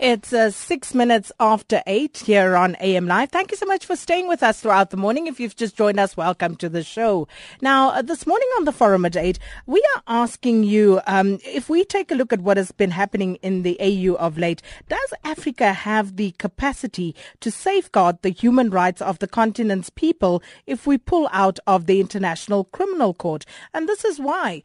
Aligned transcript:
It's 0.00 0.32
uh, 0.32 0.52
six 0.52 0.94
minutes 0.94 1.32
after 1.40 1.82
eight 1.84 2.18
here 2.18 2.54
on 2.54 2.76
AM 2.80 3.08
Live. 3.08 3.30
Thank 3.30 3.50
you 3.50 3.56
so 3.56 3.66
much 3.66 3.84
for 3.84 3.96
staying 3.96 4.28
with 4.28 4.44
us 4.44 4.60
throughout 4.60 4.90
the 4.90 4.96
morning. 4.96 5.26
If 5.26 5.40
you've 5.40 5.56
just 5.56 5.76
joined 5.76 5.98
us, 5.98 6.16
welcome 6.16 6.54
to 6.58 6.68
the 6.68 6.84
show. 6.84 7.26
Now, 7.60 7.90
uh, 7.90 8.02
this 8.02 8.24
morning 8.24 8.46
on 8.58 8.64
the 8.64 8.70
forum 8.70 9.04
at 9.04 9.16
eight, 9.16 9.40
we 9.66 9.84
are 9.96 10.02
asking 10.06 10.62
you 10.62 11.00
um, 11.08 11.40
if 11.44 11.68
we 11.68 11.84
take 11.84 12.12
a 12.12 12.14
look 12.14 12.32
at 12.32 12.42
what 12.42 12.56
has 12.56 12.70
been 12.70 12.92
happening 12.92 13.36
in 13.42 13.64
the 13.64 13.76
AU 13.80 14.14
of 14.14 14.38
late, 14.38 14.62
does 14.88 15.14
Africa 15.24 15.72
have 15.72 16.14
the 16.14 16.30
capacity 16.38 17.16
to 17.40 17.50
safeguard 17.50 18.22
the 18.22 18.30
human 18.30 18.70
rights 18.70 19.02
of 19.02 19.18
the 19.18 19.26
continent's 19.26 19.90
people 19.90 20.44
if 20.64 20.86
we 20.86 20.96
pull 20.96 21.28
out 21.32 21.58
of 21.66 21.86
the 21.86 21.98
International 21.98 22.62
Criminal 22.62 23.14
Court? 23.14 23.44
And 23.74 23.88
this 23.88 24.04
is 24.04 24.20
why. 24.20 24.62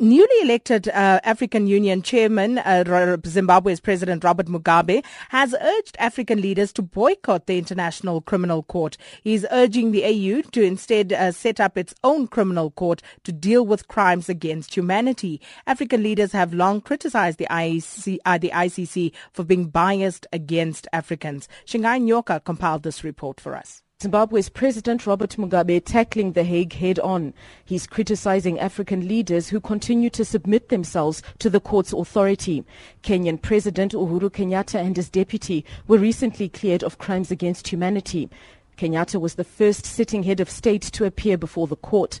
Newly 0.00 0.40
elected 0.42 0.88
uh, 0.88 1.20
African 1.22 1.68
Union 1.68 2.02
chairman, 2.02 2.58
uh, 2.58 3.16
Zimbabwe's 3.24 3.78
President 3.78 4.24
Robert 4.24 4.46
Mugabe, 4.46 5.04
has 5.28 5.54
urged 5.60 5.96
African 6.00 6.40
leaders 6.40 6.72
to 6.72 6.82
boycott 6.82 7.46
the 7.46 7.58
International 7.58 8.20
Criminal 8.20 8.64
Court. 8.64 8.96
He's 9.22 9.46
urging 9.52 9.92
the 9.92 10.04
AU 10.04 10.42
to 10.50 10.64
instead 10.64 11.12
uh, 11.12 11.30
set 11.30 11.60
up 11.60 11.78
its 11.78 11.94
own 12.02 12.26
criminal 12.26 12.72
court 12.72 13.02
to 13.22 13.30
deal 13.30 13.64
with 13.64 13.86
crimes 13.86 14.28
against 14.28 14.74
humanity. 14.74 15.40
African 15.64 16.02
leaders 16.02 16.32
have 16.32 16.52
long 16.52 16.80
criticized 16.80 17.38
the, 17.38 17.46
IEC, 17.48 18.18
uh, 18.26 18.36
the 18.36 18.50
ICC 18.50 19.12
for 19.32 19.44
being 19.44 19.68
biased 19.68 20.26
against 20.32 20.88
Africans. 20.92 21.46
Shingai 21.66 22.02
Nyoka 22.02 22.42
compiled 22.42 22.82
this 22.82 23.04
report 23.04 23.40
for 23.40 23.54
us. 23.54 23.83
Zimbabwe's 24.04 24.50
President 24.50 25.06
Robert 25.06 25.30
Mugabe 25.38 25.82
tackling 25.82 26.32
The 26.32 26.44
Hague 26.44 26.74
head 26.74 26.98
on. 26.98 27.32
He's 27.64 27.86
criticizing 27.86 28.60
African 28.60 29.08
leaders 29.08 29.48
who 29.48 29.60
continue 29.60 30.10
to 30.10 30.26
submit 30.26 30.68
themselves 30.68 31.22
to 31.38 31.48
the 31.48 31.58
court's 31.58 31.94
authority. 31.94 32.64
Kenyan 33.02 33.40
President 33.40 33.94
Uhuru 33.94 34.28
Kenyatta 34.28 34.78
and 34.78 34.94
his 34.94 35.08
deputy 35.08 35.64
were 35.88 35.96
recently 35.96 36.50
cleared 36.50 36.84
of 36.84 36.98
crimes 36.98 37.30
against 37.30 37.68
humanity. 37.68 38.28
Kenyatta 38.76 39.18
was 39.18 39.36
the 39.36 39.42
first 39.42 39.86
sitting 39.86 40.24
head 40.24 40.38
of 40.38 40.50
state 40.50 40.82
to 40.82 41.06
appear 41.06 41.38
before 41.38 41.66
the 41.66 41.74
court. 41.74 42.20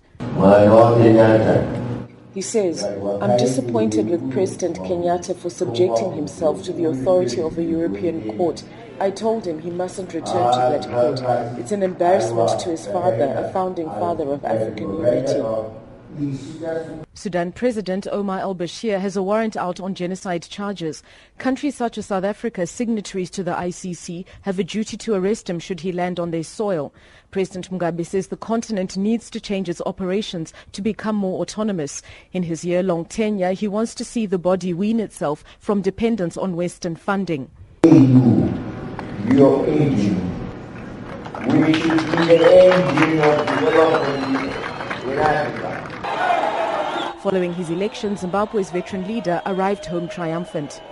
He 2.32 2.40
says, 2.40 2.82
I'm 2.82 3.36
disappointed 3.36 4.08
with 4.08 4.32
President 4.32 4.78
Kenyatta 4.78 5.36
for 5.36 5.50
subjecting 5.50 6.14
himself 6.14 6.62
to 6.62 6.72
the 6.72 6.86
authority 6.86 7.42
of 7.42 7.58
a 7.58 7.62
European 7.62 8.38
court 8.38 8.64
I 9.00 9.10
told 9.10 9.46
him 9.46 9.58
he 9.58 9.70
mustn't 9.70 10.14
return 10.14 10.52
to 10.52 10.58
that 10.58 10.88
court. 10.88 11.58
It's 11.58 11.72
an 11.72 11.82
embarrassment 11.82 12.60
to 12.60 12.70
his 12.70 12.86
father, 12.86 13.34
a 13.36 13.52
founding 13.52 13.86
father 13.86 14.24
of 14.30 14.44
African 14.44 14.98
unity. 14.98 15.42
Sudan 17.14 17.50
President 17.50 18.06
Omar 18.12 18.38
al 18.38 18.54
Bashir 18.54 19.00
has 19.00 19.16
a 19.16 19.22
warrant 19.22 19.56
out 19.56 19.80
on 19.80 19.96
genocide 19.96 20.42
charges. 20.42 21.02
Countries 21.38 21.74
such 21.74 21.98
as 21.98 22.06
South 22.06 22.22
Africa, 22.22 22.68
signatories 22.68 23.30
to 23.30 23.42
the 23.42 23.50
ICC, 23.50 24.24
have 24.42 24.60
a 24.60 24.64
duty 24.64 24.96
to 24.96 25.14
arrest 25.14 25.50
him 25.50 25.58
should 25.58 25.80
he 25.80 25.90
land 25.90 26.20
on 26.20 26.30
their 26.30 26.44
soil. 26.44 26.94
President 27.32 27.72
Mugabe 27.72 28.06
says 28.06 28.28
the 28.28 28.36
continent 28.36 28.96
needs 28.96 29.28
to 29.30 29.40
change 29.40 29.68
its 29.68 29.82
operations 29.86 30.52
to 30.70 30.82
become 30.82 31.16
more 31.16 31.40
autonomous. 31.40 32.00
In 32.32 32.44
his 32.44 32.64
year 32.64 32.82
long 32.84 33.06
tenure, 33.06 33.52
he 33.52 33.66
wants 33.66 33.92
to 33.96 34.04
see 34.04 34.24
the 34.24 34.38
body 34.38 34.72
wean 34.72 35.00
itself 35.00 35.42
from 35.58 35.82
dependence 35.82 36.36
on 36.36 36.54
Western 36.54 36.94
funding 36.94 37.50
your 39.32 39.66
engine, 39.66 40.20
should 41.34 41.56
be 41.56 42.36
the 42.36 42.72
engine 42.72 43.18
of 43.20 43.46
development 43.46 44.52
in 45.04 45.18
Africa. 45.18 45.80
Following 47.22 47.54
his 47.54 47.70
election, 47.70 48.16
Zimbabwe's 48.16 48.70
veteran 48.70 49.06
leader 49.08 49.40
arrived 49.46 49.86
home 49.86 50.08
triumphant. 50.08 50.82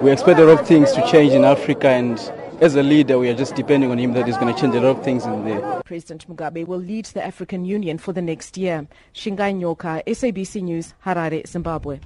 We 0.00 0.12
expect 0.12 0.38
a 0.38 0.44
lot 0.44 0.60
of 0.60 0.66
things 0.66 0.92
to 0.92 1.04
change 1.10 1.32
in 1.32 1.44
Africa 1.44 1.88
and 1.88 2.18
as 2.60 2.76
a 2.76 2.82
leader, 2.84 3.18
we 3.18 3.28
are 3.28 3.34
just 3.34 3.56
depending 3.56 3.90
on 3.90 3.98
him 3.98 4.12
that 4.12 4.26
he's 4.26 4.36
going 4.36 4.54
to 4.54 4.60
change 4.60 4.76
a 4.76 4.80
lot 4.80 4.96
of 4.96 5.04
things 5.04 5.26
in 5.26 5.44
there. 5.44 5.82
President 5.84 6.28
Mugabe 6.28 6.64
will 6.64 6.78
lead 6.78 7.06
the 7.06 7.24
African 7.24 7.64
Union 7.64 7.98
for 7.98 8.12
the 8.12 8.22
next 8.22 8.56
year. 8.56 8.86
Shingai 9.12 9.52
Nyoka, 9.58 10.04
SABC 10.06 10.62
News, 10.62 10.94
Harare, 11.04 11.44
Zimbabwe. 11.46 11.98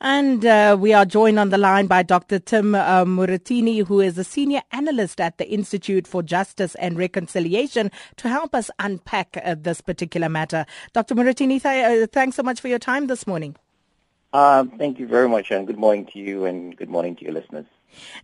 And 0.00 0.44
uh, 0.44 0.76
we 0.78 0.92
are 0.92 1.06
joined 1.06 1.38
on 1.38 1.48
the 1.50 1.58
line 1.58 1.86
by 1.86 2.02
Dr. 2.02 2.38
Tim 2.38 2.74
uh, 2.74 3.04
Muratini, 3.04 3.86
who 3.86 4.00
is 4.00 4.18
a 4.18 4.24
senior 4.24 4.60
analyst 4.72 5.20
at 5.20 5.38
the 5.38 5.48
Institute 5.48 6.06
for 6.06 6.22
Justice 6.22 6.74
and 6.76 6.98
Reconciliation, 6.98 7.90
to 8.16 8.28
help 8.28 8.54
us 8.54 8.70
unpack 8.78 9.38
uh, 9.42 9.56
this 9.58 9.80
particular 9.80 10.28
matter. 10.28 10.66
Dr. 10.92 11.14
Muratini, 11.14 11.62
th- 11.62 12.04
uh, 12.04 12.06
thanks 12.12 12.36
so 12.36 12.42
much 12.42 12.60
for 12.60 12.68
your 12.68 12.78
time 12.78 13.06
this 13.06 13.26
morning. 13.26 13.56
Uh, 14.34 14.64
thank 14.76 14.98
you 14.98 15.06
very 15.06 15.28
much, 15.28 15.50
and 15.50 15.66
good 15.66 15.78
morning 15.78 16.06
to 16.12 16.18
you, 16.18 16.44
and 16.44 16.76
good 16.76 16.90
morning 16.90 17.16
to 17.16 17.24
your 17.24 17.32
listeners. 17.32 17.66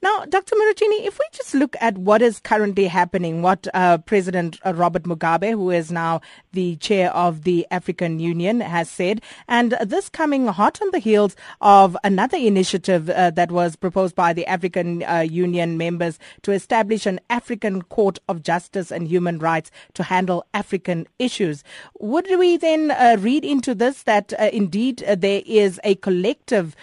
Now, 0.02 0.24
Dr. 0.24 0.56
Muratini, 0.56 1.06
if 1.06 1.18
we 1.18 1.24
just 1.32 1.54
look 1.54 1.76
at 1.80 1.96
what 1.98 2.22
is 2.22 2.40
currently 2.40 2.86
happening, 2.86 3.42
what 3.42 3.66
uh, 3.72 3.98
President 3.98 4.58
uh, 4.64 4.74
Robert 4.74 5.04
Mugabe, 5.04 5.50
who 5.50 5.70
is 5.70 5.90
now 5.90 6.20
the 6.52 6.76
chair 6.76 7.10
of 7.14 7.44
the 7.44 7.66
African 7.70 8.20
Union, 8.20 8.60
has 8.60 8.90
said, 8.90 9.22
and 9.48 9.76
this 9.84 10.08
coming 10.08 10.46
hot 10.46 10.80
on 10.82 10.90
the 10.90 10.98
heels 10.98 11.36
of 11.60 11.96
another 12.04 12.36
initiative 12.36 13.08
uh, 13.10 13.30
that 13.30 13.50
was 13.50 13.76
proposed 13.76 14.14
by 14.14 14.32
the 14.32 14.46
African 14.46 15.02
uh, 15.04 15.20
Union 15.20 15.78
members 15.78 16.18
to 16.42 16.52
establish 16.52 17.06
an 17.06 17.20
African 17.30 17.82
Court 17.82 18.18
of 18.28 18.42
Justice 18.42 18.90
and 18.90 19.08
Human 19.08 19.38
Rights 19.38 19.70
to 19.94 20.02
handle 20.02 20.44
African 20.52 21.06
issues. 21.18 21.64
Would 22.00 22.26
we 22.38 22.56
then 22.56 22.90
uh, 22.90 23.16
read 23.18 23.44
into 23.44 23.74
this 23.74 24.02
that 24.02 24.32
uh, 24.38 24.50
indeed 24.52 24.98
there 25.16 25.42
is 25.46 25.80
a 25.84 25.94
collective 25.96 26.76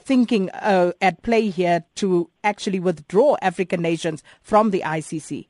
thinking 0.00 0.50
at 0.50 1.22
play 1.22 1.50
here 1.50 1.84
to 1.96 2.29
actually 2.42 2.80
withdraw 2.80 3.36
African 3.42 3.82
nations 3.82 4.22
from 4.42 4.70
the 4.70 4.82
ICC? 4.84 5.46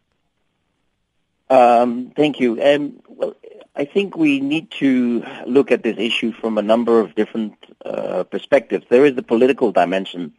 Um, 1.49 2.13
thank 2.15 2.39
you. 2.39 2.63
Um, 2.63 3.01
well, 3.09 3.35
I 3.75 3.85
think 3.85 4.17
we 4.17 4.41
need 4.41 4.71
to 4.73 5.25
look 5.47 5.73
at 5.73 5.83
this 5.83 5.97
issue 5.99 6.33
from 6.33 6.59
a 6.59 6.63
number 6.63 7.01
of 7.01 7.15
different 7.15 7.55
uh, 7.85 8.25
perspectives. 8.25 8.87
There 8.89 9.05
is 9.05 9.15
the 9.17 9.23
political 9.23 9.73
dimension, 9.73 10.35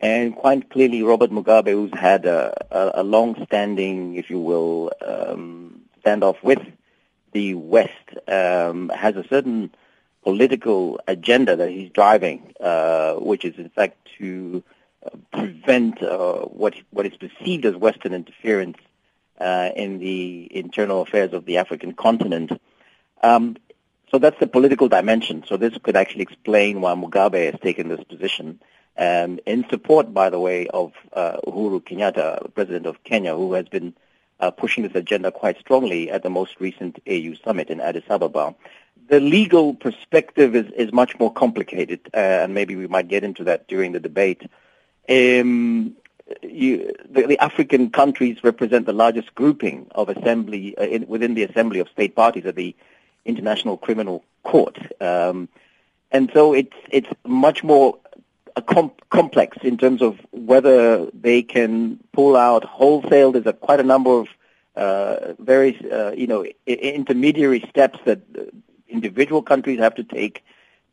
and 0.00 0.34
quite 0.34 0.70
clearly, 0.70 1.02
Robert 1.02 1.30
Mugabe, 1.30 1.72
who's 1.72 1.92
had 1.98 2.24
a, 2.24 2.54
a, 2.70 3.00
a 3.00 3.02
long-standing, 3.02 4.14
if 4.14 4.30
you 4.30 4.38
will, 4.38 4.92
um, 5.04 5.82
standoff 6.04 6.42
with 6.42 6.60
the 7.32 7.54
West, 7.54 7.92
um, 8.28 8.90
has 8.90 9.16
a 9.16 9.26
certain 9.28 9.70
political 10.22 11.00
agenda 11.08 11.56
that 11.56 11.70
he's 11.70 11.90
driving, 11.90 12.54
uh, 12.60 13.14
which 13.14 13.44
is 13.44 13.58
in 13.58 13.70
fact 13.70 13.96
to 14.18 14.62
prevent 15.32 16.02
uh, 16.02 16.40
what 16.42 16.74
what 16.90 17.06
is 17.06 17.16
perceived 17.16 17.64
as 17.64 17.76
Western 17.76 18.14
interference 18.14 18.78
uh, 19.40 19.70
in 19.76 19.98
the 19.98 20.48
internal 20.56 21.02
affairs 21.02 21.32
of 21.32 21.44
the 21.44 21.58
African 21.58 21.92
continent. 21.92 22.52
Um, 23.22 23.56
so 24.10 24.18
that's 24.18 24.38
the 24.40 24.46
political 24.46 24.88
dimension. 24.88 25.44
So 25.46 25.56
this 25.56 25.76
could 25.82 25.96
actually 25.96 26.22
explain 26.22 26.80
why 26.80 26.94
Mugabe 26.94 27.50
has 27.50 27.60
taken 27.60 27.88
this 27.88 28.02
position, 28.04 28.60
um, 28.96 29.38
in 29.46 29.68
support, 29.68 30.12
by 30.14 30.30
the 30.30 30.40
way, 30.40 30.66
of 30.68 30.92
uh, 31.12 31.36
Uhuru 31.46 31.82
Kenyatta, 31.82 32.52
president 32.54 32.86
of 32.86 33.04
Kenya, 33.04 33.36
who 33.36 33.52
has 33.52 33.68
been 33.68 33.94
uh, 34.40 34.50
pushing 34.50 34.82
this 34.82 34.94
agenda 34.94 35.30
quite 35.30 35.58
strongly 35.58 36.10
at 36.10 36.22
the 36.22 36.30
most 36.30 36.56
recent 36.58 36.98
AU 37.06 37.34
summit 37.44 37.68
in 37.68 37.80
Addis 37.80 38.04
Ababa. 38.08 38.54
The 39.08 39.20
legal 39.20 39.74
perspective 39.74 40.56
is, 40.56 40.70
is 40.72 40.92
much 40.92 41.18
more 41.18 41.32
complicated, 41.32 42.00
uh, 42.14 42.16
and 42.16 42.54
maybe 42.54 42.76
we 42.76 42.86
might 42.86 43.08
get 43.08 43.24
into 43.24 43.44
that 43.44 43.68
during 43.68 43.92
the 43.92 44.00
debate 44.00 44.42
um, 45.08 45.96
you, 46.42 46.92
the, 47.08 47.26
the, 47.26 47.38
African 47.38 47.90
countries 47.90 48.44
represent 48.44 48.86
the 48.86 48.92
largest 48.92 49.34
grouping 49.34 49.86
of 49.94 50.08
assembly 50.08 50.76
uh, 50.76 50.82
in, 50.82 51.06
within 51.08 51.34
the 51.34 51.44
assembly 51.44 51.80
of 51.80 51.88
state 51.88 52.14
parties 52.14 52.44
at 52.46 52.56
the 52.56 52.74
International 53.24 53.76
Criminal 53.76 54.24
Court, 54.42 54.78
um, 55.00 55.48
and 56.10 56.30
so 56.32 56.54
it's 56.54 56.76
it's 56.90 57.08
much 57.26 57.62
more 57.62 57.98
com- 58.66 58.92
complex 59.10 59.58
in 59.62 59.76
terms 59.76 60.02
of 60.02 60.18
whether 60.30 61.06
they 61.06 61.42
can 61.42 61.98
pull 62.12 62.36
out 62.36 62.64
wholesale. 62.64 63.32
There's 63.32 63.46
a, 63.46 63.52
quite 63.52 63.80
a 63.80 63.84
number 63.84 64.10
of 64.20 64.28
uh, 64.76 65.34
very 65.38 65.78
uh, 65.90 66.12
you 66.12 66.26
know 66.26 66.44
I- 66.44 66.70
intermediary 66.70 67.64
steps 67.68 67.98
that 68.04 68.20
individual 68.88 69.42
countries 69.42 69.78
have 69.80 69.94
to 69.96 70.04
take 70.04 70.44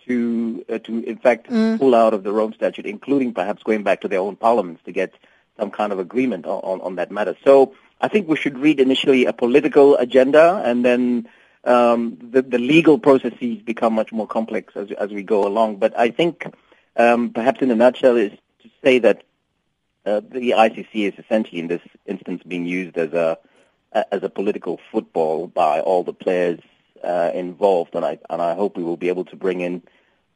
to 0.08 0.66
uh, 0.70 0.80
to 0.80 1.00
in 1.04 1.18
fact 1.18 1.50
mm. 1.50 1.80
pull 1.80 1.96
out 1.96 2.14
of 2.14 2.24
the 2.24 2.32
Rome 2.32 2.54
Statute, 2.54 2.86
including 2.86 3.34
perhaps 3.34 3.64
going 3.64 3.84
back 3.84 4.02
to 4.02 4.08
their 4.08 4.20
own 4.20 4.36
parliaments 4.36 4.82
to 4.86 4.92
get 4.92 5.14
some 5.58 5.72
kind 5.72 5.94
of 5.94 6.00
agreement 6.00 6.46
on, 6.46 6.60
on, 6.62 6.82
on 6.82 6.96
that 6.96 7.12
matter. 7.12 7.36
So 7.44 7.76
I 8.02 8.08
think 8.08 8.28
we 8.28 8.36
should 8.36 8.58
read 8.58 8.80
initially 8.80 9.26
a 9.26 9.34
political 9.34 9.96
agenda, 9.96 10.62
and 10.66 10.84
then 10.84 11.30
um, 11.64 12.18
the, 12.22 12.42
the 12.42 12.60
legal 12.60 13.00
processes 13.00 13.62
become 13.62 13.94
much 13.94 14.12
more 14.12 14.28
complex 14.28 14.76
as 14.76 14.92
as 14.92 15.12
we 15.12 15.24
go 15.24 15.48
along. 15.48 15.78
But 15.78 15.98
I 15.98 16.10
think 16.12 16.46
um, 16.98 17.32
perhaps 17.32 17.62
in 17.62 17.72
a 17.72 17.76
nutshell 17.76 18.16
is 18.18 18.32
to 18.64 18.70
say 18.84 19.00
that 19.00 19.24
uh, 20.06 20.22
the 20.30 20.52
ICC 20.52 20.94
is 20.94 21.14
essentially 21.18 21.60
in 21.60 21.68
this 21.68 21.82
instance 22.06 22.44
being 22.44 22.66
used 22.66 22.98
as 22.98 23.14
a 23.14 23.38
as 24.12 24.24
a 24.24 24.30
political 24.30 24.80
football 24.92 25.48
by 25.48 25.80
all 25.80 26.04
the 26.04 26.14
players 26.14 26.60
uh, 27.04 27.32
involved, 27.34 27.96
and 27.96 28.06
I 28.06 28.20
and 28.30 28.42
I 28.42 28.56
hope 28.56 28.78
we 28.78 28.84
will 28.84 28.98
be 28.98 29.10
able 29.10 29.26
to 29.26 29.36
bring 29.36 29.62
in 29.62 29.82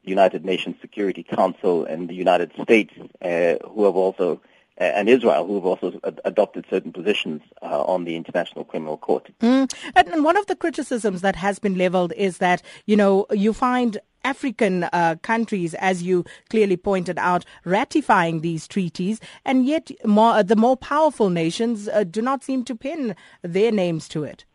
United 0.04 0.46
Nations 0.46 0.76
Security 0.82 1.24
Council 1.24 1.86
and 1.86 2.10
the 2.10 2.16
United 2.16 2.52
States, 2.62 2.94
uh, 3.22 3.56
who 3.68 3.86
have 3.86 3.96
also 3.96 4.42
uh, 4.80 4.84
and 4.84 5.10
Israel, 5.10 5.46
who 5.46 5.56
have 5.56 5.66
also 5.66 6.00
ad- 6.06 6.22
adopted 6.24 6.66
certain 6.70 6.94
positions 6.94 7.42
uh, 7.62 7.84
on 7.84 8.06
the 8.06 8.16
International 8.16 8.64
Criminal 8.64 8.98
Court. 8.98 9.30
Mm. 9.42 9.74
And 9.96 10.24
one 10.24 10.38
of 10.38 10.46
the 10.48 10.56
criticisms 10.56 11.22
that 11.22 11.36
has 11.36 11.60
been 11.60 11.78
leveled 11.78 12.14
is 12.16 12.38
that, 12.38 12.62
you 12.86 12.96
know, 12.96 13.26
you 13.32 13.52
find 13.52 13.98
African 14.24 14.86
uh, 14.86 15.16
countries, 15.22 15.74
as 15.76 16.04
you 16.04 16.26
clearly 16.50 16.78
pointed 16.78 17.18
out, 17.18 17.46
ratifying 17.66 18.42
these 18.42 18.68
treaties, 18.68 19.20
and 19.46 19.66
yet 19.66 19.92
more, 20.06 20.44
the 20.44 20.56
more 20.56 20.78
powerful 20.78 21.30
nations 21.30 21.88
uh, 21.88 22.04
do 22.04 22.22
not 22.22 22.44
seem 22.44 22.64
to 22.66 22.76
pin 22.76 23.16
their 23.42 23.72
names 23.72 24.08
to 24.10 24.24
it. 24.24 24.46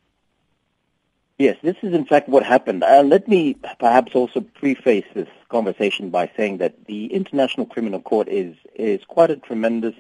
Yes, 1.39 1.57
this 1.63 1.77
is 1.83 1.93
in 1.93 2.05
fact 2.05 2.29
what 2.29 2.45
happened. 2.45 2.85
Uh, 2.85 3.03
let 3.03 3.27
me 3.27 3.57
perhaps 3.81 4.15
also 4.15 4.41
preface 4.41 5.05
this 5.15 5.29
conversation 5.49 6.11
by 6.11 6.31
saying 6.37 6.59
that 6.59 6.85
the 6.87 7.07
International 7.07 7.67
Criminal 7.67 8.01
Court 8.01 8.29
is 8.29 8.55
is 8.75 9.05
quite 9.05 9.31
a 9.31 9.37
tremendous 9.37 9.97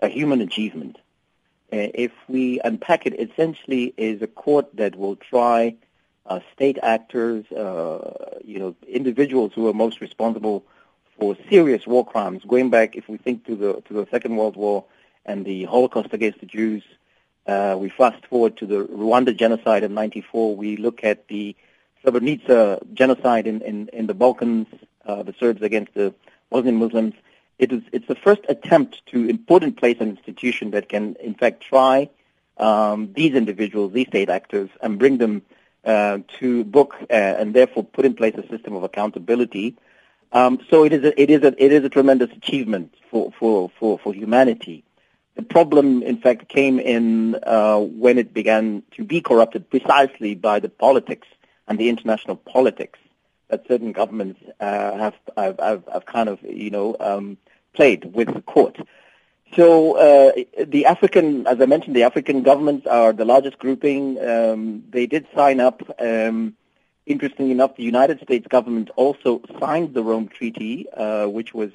a 0.00 0.08
human 0.08 0.42
achievement. 0.42 0.96
Uh, 1.72 1.88
if 1.94 2.12
we 2.28 2.60
unpack 2.60 3.06
it, 3.06 3.18
essentially 3.18 3.94
is 3.96 4.20
a 4.20 4.26
court 4.26 4.66
that 4.76 4.96
will 4.96 5.16
try 5.16 5.74
uh, 6.26 6.40
state 6.54 6.78
actors, 6.82 7.50
uh, 7.52 8.36
you 8.44 8.58
know, 8.58 8.76
individuals 8.86 9.52
who 9.54 9.68
are 9.68 9.72
most 9.72 10.02
responsible 10.02 10.64
for 11.18 11.34
serious 11.48 11.86
war 11.86 12.04
crimes. 12.04 12.42
Going 12.46 12.68
back, 12.68 12.94
if 12.94 13.08
we 13.08 13.16
think 13.16 13.46
to 13.46 13.56
the 13.56 13.80
to 13.86 13.94
the 13.94 14.06
Second 14.10 14.36
World 14.36 14.56
War 14.56 14.84
and 15.24 15.46
the 15.46 15.64
Holocaust 15.64 16.12
against 16.12 16.40
the 16.40 16.46
Jews, 16.46 16.82
uh, 17.48 17.76
we 17.78 17.88
fast 17.88 18.24
forward 18.26 18.56
to 18.58 18.66
the 18.66 18.84
Rwanda 18.86 19.36
genocide 19.36 19.82
of 19.82 19.90
'94. 19.90 20.54
We 20.54 20.76
look 20.76 21.02
at 21.02 21.26
the 21.28 21.56
Srebrenica 22.04 22.92
genocide 22.94 23.46
in 23.46 23.62
in, 23.62 23.88
in 23.92 24.06
the 24.06 24.14
Balkans, 24.14 24.66
uh, 25.06 25.22
the 25.22 25.34
Serbs 25.40 25.62
against 25.62 25.94
the 25.94 26.14
Bosnian 26.50 26.76
Muslims. 26.76 27.14
It 27.58 27.72
is 27.72 27.82
it's 27.92 28.06
the 28.06 28.14
first 28.14 28.42
attempt 28.48 29.04
to 29.06 29.28
in 29.28 29.38
place 29.74 29.96
an 29.98 30.10
institution 30.10 30.70
that 30.72 30.88
can, 30.88 31.16
in 31.16 31.34
fact, 31.34 31.62
try 31.62 32.10
um, 32.58 33.12
these 33.14 33.34
individuals, 33.34 33.92
these 33.92 34.08
state 34.08 34.28
actors, 34.28 34.68
and 34.80 34.98
bring 34.98 35.18
them 35.18 35.42
uh, 35.84 36.18
to 36.38 36.64
book 36.64 36.96
uh, 37.10 37.14
and 37.14 37.54
therefore 37.54 37.84
put 37.84 38.04
in 38.04 38.14
place 38.14 38.34
a 38.36 38.46
system 38.48 38.74
of 38.74 38.82
accountability. 38.82 39.76
Um, 40.32 40.60
so 40.68 40.84
it 40.84 40.92
is 40.92 41.04
a, 41.04 41.20
it 41.20 41.30
is 41.30 41.42
a, 41.42 41.64
it 41.64 41.72
is 41.72 41.84
a 41.84 41.88
tremendous 41.88 42.30
achievement 42.32 42.94
for, 43.10 43.32
for, 43.38 43.70
for, 43.78 43.98
for 43.98 44.12
humanity. 44.12 44.84
The 45.38 45.44
problem, 45.44 46.02
in 46.02 46.18
fact, 46.18 46.48
came 46.48 46.80
in 46.80 47.36
uh, 47.44 47.78
when 47.78 48.18
it 48.18 48.34
began 48.34 48.82
to 48.96 49.04
be 49.04 49.20
corrupted 49.20 49.70
precisely 49.70 50.34
by 50.34 50.58
the 50.58 50.68
politics 50.68 51.28
and 51.68 51.78
the 51.78 51.88
international 51.88 52.34
politics 52.34 52.98
that 53.46 53.64
certain 53.68 53.92
governments 53.92 54.40
uh, 54.58 54.98
have, 54.98 55.14
have, 55.36 55.84
have, 55.92 56.06
kind 56.06 56.28
of, 56.28 56.42
you 56.42 56.70
know, 56.70 56.96
um, 56.98 57.38
played 57.72 58.12
with 58.16 58.34
the 58.34 58.42
court. 58.42 58.78
So 59.54 59.92
uh, 59.96 60.32
the 60.66 60.86
African, 60.86 61.46
as 61.46 61.60
I 61.60 61.66
mentioned, 61.66 61.94
the 61.94 62.02
African 62.02 62.42
governments 62.42 62.88
are 62.88 63.12
the 63.12 63.24
largest 63.24 63.60
grouping. 63.60 64.18
Um, 64.20 64.82
they 64.90 65.06
did 65.06 65.28
sign 65.36 65.60
up. 65.60 65.82
Um, 66.00 66.56
interestingly 67.06 67.52
enough, 67.52 67.76
the 67.76 67.84
United 67.84 68.20
States 68.22 68.48
government 68.48 68.90
also 68.96 69.40
signed 69.60 69.94
the 69.94 70.02
Rome 70.02 70.26
Treaty, 70.26 70.88
uh, 70.90 71.28
which 71.28 71.54
was 71.54 71.70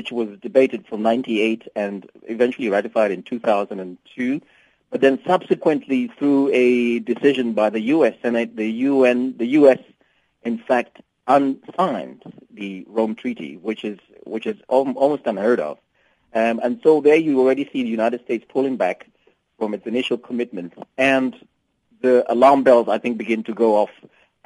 which 0.00 0.10
was 0.10 0.30
debated 0.40 0.86
from 0.86 1.02
'98 1.02 1.68
and 1.76 2.10
eventually 2.22 2.70
ratified 2.70 3.10
in 3.10 3.22
2002. 3.22 4.40
But 4.90 5.02
then 5.02 5.20
subsequently, 5.26 6.10
through 6.18 6.48
a 6.54 7.00
decision 7.00 7.52
by 7.52 7.68
the 7.68 7.82
U.S. 7.96 8.14
Senate, 8.22 8.56
the 8.56 8.70
UN, 8.88 9.36
the 9.36 9.44
U.S. 9.60 9.78
in 10.42 10.56
fact 10.56 11.02
unsigned 11.26 12.22
the 12.50 12.86
Rome 12.88 13.14
Treaty, 13.14 13.58
which 13.58 13.84
is 13.84 13.98
which 14.24 14.46
is 14.46 14.56
almost 14.68 15.26
unheard 15.26 15.60
of. 15.60 15.76
Um, 16.32 16.60
and 16.64 16.80
so 16.82 17.02
there 17.02 17.16
you 17.16 17.38
already 17.38 17.68
see 17.70 17.82
the 17.82 17.96
United 18.00 18.24
States 18.24 18.46
pulling 18.48 18.78
back 18.78 19.06
from 19.58 19.74
its 19.74 19.86
initial 19.86 20.16
commitments, 20.16 20.76
and 20.96 21.36
the 22.00 22.24
alarm 22.32 22.62
bells, 22.62 22.88
I 22.88 22.96
think, 22.96 23.18
begin 23.18 23.42
to 23.42 23.52
go 23.52 23.76
off 23.76 23.90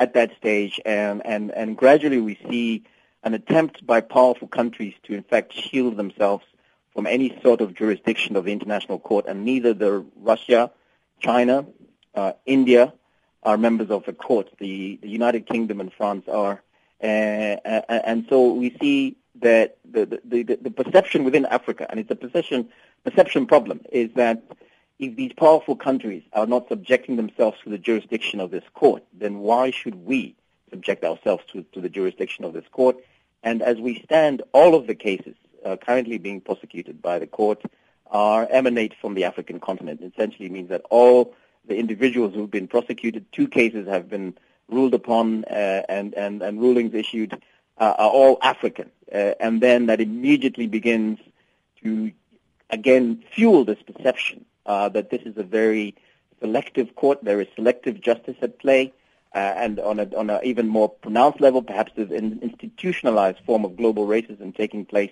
at 0.01 0.15
that 0.15 0.37
stage, 0.37 0.81
and, 0.85 1.25
and, 1.25 1.53
and 1.53 1.77
gradually 1.77 2.21
we 2.21 2.37
see 2.51 2.83
an 3.25 3.35
attempt 3.35 3.85
by 3.87 4.01
powerful 4.01 4.47
countries 4.47 4.95
to, 5.05 5.15
in 5.15 5.23
fact, 5.23 5.53
shield 5.53 5.97
themselves 5.97 6.45
from 6.93 7.07
any 7.07 7.37
sort 7.43 7.61
of 7.61 7.75
jurisdiction 7.75 8.37
of 8.37 8.45
the 8.45 8.53
International 8.53 8.99
Court, 8.99 9.25
and 9.27 9.45
neither 9.45 9.75
the 9.75 10.05
Russia, 10.17 10.71
China, 11.19 11.67
uh, 12.15 12.33
India 12.47 12.93
are 13.43 13.57
members 13.57 13.91
of 13.91 14.05
the 14.05 14.13
court. 14.13 14.49
The, 14.59 14.99
the 15.03 15.09
United 15.09 15.47
Kingdom 15.47 15.81
and 15.81 15.93
France 15.93 16.29
are. 16.29 16.63
Uh, 17.03 17.07
uh 17.07 17.83
and 17.89 18.27
so 18.29 18.53
we 18.53 18.77
see 18.81 19.17
that 19.41 19.79
the, 19.85 20.21
the, 20.25 20.43
the, 20.43 20.71
perception 20.71 21.25
within 21.25 21.45
Africa, 21.47 21.87
and 21.91 21.99
it's 21.99 22.11
a 22.11 22.15
perception, 22.15 22.69
perception 23.05 23.47
problem, 23.47 23.81
is 23.91 24.11
that 24.15 24.43
if 24.99 25.17
these 25.17 25.33
powerful 25.33 25.75
countries 25.75 26.23
are 26.33 26.47
not 26.47 26.69
subjecting 26.69 27.17
themselves 27.17 27.59
to 27.65 27.71
the 27.71 27.79
jurisdiction 27.79 28.39
of 28.41 28.51
this 28.53 28.63
court, 28.75 29.03
then 29.13 29.39
why 29.39 29.71
should 29.71 30.07
we 30.07 30.37
subject 30.71 31.05
ourselves 31.05 31.43
to, 31.53 31.65
to 31.73 31.81
the 31.81 31.89
jurisdiction 31.89 32.45
of 32.45 32.53
this 32.53 32.65
court? 32.71 32.97
And 33.45 33.63
as 33.63 33.77
we 33.79 34.01
stand, 34.03 34.43
all 34.53 34.75
of 34.75 34.87
the 34.87 34.95
cases 34.95 35.37
uh, 35.65 35.77
currently 35.77 36.19
being 36.19 36.41
prosecuted 36.41 37.01
by 37.01 37.19
the 37.19 37.27
court 37.27 37.63
are 38.11 38.49
emanate 38.51 38.95
from 39.01 39.15
the 39.15 39.25
African 39.25 39.61
continent. 39.61 40.01
It 40.01 40.13
essentially 40.15 40.49
means 40.49 40.71
that 40.71 40.83
all 40.91 41.35
the 41.67 41.77
individuals 41.77 42.35
who've 42.35 42.51
been 42.51 42.67
prosecuted, 42.67 43.31
two 43.33 43.47
cases 43.47 43.87
have 43.87 44.09
been 44.09 44.35
ruled 44.69 44.95
upon 44.95 45.45
uh, 45.45 45.83
and, 45.89 46.15
and, 46.15 46.43
and 46.43 46.61
rulings 46.61 46.95
issued 46.95 47.35
uh, 47.79 47.95
are 47.99 48.09
all 48.09 48.39
African. 48.43 48.91
Uh, 49.13 49.35
and 49.39 49.61
then 49.61 49.87
that 49.87 50.01
immediately 50.01 50.67
begins 50.67 51.19
to, 51.83 52.13
again, 52.71 53.23
fuel 53.35 53.65
this 53.65 53.83
perception 53.83 54.47
uh, 54.65 54.89
that 54.89 55.11
this 55.11 55.23
is 55.23 55.37
a 55.37 55.43
very 55.43 55.95
selective 56.41 56.97
court. 56.97 57.23
There 57.23 57.41
is 57.43 57.49
selective 57.55 58.01
justice 58.01 58.37
at 58.41 58.59
play. 58.59 58.93
Uh, 59.35 59.53
and 59.57 59.81
on 59.81 59.99
a, 59.99 60.09
on 60.17 60.31
a 60.31 60.41
even 60.45 60.69
more 60.69 60.89
pronounced 60.89 61.41
level, 61.41 61.61
perhaps 61.61 61.91
there's 61.97 62.11
an 62.13 62.39
institutionalized 62.41 63.39
form 63.45 63.65
of 63.65 63.77
global 63.77 64.07
racism 64.07 64.55
taking 64.55 64.85
place 64.85 65.11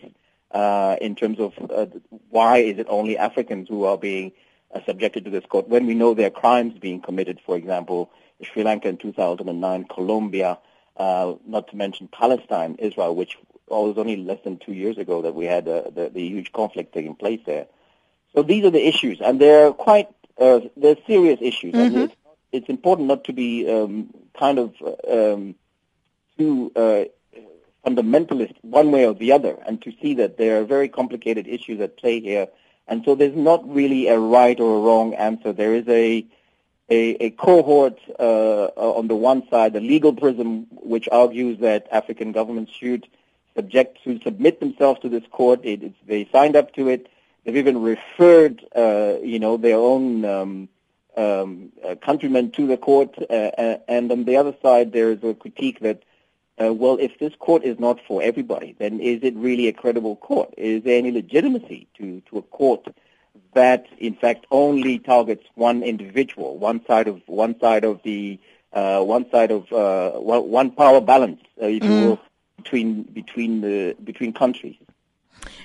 uh, 0.52 0.96
in 1.00 1.16
terms 1.16 1.40
of 1.40 1.52
uh, 1.70 1.86
why 2.30 2.58
is 2.58 2.78
it 2.78 2.86
only 2.88 3.19
Africans 3.19 3.69
who 3.69 3.84
are 3.84 3.98
being 3.98 4.30
subjected 4.86 5.24
to 5.24 5.30
this 5.30 5.44
court 5.46 5.69
when 5.69 5.86
we 5.86 5.94
know 5.94 6.14
there 6.14 6.28
are 6.28 6.30
crimes 6.30 6.78
being 6.78 7.00
committed, 7.00 7.40
for 7.44 7.56
example, 7.56 8.10
Sri 8.42 8.62
Lanka 8.62 8.88
in 8.88 8.96
2009, 8.96 9.84
Colombia, 9.84 10.58
uh, 10.96 11.34
not 11.46 11.68
to 11.68 11.76
mention 11.76 12.08
Palestine, 12.08 12.76
Israel, 12.78 13.14
which 13.14 13.38
oh, 13.68 13.88
was 13.88 13.98
only 13.98 14.16
less 14.16 14.38
than 14.44 14.58
two 14.58 14.72
years 14.72 14.98
ago 14.98 15.22
that 15.22 15.34
we 15.34 15.46
had 15.46 15.68
uh, 15.68 15.90
the, 15.94 16.10
the 16.12 16.26
huge 16.26 16.52
conflict 16.52 16.94
taking 16.94 17.14
place 17.14 17.40
there. 17.47 17.66
So 18.35 18.42
these 18.42 18.64
are 18.64 18.70
the 18.70 18.87
issues, 18.87 19.20
and 19.20 19.40
they're 19.40 19.73
quite 19.73 20.08
uh, 20.38 20.61
they're 20.76 20.97
serious 21.06 21.38
issues. 21.40 21.75
Mm-hmm. 21.75 22.12
It's, 22.52 22.68
important 22.68 23.09
not 23.09 23.25
to 23.25 23.32
be 23.32 23.68
um, 23.71 24.12
kind 24.38 24.59
of 24.59 24.75
um, 25.09 25.54
too 26.38 26.71
uh, 26.76 27.04
fundamentalist 27.85 28.54
one 28.62 28.90
way 28.92 29.06
or 29.06 29.14
the 29.14 29.32
other, 29.32 29.56
and 29.66 29.80
to 29.82 29.92
see 30.00 30.14
that 30.14 30.37
there 30.38 30.61
are 30.61 30.64
very 30.64 30.88
complicated 30.88 31.47
issues 31.47 31.80
at 31.80 31.97
play 31.97 32.21
here. 32.21 32.49
And 32.87 33.04
so 33.04 33.14
there's 33.14 33.37
not 33.37 33.68
really 33.68 34.09
a 34.09 34.18
right 34.18 34.59
or 34.59 34.76
a 34.76 34.80
wrong 34.80 35.14
answer. 35.14 35.52
There 35.52 35.75
is 35.75 35.88
a 35.88 36.26
a, 36.90 37.25
a 37.25 37.30
cohort 37.30 37.99
uh, 38.18 38.66
on 38.76 39.09
the 39.09 39.16
one 39.16 39.49
side, 39.49 39.73
the 39.73 39.80
legal 39.80 40.12
prism, 40.12 40.66
which 40.73 41.09
argues 41.11 41.59
that 41.61 41.87
African 41.90 42.32
governments 42.32 42.73
should 42.73 43.06
subject 43.54 43.99
to 44.04 44.21
submit 44.23 44.61
themselves 44.61 45.00
to 45.00 45.09
this 45.09 45.25
court. 45.30 45.61
It, 45.64 45.94
they 46.06 46.28
signed 46.32 46.56
up 46.56 46.75
to 46.75 46.88
it. 46.88 47.09
They've 47.44 47.56
even 47.56 47.82
referred, 47.82 48.64
uh, 48.76 49.14
you 49.23 49.38
know, 49.38 49.56
their 49.56 49.76
own 49.76 50.25
um, 50.25 50.68
um, 51.16 51.73
uh, 51.87 51.95
countrymen 51.97 52.50
to 52.52 52.66
the 52.66 52.76
court. 52.76 53.16
Uh, 53.19 53.33
uh, 53.33 53.78
and 53.88 54.11
on 54.11 54.25
the 54.25 54.37
other 54.37 54.54
side, 54.62 54.92
there 54.92 55.11
is 55.11 55.23
a 55.23 55.35
critique 55.35 55.81
that, 55.81 56.02
uh, 56.62 56.73
well, 56.73 56.99
if 56.99 57.19
this 57.19 57.35
court 57.38 57.64
is 57.64 57.78
not 57.78 58.00
for 58.07 58.23
everybody, 58.23 58.75
then 58.78 59.00
is 59.00 59.21
it 59.23 59.35
really 59.37 59.69
a 59.69 59.73
credible 59.73 60.16
court? 60.16 60.54
Is 60.57 60.83
there 60.85 60.99
any 60.99 61.11
legitimacy 61.11 61.88
to, 61.99 62.23
to 62.31 62.38
a 62.38 62.42
court 62.42 62.87
that 63.54 63.87
in 63.99 64.14
fact 64.14 64.47
only 64.50 64.99
targets 64.99 65.45
one 65.54 65.83
individual, 65.83 66.57
one 66.57 66.85
side 66.87 67.09
of 67.09 67.21
one 67.26 67.59
side 67.61 67.85
of 67.85 68.00
the 68.02 68.38
uh, 68.73 69.02
one 69.02 69.31
side 69.31 69.50
of 69.50 69.71
uh, 69.73 70.12
one 70.19 70.71
power 70.71 71.00
balance, 71.00 71.40
uh, 71.61 71.66
if 71.66 71.83
mm. 71.83 71.88
you 71.88 72.09
will, 72.09 72.21
between 72.57 73.02
between 73.02 73.61
the 73.61 73.95
between 74.02 74.33
countries. 74.33 74.76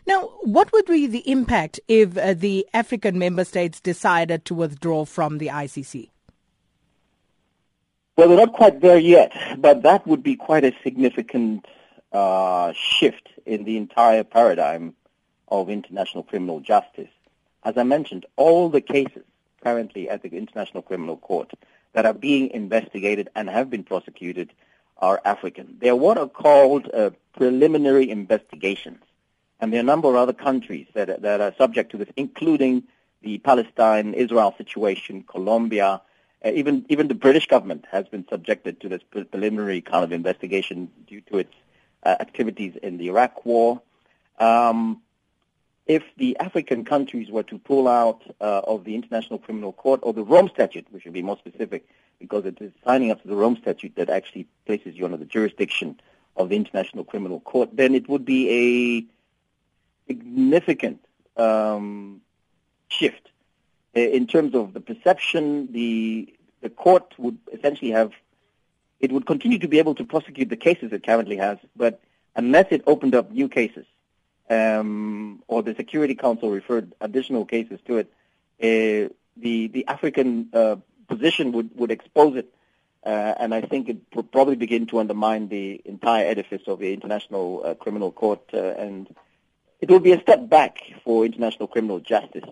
Now, 0.05 0.31
what 0.41 0.71
would 0.71 0.85
be 0.85 1.07
the 1.07 1.29
impact 1.29 1.79
if 1.87 2.17
uh, 2.17 2.33
the 2.33 2.67
African 2.73 3.19
member 3.19 3.43
states 3.43 3.79
decided 3.79 4.45
to 4.45 4.53
withdraw 4.53 5.05
from 5.05 5.37
the 5.37 5.47
ICC? 5.47 6.09
Well, 8.15 8.29
they're 8.29 8.37
not 8.37 8.53
quite 8.53 8.81
there 8.81 8.97
yet, 8.97 9.31
but 9.59 9.83
that 9.83 10.07
would 10.07 10.23
be 10.23 10.35
quite 10.35 10.63
a 10.63 10.73
significant 10.83 11.67
uh, 12.11 12.73
shift 12.73 13.29
in 13.45 13.63
the 13.63 13.77
entire 13.77 14.23
paradigm 14.23 14.95
of 15.49 15.69
international 15.69 16.23
criminal 16.23 16.59
justice. 16.59 17.09
As 17.63 17.77
I 17.77 17.83
mentioned, 17.83 18.25
all 18.35 18.69
the 18.69 18.81
cases 18.81 19.23
currently 19.63 20.09
at 20.09 20.23
the 20.23 20.29
International 20.29 20.81
Criminal 20.81 21.17
Court 21.17 21.51
that 21.93 22.05
are 22.05 22.13
being 22.13 22.49
investigated 22.51 23.29
and 23.35 23.49
have 23.49 23.69
been 23.69 23.83
prosecuted 23.83 24.51
are 24.97 25.21
African. 25.25 25.77
They 25.79 25.89
are 25.89 25.95
what 25.95 26.17
are 26.17 26.27
called 26.27 26.89
uh, 26.93 27.11
preliminary 27.33 28.09
investigations. 28.09 29.03
And 29.59 29.73
there 29.73 29.79
are 29.79 29.81
a 29.81 29.85
number 29.85 30.09
of 30.09 30.15
other 30.15 30.33
countries 30.33 30.87
that, 30.93 31.21
that 31.21 31.41
are 31.41 31.53
subject 31.57 31.91
to 31.91 31.97
this, 31.97 32.09
including 32.15 32.83
the 33.21 33.39
Palestine-Israel 33.39 34.53
situation, 34.57 35.23
Colombia, 35.23 36.01
uh, 36.45 36.51
even 36.53 36.85
even 36.89 37.07
the 37.07 37.15
British 37.15 37.47
government 37.47 37.85
has 37.91 38.07
been 38.07 38.25
subjected 38.29 38.79
to 38.81 38.89
this 38.89 39.01
preliminary 39.31 39.81
kind 39.81 40.03
of 40.03 40.11
investigation 40.11 40.91
due 41.07 41.21
to 41.21 41.39
its 41.39 41.53
uh, 42.03 42.15
activities 42.19 42.75
in 42.83 42.97
the 42.97 43.07
Iraq 43.07 43.43
War. 43.45 43.81
Um, 44.39 45.01
if 45.87 46.03
the 46.17 46.37
African 46.39 46.85
countries 46.85 47.31
were 47.31 47.43
to 47.43 47.57
pull 47.57 47.87
out 47.87 48.21
uh, 48.39 48.61
of 48.67 48.83
the 48.83 48.93
International 48.93 49.39
Criminal 49.39 49.71
Court 49.71 50.01
or 50.03 50.13
the 50.13 50.23
Rome 50.23 50.49
Statute, 50.53 50.85
which 50.91 51.03
should 51.03 51.13
be 51.13 51.23
more 51.23 51.37
specific, 51.37 51.87
because 52.19 52.45
it 52.45 52.61
is 52.61 52.71
signing 52.85 53.09
up 53.09 53.21
to 53.21 53.27
the 53.27 53.35
Rome 53.35 53.57
Statute 53.57 53.95
that 53.95 54.09
actually 54.09 54.47
places 54.65 54.95
you 54.95 55.05
under 55.05 55.17
the 55.17 55.25
jurisdiction 55.25 55.99
of 56.35 56.49
the 56.49 56.55
International 56.55 57.03
Criminal 57.03 57.39
Court, 57.39 57.69
then 57.73 57.95
it 57.95 58.07
would 58.09 58.25
be 58.25 58.49
a 58.49 59.16
significant 60.07 61.03
um, 61.35 62.21
shift 62.87 63.29
in 63.93 64.27
terms 64.27 64.55
of 64.55 64.73
the 64.73 64.79
perception. 64.79 65.71
The 65.71 66.33
the 66.61 66.69
court 66.69 67.13
would 67.17 67.37
essentially 67.53 67.91
have 67.91 68.11
it 68.99 69.11
would 69.11 69.25
continue 69.25 69.59
to 69.59 69.67
be 69.67 69.79
able 69.79 69.95
to 69.95 70.03
prosecute 70.03 70.49
the 70.49 70.57
cases 70.57 70.91
it 70.91 71.05
currently 71.05 71.37
has, 71.37 71.57
but 71.75 72.01
unless 72.35 72.65
it 72.71 72.83
opened 72.87 73.13
up 73.13 73.31
new 73.31 73.47
cases 73.47 73.85
um, 74.49 75.43
or 75.47 75.61
the 75.61 75.75
Security 75.75 76.15
Council 76.15 76.49
referred 76.49 76.93
additional 76.99 77.45
cases 77.45 77.79
to 77.85 77.97
it, 77.97 78.11
uh, 78.59 79.13
the 79.37 79.67
the 79.67 79.85
African 79.87 80.49
uh, 80.53 80.77
position 81.07 81.51
would 81.51 81.69
would 81.75 81.91
expose 81.91 82.35
it, 82.35 82.53
uh, 83.05 83.35
and 83.39 83.53
I 83.53 83.61
think 83.61 83.89
it 83.89 83.97
would 84.15 84.31
probably 84.31 84.55
begin 84.55 84.87
to 84.87 84.99
undermine 84.99 85.47
the 85.49 85.81
entire 85.85 86.25
edifice 86.25 86.63
of 86.67 86.79
the 86.79 86.93
International 86.93 87.61
uh, 87.63 87.73
Criminal 87.75 88.11
Court, 88.11 88.41
uh, 88.53 88.57
and 88.57 89.13
it 89.79 89.89
will 89.89 89.99
be 89.99 90.11
a 90.11 90.21
step 90.21 90.49
back 90.49 90.79
for 91.03 91.25
international 91.25 91.67
criminal 91.67 91.99
justice. 91.99 92.43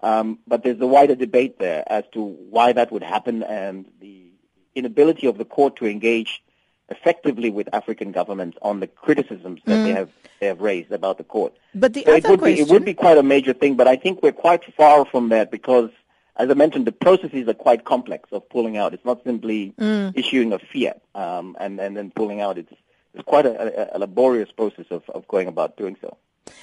Um, 0.00 0.38
but 0.46 0.62
there's 0.62 0.80
a 0.80 0.86
wider 0.86 1.14
debate 1.14 1.58
there 1.58 1.82
as 1.86 2.04
to 2.12 2.22
why 2.22 2.72
that 2.72 2.92
would 2.92 3.02
happen 3.02 3.42
and 3.42 3.86
the 4.00 4.30
inability 4.74 5.26
of 5.26 5.38
the 5.38 5.44
court 5.44 5.76
to 5.76 5.86
engage 5.86 6.42
effectively 6.88 7.50
with 7.50 7.68
African 7.72 8.12
governments 8.12 8.58
on 8.62 8.80
the 8.80 8.86
criticisms 8.86 9.60
that 9.64 9.78
mm. 9.78 9.84
they 9.84 9.92
have 9.92 10.10
they 10.38 10.46
have 10.46 10.60
raised 10.60 10.92
about 10.92 11.18
the 11.18 11.24
court. 11.24 11.54
But 11.74 11.94
the 11.94 12.04
so 12.04 12.16
other 12.16 12.18
it 12.18 12.30
would 12.30 12.38
question... 12.40 12.56
be 12.56 12.60
it 12.60 12.72
would 12.72 12.84
be 12.84 12.94
quite 12.94 13.18
a 13.18 13.22
major 13.22 13.54
thing, 13.54 13.74
but 13.74 13.88
I 13.88 13.96
think 13.96 14.22
we're 14.22 14.32
quite 14.32 14.62
far 14.74 15.06
from 15.06 15.30
that 15.30 15.50
because 15.50 15.90
as 16.36 16.50
I 16.50 16.54
mentioned, 16.54 16.86
the 16.86 16.92
processes 16.92 17.48
are 17.48 17.54
quite 17.54 17.84
complex 17.84 18.28
of 18.30 18.48
pulling 18.50 18.76
out. 18.76 18.92
It's 18.92 19.04
not 19.04 19.24
simply 19.24 19.72
mm. 19.78 20.12
issuing 20.14 20.52
a 20.52 20.58
fiat 20.58 21.00
um, 21.14 21.56
and, 21.58 21.80
and 21.80 21.96
then 21.96 22.10
pulling 22.10 22.42
out. 22.42 22.58
It's, 22.58 22.72
it's 23.14 23.24
quite 23.24 23.46
a, 23.46 23.94
a, 23.94 23.96
a 23.96 23.98
laborious 23.98 24.52
process 24.52 24.84
of, 24.90 25.02
of 25.08 25.26
going 25.28 25.48
about 25.48 25.78
doing 25.78 25.96
so. 26.00 26.18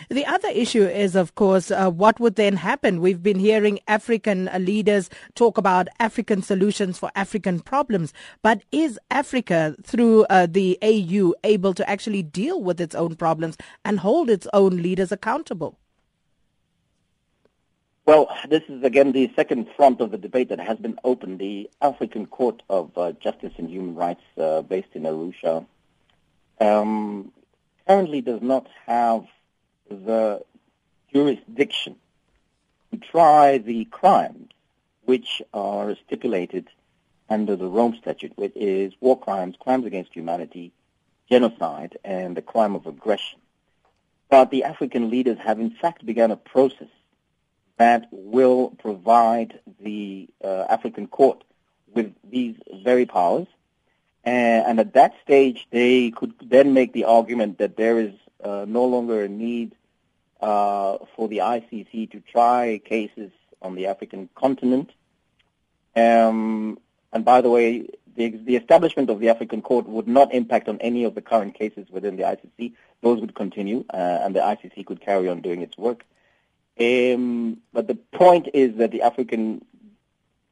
The 0.10 0.26
other 0.26 0.50
issue 0.50 0.84
is, 0.84 1.16
of 1.16 1.36
course, 1.36 1.72
uh, 1.72 1.90
what 1.90 2.20
would 2.20 2.36
then 2.36 2.56
happen? 2.56 3.02
We've 3.02 3.22
been 3.22 3.40
hearing 3.40 3.80
African 3.88 4.48
uh, 4.50 4.60
leaders 4.60 5.10
talk 5.36 5.58
about 5.58 5.88
African 6.00 6.42
solutions 6.42 6.98
for 6.98 7.12
African 7.16 7.60
problems, 7.60 8.14
but 8.42 8.64
is 8.72 9.00
Africa, 9.12 9.76
through 9.84 10.26
uh, 10.26 10.48
the 10.50 10.78
AU, 10.82 11.34
able 11.44 11.74
to 11.74 11.90
actually 11.90 12.24
deal 12.24 12.62
with 12.62 12.80
its 12.82 12.96
own 12.96 13.16
problems 13.16 13.58
and 13.86 14.00
hold 14.00 14.30
its 14.30 14.48
own 14.54 14.82
leaders 14.82 15.12
accountable? 15.12 15.78
Well, 18.06 18.28
this 18.50 18.64
is 18.68 18.84
again 18.84 19.14
the 19.14 19.32
second 19.34 19.70
front 19.78 20.02
of 20.02 20.12
the 20.12 20.18
debate 20.18 20.50
that 20.50 20.60
has 20.60 20.78
been 20.78 21.00
opened. 21.06 21.40
The 21.40 21.70
African 21.82 22.26
Court 22.26 22.62
of 22.70 22.92
uh, 22.98 23.14
Justice 23.14 23.54
and 23.58 23.70
Human 23.70 23.96
Rights, 23.96 24.24
uh, 24.38 24.62
based 24.62 24.90
in 24.94 25.04
Arusha, 25.04 25.66
um, 26.60 27.32
currently 27.88 28.20
does 28.20 28.42
not 28.42 28.68
have 28.86 29.26
the 29.90 30.44
jurisdiction 31.14 31.96
to 32.92 32.98
try 32.98 33.58
the 33.58 33.86
crimes 33.86 34.50
which 35.06 35.42
are 35.54 35.96
stipulated 36.06 36.68
under 37.30 37.56
the 37.56 37.68
Rome 37.68 37.98
Statute, 38.02 38.34
which 38.36 38.54
is 38.56 38.94
war 39.00 39.20
crimes, 39.20 39.56
crimes 39.60 39.86
against 39.86 40.14
humanity, 40.14 40.72
genocide, 41.30 41.98
and 42.04 42.38
the 42.38 42.42
crime 42.42 42.76
of 42.76 42.86
aggression. 42.86 43.40
But 44.30 44.52
the 44.52 44.64
African 44.64 45.10
leaders 45.10 45.38
have 45.40 45.60
in 45.60 45.72
fact 45.72 46.06
begun 46.06 46.32
a 46.32 46.36
process 46.36 46.88
that 47.78 48.08
will 48.12 48.70
provide 48.80 49.60
the 49.80 50.30
uh, 50.44 50.66
African 50.70 51.08
court 51.08 51.44
with 51.94 52.14
these 52.24 52.56
very 52.84 53.06
powers. 53.06 53.48
And, 54.24 54.66
and, 54.66 54.80
at 54.80 54.94
that 54.94 55.14
stage, 55.24 55.68
they 55.70 56.12
could 56.12 56.34
then 56.42 56.74
make 56.74 56.94
the 56.94 57.04
argument 57.04 57.58
that 57.58 57.76
there 57.76 58.00
is 58.00 58.14
uh, 58.44 58.66
no 58.68 58.86
longer 58.86 59.24
a 59.24 59.28
need 59.28 59.76
uh, 60.42 60.98
for 61.16 61.28
the 61.28 61.38
ICC 61.38 62.12
to 62.12 62.20
try 62.20 62.82
cases 62.84 63.32
on 63.62 63.76
the 63.76 63.88
African 63.88 64.30
continent. 64.36 64.92
Um, 65.96 66.80
and 67.12 67.24
by 67.24 67.42
the 67.42 67.50
way, 67.50 67.88
the, 68.16 68.30
the, 68.30 68.56
establishment 68.56 69.10
of 69.10 69.20
the 69.20 69.30
African 69.30 69.62
court 69.62 69.88
would 69.88 70.08
not 70.08 70.34
impact 70.34 70.68
on 70.68 70.80
any 70.82 71.04
of 71.04 71.16
the 71.16 71.22
current 71.22 71.56
cases 71.56 71.88
within 71.90 72.18
the 72.18 72.24
ICC. 72.24 72.74
Those 73.02 73.22
would 73.22 73.36
continue, 73.36 73.86
uh, 73.94 74.20
and 74.22 74.36
the 74.36 74.40
ICC 74.40 74.86
could 74.86 75.02
carry 75.02 75.30
on 75.30 75.42
doing 75.42 75.62
its 75.62 75.78
work. 75.78 76.04
Um, 76.80 77.58
but 77.72 77.88
the 77.88 77.96
point 77.96 78.50
is 78.54 78.78
that 78.78 78.92
the 78.92 79.04
African 79.04 79.64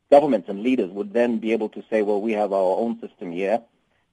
governments 0.10 0.50
and 0.50 0.62
leaders 0.62 0.92
would 0.92 1.14
then 1.14 1.40
be 1.40 1.54
able 1.54 1.70
to 1.70 1.84
say, 1.90 2.02
well, 2.02 2.22
we 2.22 2.34
have 2.34 2.54
our 2.54 2.78
own 2.78 3.00
system 3.00 3.32
here. 3.32 3.62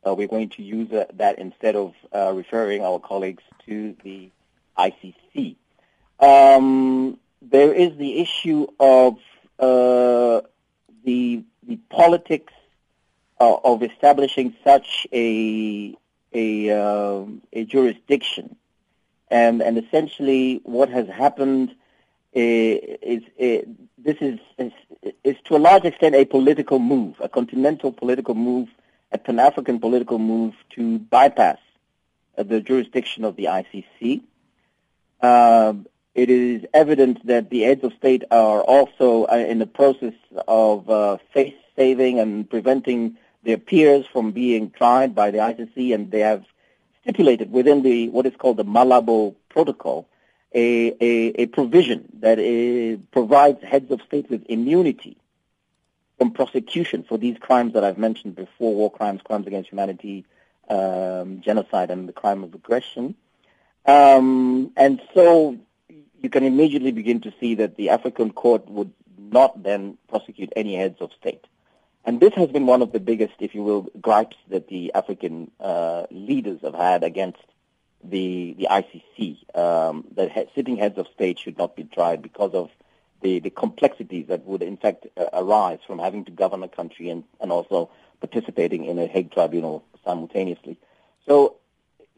Uh, 0.07 0.15
we're 0.15 0.29
going 0.29 0.49
to 0.51 0.63
use 0.63 0.91
uh, 0.93 1.05
that 1.15 1.39
instead 1.39 1.77
of 1.77 1.95
uh, 2.15 2.33
referring 2.35 2.83
our 2.83 2.99
colleagues 2.99 3.43
to 3.67 3.97
the 4.05 4.31
ICC. 4.79 5.57
Um, 6.21 7.19
there 7.43 7.73
is 7.73 7.97
the 7.97 8.21
issue 8.21 8.67
of 8.79 9.19
uh, 9.59 10.41
the 11.05 11.43
the 11.65 11.77
politics 11.91 12.53
uh, 13.41 13.57
of 13.65 13.83
establishing 13.83 14.55
such 14.65 15.07
a 15.13 15.95
a, 16.33 16.71
uh, 16.71 17.25
a 17.53 17.65
jurisdiction, 17.65 18.57
and 19.31 19.63
and 19.63 19.79
essentially 19.79 20.61
what 20.65 20.89
has 20.89 21.09
happened 21.09 21.75
is, 22.33 23.23
is 23.37 23.65
this 23.99 24.17
is, 24.21 24.39
is, 24.59 24.73
is 25.25 25.37
to 25.45 25.57
a 25.57 25.59
large 25.59 25.85
extent 25.85 26.15
a 26.15 26.25
political 26.25 26.79
move, 26.79 27.17
a 27.21 27.29
continental 27.29 27.93
political 27.93 28.35
move, 28.35 28.69
a 29.13 29.19
Pan 29.19 29.39
African 29.39 29.81
political 29.81 30.19
move 30.19 30.55
to 30.71 30.99
bypass 30.99 31.59
the 32.37 32.61
jurisdiction 32.61 33.25
of 33.25 33.37
the 33.37 33.45
ICC. 33.45 34.23
Um, 35.21 35.87
it 36.15 36.31
is 36.31 36.65
evident 36.75 37.27
that 37.27 37.51
the 37.51 37.63
heads 37.63 37.85
of 37.85 37.93
state 37.95 38.25
are 38.31 38.61
also 38.63 39.25
uh, 39.25 39.37
in 39.37 39.59
the 39.59 39.67
process 39.67 40.15
of 40.47 40.89
uh, 40.91 41.19
face 41.33 41.55
saving 41.77 42.19
and 42.19 42.49
preventing 42.49 43.17
their 43.45 43.59
peers 43.59 44.05
from 44.13 44.33
being 44.33 44.71
tried 44.71 45.15
by 45.15 45.31
the 45.31 45.39
ICC, 45.39 45.95
and 45.95 46.11
they 46.11 46.21
have 46.21 46.45
stipulated 47.03 47.51
within 47.51 47.83
the 47.83 48.09
what 48.09 48.27
is 48.27 48.35
called 48.37 48.57
the 48.57 48.65
Malabo 48.65 49.35
Protocol 49.49 50.09
a, 50.55 50.89
a, 51.01 51.43
a 51.43 51.47
provision 51.47 52.09
that 52.21 52.39
uh, 52.39 53.01
provides 53.13 53.63
heads 53.63 53.91
of 53.91 54.01
state 54.03 54.29
with 54.31 54.45
immunity 54.49 55.17
from 56.19 56.33
prosecution 56.33 57.05
for 57.09 57.17
these 57.17 57.39
crimes 57.39 57.73
that 57.75 57.85
I've 57.85 57.99
mentioned 57.99 58.35
before: 58.35 58.75
war 58.75 58.91
crimes, 58.91 59.23
crimes 59.23 59.47
against 59.47 59.71
humanity, 59.71 60.27
um, 60.69 61.41
genocide, 61.41 61.91
and 61.91 62.09
the 62.09 62.13
crime 62.13 62.45
of 62.45 62.55
aggression. 62.55 63.15
Um, 63.87 64.73
and 64.77 65.01
so 65.15 65.57
you 66.21 66.29
can 66.29 66.45
immediately 66.45 66.93
begin 66.93 67.21
to 67.21 67.33
see 67.41 67.55
that 67.57 67.77
the 67.77 67.91
African 67.91 68.33
court 68.33 68.69
would 68.69 68.93
not 69.19 69.63
then 69.63 69.97
prosecute 70.09 70.53
any 70.57 70.75
heads 70.75 71.01
of 71.01 71.11
state. 71.19 71.47
And 72.05 72.21
this 72.21 72.35
has 72.35 72.49
been 72.49 72.67
one 72.67 72.83
of 72.83 72.93
the 72.93 73.01
biggest, 73.01 73.35
if 73.39 73.55
you 73.55 73.63
will, 73.63 73.89
gripes 74.01 74.37
that 74.49 74.69
the 74.69 74.93
African 74.95 75.51
uh, 75.61 76.07
leaders 76.11 76.61
have 76.63 76.75
had 76.75 77.05
against 77.05 77.43
the 78.03 78.55
the 78.59 78.69
ICC. 78.71 79.57
Um, 79.57 80.05
that 80.15 80.33
he- 80.33 80.49
sitting 80.55 80.77
heads 80.77 80.99
of 80.99 81.07
state 81.09 81.39
should 81.39 81.59
not 81.59 81.77
be 81.77 81.85
tried 81.85 82.23
because 82.23 82.55
of 82.55 82.71
the, 83.21 83.41
the 83.41 83.51
complexities 83.51 84.27
that 84.29 84.45
would 84.47 84.63
in 84.63 84.77
fact 84.77 85.07
uh, 85.17 85.27
arise 85.33 85.79
from 85.87 85.99
having 85.99 86.25
to 86.25 86.31
govern 86.31 86.63
a 86.63 86.69
country 86.69 87.11
and, 87.11 87.25
and 87.41 87.51
also 87.51 87.91
participating 88.21 88.85
in 88.85 88.99
a 88.99 89.07
Hague 89.07 89.33
tribunal 89.33 89.85
simultaneously. 90.05 90.79
So 91.27 91.57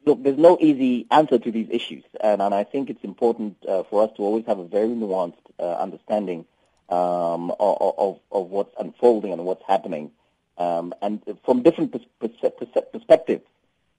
look, 0.07 0.23
there's 0.23 0.39
no 0.39 0.59
easy 0.61 1.07
answer 1.11 1.39
to 1.39 1.51
these 1.51 1.69
issues, 1.71 2.05
and, 2.21 2.41
and 2.41 2.55
I 2.55 2.65
think 2.65 2.91
it's 2.91 3.05
important 3.05 3.57
uh, 3.67 3.83
for 3.85 4.05
us 4.05 4.11
to 4.17 4.23
always 4.23 4.47
have 4.47 4.59
a 4.59 4.65
very 4.65 4.89
nuanced 4.89 5.35
uh, 5.59 5.75
understanding 5.75 6.47
um, 6.89 7.53
of, 7.61 8.19
of, 8.33 8.51
what's 8.51 8.75
unfolding 8.79 9.33
and 9.33 9.45
what's 9.45 9.65
happening, 9.67 10.11
um, 10.59 10.93
and 11.03 11.23
from 11.45 11.63
different 11.63 11.93
pers- 11.93 12.31
pers- 12.41 12.85
perspectives. 12.93 13.45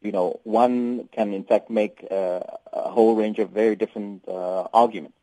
You 0.01 0.11
know, 0.11 0.39
one 0.43 1.07
can 1.11 1.31
in 1.31 1.43
fact 1.43 1.69
make 1.69 2.05
uh, 2.09 2.39
a 2.73 2.89
whole 2.89 3.15
range 3.15 3.37
of 3.37 3.51
very 3.51 3.75
different 3.75 4.27
uh, 4.27 4.63
arguments. 4.73 5.15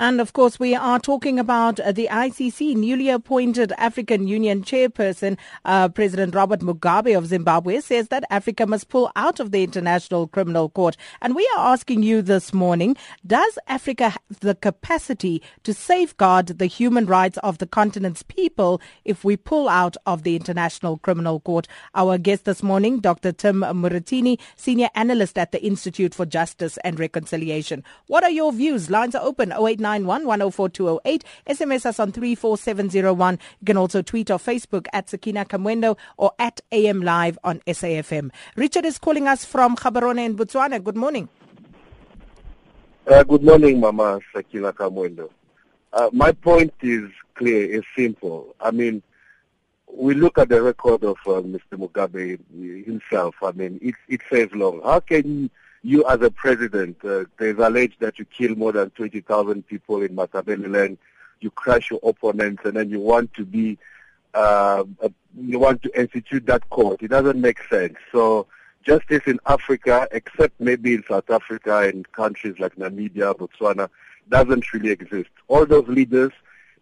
And 0.00 0.18
of 0.18 0.32
course, 0.32 0.58
we 0.58 0.74
are 0.74 0.98
talking 0.98 1.38
about 1.38 1.78
uh, 1.78 1.92
the 1.92 2.08
ICC 2.10 2.74
newly 2.74 3.10
appointed 3.10 3.74
African 3.76 4.26
Union 4.26 4.62
chairperson, 4.62 5.36
uh, 5.66 5.90
President 5.90 6.34
Robert 6.34 6.60
Mugabe 6.60 7.14
of 7.18 7.26
Zimbabwe, 7.26 7.80
says 7.80 8.08
that 8.08 8.24
Africa 8.30 8.66
must 8.66 8.88
pull 8.88 9.12
out 9.14 9.40
of 9.40 9.50
the 9.50 9.62
International 9.62 10.26
Criminal 10.26 10.70
Court. 10.70 10.96
And 11.20 11.34
we 11.34 11.46
are 11.54 11.70
asking 11.74 12.02
you 12.02 12.22
this 12.22 12.54
morning, 12.54 12.96
does 13.26 13.58
Africa 13.68 14.08
have 14.08 14.40
the 14.40 14.54
capacity 14.54 15.42
to 15.64 15.74
safeguard 15.74 16.46
the 16.46 16.64
human 16.64 17.04
rights 17.04 17.36
of 17.42 17.58
the 17.58 17.66
continent's 17.66 18.22
people 18.22 18.80
if 19.04 19.22
we 19.22 19.36
pull 19.36 19.68
out 19.68 19.98
of 20.06 20.22
the 20.22 20.34
International 20.34 20.96
Criminal 20.96 21.40
Court? 21.40 21.68
Our 21.94 22.16
guest 22.16 22.46
this 22.46 22.62
morning, 22.62 23.00
Dr. 23.00 23.32
Tim 23.32 23.60
Muratini, 23.60 24.40
senior 24.56 24.88
analyst 24.94 25.36
at 25.36 25.52
the 25.52 25.62
Institute 25.62 26.14
for 26.14 26.24
Justice 26.24 26.78
and 26.84 26.98
Reconciliation. 26.98 27.84
What 28.06 28.24
are 28.24 28.30
your 28.30 28.50
views? 28.50 28.88
Lines 28.88 29.14
are 29.14 29.22
open 29.22 29.52
089 29.52 29.89
091 29.98 30.40
SMS 31.46 31.86
us 31.86 32.00
on 32.00 32.12
34701. 32.12 33.38
You 33.60 33.64
can 33.64 33.76
also 33.76 34.02
tweet 34.02 34.30
or 34.30 34.38
Facebook 34.38 34.86
at 34.92 35.08
Sakina 35.08 35.44
Kamwendo 35.44 35.96
or 36.16 36.32
at 36.38 36.60
AM 36.72 37.02
Live 37.02 37.38
on 37.44 37.60
SAFM. 37.66 38.30
Richard 38.56 38.84
is 38.84 38.98
calling 38.98 39.26
us 39.26 39.44
from 39.44 39.76
Gaborone 39.76 40.24
in 40.24 40.36
Botswana. 40.36 40.82
Good 40.82 40.96
morning. 40.96 41.28
Uh, 43.06 43.24
good 43.24 43.42
morning, 43.42 43.80
Mama 43.80 44.20
Sakina 44.32 44.72
Kamwendo. 44.72 45.30
Uh, 45.92 46.08
my 46.12 46.30
point 46.32 46.72
is 46.82 47.10
clear, 47.34 47.74
it's 47.74 47.86
simple. 47.96 48.54
I 48.60 48.70
mean, 48.70 49.02
we 49.92 50.14
look 50.14 50.38
at 50.38 50.48
the 50.48 50.62
record 50.62 51.02
of 51.02 51.16
uh, 51.26 51.40
Mr. 51.42 51.72
Mugabe 51.72 52.38
himself. 52.84 53.34
I 53.42 53.52
mean, 53.52 53.78
it, 53.82 53.94
it 54.08 54.20
says 54.30 54.48
long. 54.52 54.80
How 54.84 55.00
can 55.00 55.50
you 55.82 56.06
as 56.08 56.20
a 56.20 56.30
president, 56.30 56.96
uh, 57.04 57.24
there's 57.38 57.58
alleged 57.58 58.00
that 58.00 58.18
you 58.18 58.24
kill 58.26 58.54
more 58.54 58.72
than 58.72 58.90
20,000 58.90 59.66
people 59.66 60.02
in 60.02 60.14
Matabeleland, 60.14 60.98
you 61.40 61.50
crush 61.50 61.90
your 61.90 62.00
opponents, 62.02 62.62
and 62.64 62.76
then 62.76 62.90
you 62.90 63.00
want 63.00 63.32
to 63.34 63.44
be, 63.44 63.78
uh, 64.34 64.84
you 65.38 65.58
want 65.58 65.82
to 65.82 66.00
institute 66.00 66.44
that 66.46 66.68
court. 66.70 67.02
It 67.02 67.08
doesn't 67.08 67.40
make 67.40 67.62
sense. 67.70 67.96
So 68.12 68.46
justice 68.82 69.22
in 69.26 69.40
Africa, 69.46 70.06
except 70.12 70.60
maybe 70.60 70.94
in 70.94 71.04
South 71.08 71.30
Africa 71.30 71.78
and 71.78 72.10
countries 72.12 72.56
like 72.58 72.76
Namibia, 72.76 73.34
Botswana, 73.34 73.88
doesn't 74.28 74.72
really 74.72 74.90
exist. 74.90 75.30
All 75.48 75.64
those 75.64 75.88
leaders, 75.88 76.32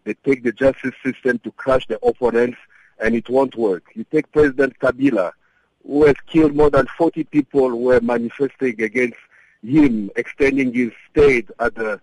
they 0.03 0.13
take 0.13 0.43
the 0.43 0.51
justice 0.51 0.93
system 1.03 1.39
to 1.39 1.51
crush 1.51 1.87
their 1.87 1.99
opponents, 2.03 2.57
and 2.99 3.15
it 3.15 3.29
won't 3.29 3.55
work. 3.55 3.83
You 3.95 4.05
take 4.11 4.31
President 4.31 4.77
Kabila, 4.79 5.31
who 5.85 6.05
has 6.05 6.15
killed 6.27 6.55
more 6.55 6.69
than 6.69 6.87
40 6.97 7.23
people 7.25 7.79
were 7.79 8.01
manifesting 8.01 8.81
against 8.81 9.17
him 9.63 10.09
extending 10.15 10.73
his 10.73 10.91
stay 11.09 11.43
at 11.59 11.75
the 11.75 11.99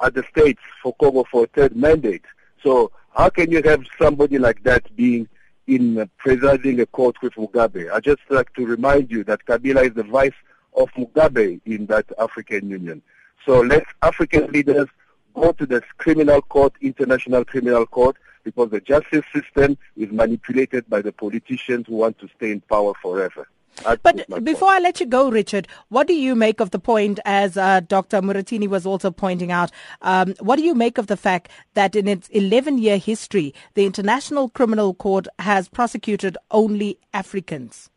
at 0.00 0.14
the 0.14 0.22
states 0.30 0.60
for 0.82 0.94
Congo 1.00 1.24
for 1.30 1.44
a 1.44 1.46
third 1.48 1.74
mandate. 1.74 2.24
So 2.62 2.92
how 3.14 3.30
can 3.30 3.50
you 3.50 3.62
have 3.62 3.84
somebody 4.00 4.38
like 4.38 4.62
that 4.62 4.94
being 4.94 5.28
in 5.66 5.98
uh, 5.98 6.06
presiding 6.18 6.80
a 6.80 6.86
court 6.86 7.16
with 7.22 7.34
Mugabe? 7.34 7.90
I 7.92 8.00
just 8.00 8.20
like 8.30 8.52
to 8.54 8.66
remind 8.66 9.10
you 9.10 9.24
that 9.24 9.44
Kabila 9.44 9.88
is 9.88 9.94
the 9.94 10.04
vice 10.04 10.38
of 10.76 10.88
Mugabe 10.92 11.60
in 11.66 11.86
that 11.86 12.06
African 12.18 12.68
Union. 12.70 13.02
So 13.44 13.60
let 13.60 13.84
African 14.02 14.52
leaders 14.52 14.86
go 15.34 15.52
to 15.52 15.66
the 15.66 15.82
criminal 15.96 16.42
court, 16.42 16.74
international 16.80 17.44
criminal 17.44 17.86
court, 17.86 18.16
because 18.44 18.70
the 18.70 18.80
justice 18.80 19.24
system 19.34 19.76
is 19.96 20.10
manipulated 20.10 20.88
by 20.88 21.02
the 21.02 21.12
politicians 21.12 21.86
who 21.86 21.96
want 21.96 22.18
to 22.18 22.28
stay 22.36 22.50
in 22.50 22.60
power 22.62 22.92
forever. 23.02 23.48
That's 23.84 24.00
but 24.02 24.44
before 24.44 24.68
point. 24.68 24.72
I 24.72 24.78
let 24.80 25.00
you 25.00 25.06
go, 25.06 25.30
Richard, 25.30 25.68
what 25.88 26.06
do 26.06 26.14
you 26.14 26.34
make 26.34 26.60
of 26.60 26.70
the 26.70 26.78
point, 26.78 27.20
as 27.24 27.56
uh, 27.56 27.80
Dr. 27.80 28.20
Muratini 28.20 28.66
was 28.66 28.84
also 28.86 29.10
pointing 29.10 29.52
out, 29.52 29.70
um, 30.02 30.34
what 30.40 30.56
do 30.56 30.64
you 30.64 30.74
make 30.74 30.98
of 30.98 31.06
the 31.06 31.16
fact 31.16 31.48
that 31.74 31.94
in 31.94 32.08
its 32.08 32.28
11 32.28 32.78
year 32.78 32.98
history, 32.98 33.54
the 33.74 33.86
International 33.86 34.48
Criminal 34.48 34.94
Court 34.94 35.28
has 35.38 35.68
prosecuted 35.68 36.36
only 36.50 36.98
Africans? 37.14 37.90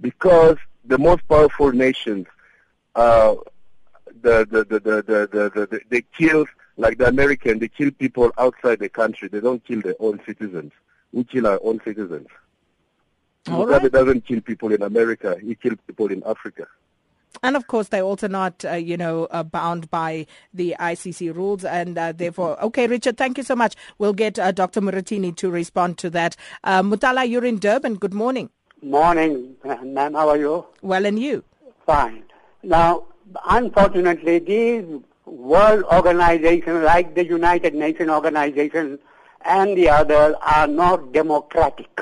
Because 0.00 0.56
the 0.84 0.98
most 0.98 1.26
powerful 1.28 1.70
nations, 1.70 2.26
uh, 2.96 3.34
the, 4.22 4.46
the, 4.50 4.64
the, 4.64 4.80
the, 4.80 5.02
the, 5.02 5.50
the, 5.54 5.66
the, 5.66 5.80
they 5.88 6.02
killed 6.18 6.48
like 6.76 6.98
the 6.98 7.06
American, 7.06 7.58
they 7.58 7.68
kill 7.68 7.90
people 7.90 8.32
outside 8.38 8.78
the 8.80 8.88
country. 8.88 9.28
They 9.28 9.40
don't 9.40 9.64
kill 9.64 9.82
their 9.82 9.96
own 10.00 10.20
citizens. 10.26 10.72
We 11.12 11.24
kill 11.24 11.46
our 11.46 11.60
own 11.62 11.80
citizens. 11.84 12.28
All 13.48 13.66
Mugabe 13.66 13.82
right. 13.82 13.92
doesn't 13.92 14.26
kill 14.26 14.40
people 14.40 14.72
in 14.72 14.82
America. 14.82 15.36
He 15.42 15.54
kills 15.54 15.78
people 15.86 16.06
in 16.06 16.22
Africa. 16.24 16.66
And 17.42 17.56
of 17.56 17.66
course, 17.66 17.88
they're 17.88 18.02
also 18.02 18.28
not, 18.28 18.64
uh, 18.64 18.72
you 18.74 18.96
know, 18.96 19.24
uh, 19.30 19.42
bound 19.42 19.90
by 19.90 20.26
the 20.52 20.76
ICC 20.78 21.34
rules, 21.34 21.64
and 21.64 21.96
uh, 21.98 22.12
therefore, 22.12 22.62
okay, 22.62 22.86
Richard, 22.86 23.16
thank 23.16 23.38
you 23.38 23.44
so 23.44 23.56
much. 23.56 23.74
We'll 23.98 24.12
get 24.12 24.38
uh, 24.38 24.52
Dr. 24.52 24.80
Muratini 24.80 25.34
to 25.36 25.50
respond 25.50 25.98
to 25.98 26.10
that. 26.10 26.36
Uh, 26.62 26.82
Mutala, 26.82 27.28
you're 27.28 27.44
in 27.44 27.58
Durban. 27.58 27.96
Good 27.96 28.14
morning. 28.14 28.50
Morning, 28.82 29.56
ma'am. 29.64 30.14
How 30.14 30.28
are 30.28 30.36
you? 30.36 30.66
Well, 30.82 31.06
and 31.06 31.18
you? 31.18 31.42
Fine. 31.86 32.24
Now, 32.62 33.04
unfortunately, 33.48 34.38
these 34.38 34.84
world 35.26 35.84
organizations 35.84 36.84
like 36.84 37.14
the 37.14 37.24
United 37.24 37.74
Nations 37.74 38.10
organization 38.10 38.98
and 39.44 39.76
the 39.76 39.88
others 39.88 40.34
are 40.42 40.66
not 40.66 41.12
democratic. 41.12 42.00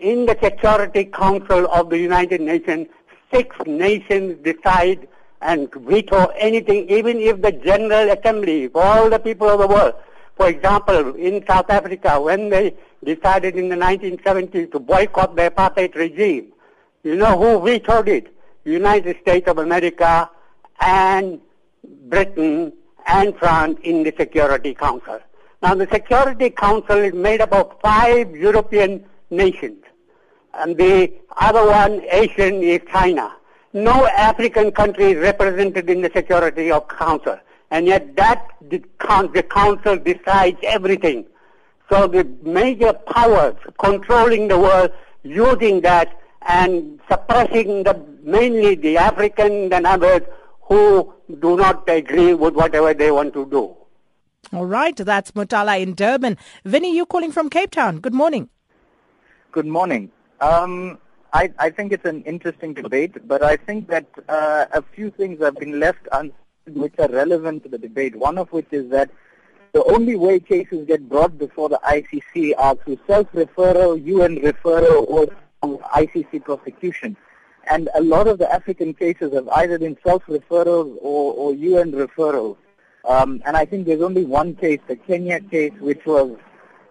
In 0.00 0.26
the 0.26 0.36
Security 0.42 1.04
Council 1.04 1.66
of 1.72 1.90
the 1.90 1.98
United 1.98 2.40
Nations, 2.40 2.88
six 3.32 3.56
nations 3.66 4.38
decide 4.42 5.08
and 5.40 5.72
veto 5.72 6.26
anything, 6.38 6.88
even 6.90 7.18
if 7.18 7.40
the 7.40 7.52
General 7.52 8.10
Assembly, 8.10 8.68
for 8.68 8.82
all 8.82 9.10
the 9.10 9.18
people 9.18 9.48
of 9.48 9.60
the 9.60 9.66
world, 9.66 9.94
for 10.36 10.48
example, 10.48 11.14
in 11.14 11.44
South 11.46 11.70
Africa, 11.70 12.20
when 12.20 12.48
they 12.48 12.74
decided 13.04 13.56
in 13.56 13.68
the 13.68 13.76
1970s 13.76 14.72
to 14.72 14.78
boycott 14.78 15.36
the 15.36 15.50
apartheid 15.50 15.94
regime, 15.94 16.52
you 17.02 17.16
know 17.16 17.38
who 17.38 17.64
vetoed 17.64 18.08
it? 18.08 18.34
United 18.64 19.16
States 19.20 19.48
of 19.48 19.58
America 19.58 20.28
and 20.80 21.40
Britain 22.08 22.72
and 23.06 23.36
France 23.36 23.78
in 23.82 24.02
the 24.02 24.12
Security 24.16 24.74
Council. 24.74 25.20
Now 25.62 25.74
the 25.74 25.88
Security 25.92 26.50
Council 26.50 26.98
is 26.98 27.14
made 27.14 27.40
up 27.40 27.52
of 27.52 27.76
five 27.82 28.34
European 28.36 29.04
nations. 29.30 29.82
And 30.54 30.76
the 30.76 31.12
other 31.36 31.66
one, 31.66 32.02
Asian, 32.10 32.62
is 32.62 32.80
China. 32.90 33.32
No 33.72 34.06
African 34.06 34.70
country 34.72 35.12
is 35.12 35.18
represented 35.18 35.90
in 35.90 36.00
the 36.00 36.10
Security 36.14 36.70
Council. 36.88 37.38
And 37.70 37.86
yet 37.86 38.16
that 38.16 38.48
the, 38.70 38.82
the 39.34 39.42
council 39.42 39.96
decides 39.96 40.58
everything. 40.62 41.26
So 41.90 42.06
the 42.06 42.24
major 42.42 42.92
powers 42.92 43.56
controlling 43.78 44.48
the 44.48 44.58
world 44.58 44.90
using 45.22 45.80
that 45.82 46.18
and 46.42 47.00
suppressing 47.10 47.82
the 47.82 48.00
mainly 48.22 48.74
the 48.74 48.96
African 48.96 49.72
and 49.72 49.86
others 49.86 50.22
who 50.68 51.12
do 51.40 51.56
not 51.56 51.88
agree 51.88 52.34
with 52.34 52.54
whatever 52.54 52.94
they 52.94 53.10
want 53.10 53.32
to 53.34 53.46
do. 53.46 53.74
All 54.52 54.66
right, 54.66 54.96
that's 54.96 55.32
Mutala 55.32 55.80
in 55.80 55.94
Durban. 55.94 56.36
Vinny, 56.64 56.94
you 56.94 57.04
calling 57.06 57.32
from 57.32 57.50
Cape 57.50 57.70
Town. 57.70 57.98
Good 58.00 58.14
morning. 58.14 58.48
Good 59.52 59.66
morning. 59.66 60.10
Um, 60.40 60.98
I, 61.32 61.52
I, 61.58 61.70
think 61.70 61.92
it's 61.92 62.04
an 62.04 62.22
interesting 62.22 62.72
debate, 62.74 63.26
but 63.26 63.42
I 63.42 63.56
think 63.56 63.88
that 63.88 64.06
uh, 64.28 64.66
a 64.72 64.82
few 64.82 65.10
things 65.10 65.42
have 65.42 65.56
been 65.56 65.80
left 65.80 66.06
unspoken 66.12 66.34
which 66.74 66.94
are 66.98 67.08
relevant 67.08 67.62
to 67.64 67.68
the 67.68 67.78
debate. 67.78 68.14
One 68.14 68.38
of 68.38 68.52
which 68.52 68.68
is 68.70 68.90
that 68.90 69.10
the 69.72 69.82
only 69.84 70.16
way 70.16 70.38
cases 70.38 70.86
get 70.86 71.08
brought 71.08 71.38
before 71.38 71.68
the 71.68 71.80
ICC 71.84 72.52
are 72.58 72.74
through 72.76 72.98
self-referral, 73.06 74.04
UN 74.04 74.36
referral, 74.36 75.06
or 75.08 75.26
ICC 75.62 76.44
prosecution. 76.44 77.16
And 77.70 77.88
a 77.94 78.00
lot 78.00 78.26
of 78.28 78.38
the 78.38 78.50
African 78.52 78.94
cases 78.94 79.34
have 79.34 79.48
either 79.48 79.78
been 79.78 79.98
self-referrals 80.04 80.96
or, 81.00 81.34
or 81.34 81.54
UN 81.54 81.92
referrals. 81.92 82.56
Um, 83.04 83.42
and 83.44 83.56
I 83.56 83.64
think 83.64 83.86
there's 83.86 84.02
only 84.02 84.24
one 84.24 84.54
case, 84.54 84.80
the 84.86 84.96
Kenya 84.96 85.40
case, 85.40 85.72
which 85.80 86.04
was 86.06 86.36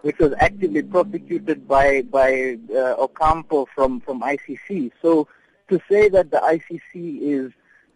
which 0.03 0.19
was 0.19 0.33
actively 0.39 0.83
prosecuted 0.83 1.67
by 1.67 2.01
by 2.03 2.57
uh, 2.73 2.95
Ocampo 2.97 3.67
from 3.73 3.99
from 4.01 4.21
ICC. 4.21 4.91
So 5.01 5.27
to 5.69 5.79
say 5.89 6.09
that 6.09 6.31
the 6.31 6.37
ICC 6.37 7.21
is 7.21 7.51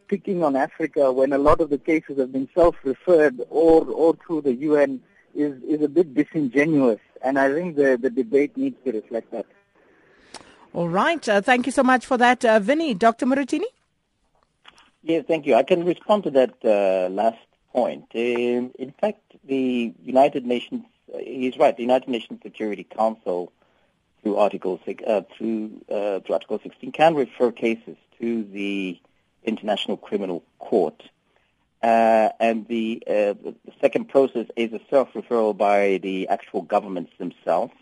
picking 0.08 0.44
on 0.44 0.56
Africa 0.56 1.12
when 1.12 1.32
a 1.32 1.38
lot 1.38 1.62
of 1.62 1.70
the 1.70 1.78
cases 1.78 2.18
have 2.20 2.32
been 2.32 2.50
self-referred 2.54 3.42
or 3.50 3.86
or 3.86 4.16
through 4.26 4.42
the 4.42 4.54
UN 4.56 5.02
is 5.36 5.62
is 5.64 5.82
a 5.82 5.90
bit 5.90 6.14
disingenuous. 6.14 7.00
And 7.24 7.40
I 7.40 7.54
think 7.54 7.76
the 7.76 7.98
the 8.02 8.10
debate 8.10 8.58
needs 8.58 8.78
to 8.86 8.92
reflect 8.92 9.32
that. 9.32 9.46
All 10.74 10.88
right. 10.88 11.28
Uh, 11.28 11.42
thank 11.42 11.66
you 11.66 11.72
so 11.72 11.84
much 11.84 12.06
for 12.06 12.18
that, 12.18 12.46
uh, 12.46 12.60
Vinny. 12.60 12.94
Dr. 12.94 13.26
Muratini? 13.26 13.66
Yes, 15.04 15.26
thank 15.28 15.46
you. 15.46 15.56
I 15.56 15.64
can 15.64 15.84
respond 15.84 16.24
to 16.24 16.32
that 16.32 16.54
uh, 16.64 17.10
last 17.10 17.40
point. 17.74 18.06
Um, 18.16 18.72
in 18.80 18.94
fact, 19.00 19.22
the 19.44 19.94
United 20.02 20.46
Nations, 20.46 20.86
uh, 21.14 21.18
he's 21.18 21.58
right, 21.58 21.76
the 21.76 21.84
United 21.84 22.08
Nations 22.10 22.40
Security 22.42 22.86
Council, 22.86 23.52
through 24.22 24.38
Article, 24.38 24.80
uh, 25.08 25.22
through, 25.36 25.82
uh, 25.90 26.20
through 26.20 26.34
Article 26.34 26.60
16, 26.62 26.92
can 26.92 27.16
refer 27.16 27.52
cases 27.52 27.98
to 28.20 28.44
the 28.44 29.00
International 29.44 29.98
Criminal 29.98 30.44
Court. 30.60 31.04
Uh, 31.82 32.30
and 32.40 32.68
the, 32.68 33.02
uh, 33.08 33.34
the 33.34 33.56
second 33.82 34.08
process 34.08 34.46
is 34.56 34.72
a 34.72 34.80
self-referral 34.90 35.58
by 35.58 35.98
the 35.98 36.28
actual 36.28 36.62
governments 36.62 37.12
themselves. 37.18 37.74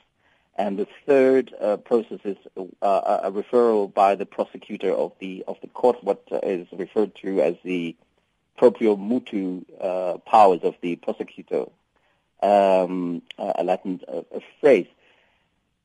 And 0.60 0.78
the 0.78 0.88
third 1.06 1.54
uh, 1.62 1.78
process 1.78 2.20
is 2.26 2.36
uh, 2.58 3.22
a 3.24 3.32
referral 3.32 3.94
by 3.94 4.16
the 4.16 4.26
prosecutor 4.26 4.92
of 4.92 5.14
the 5.20 5.46
of 5.48 5.56
the 5.62 5.68
court, 5.68 6.04
what 6.04 6.22
is 6.44 6.68
referred 6.74 7.16
to 7.24 7.42
as 7.42 7.56
the 7.64 7.96
proprio 8.58 8.98
motu 8.98 9.64
uh, 9.80 10.18
powers 10.26 10.60
of 10.64 10.76
the 10.82 10.98
prosecutor, 10.98 11.64
um, 12.44 13.22
a 13.38 13.64
Latin 13.64 14.02
phrase. 14.60 14.88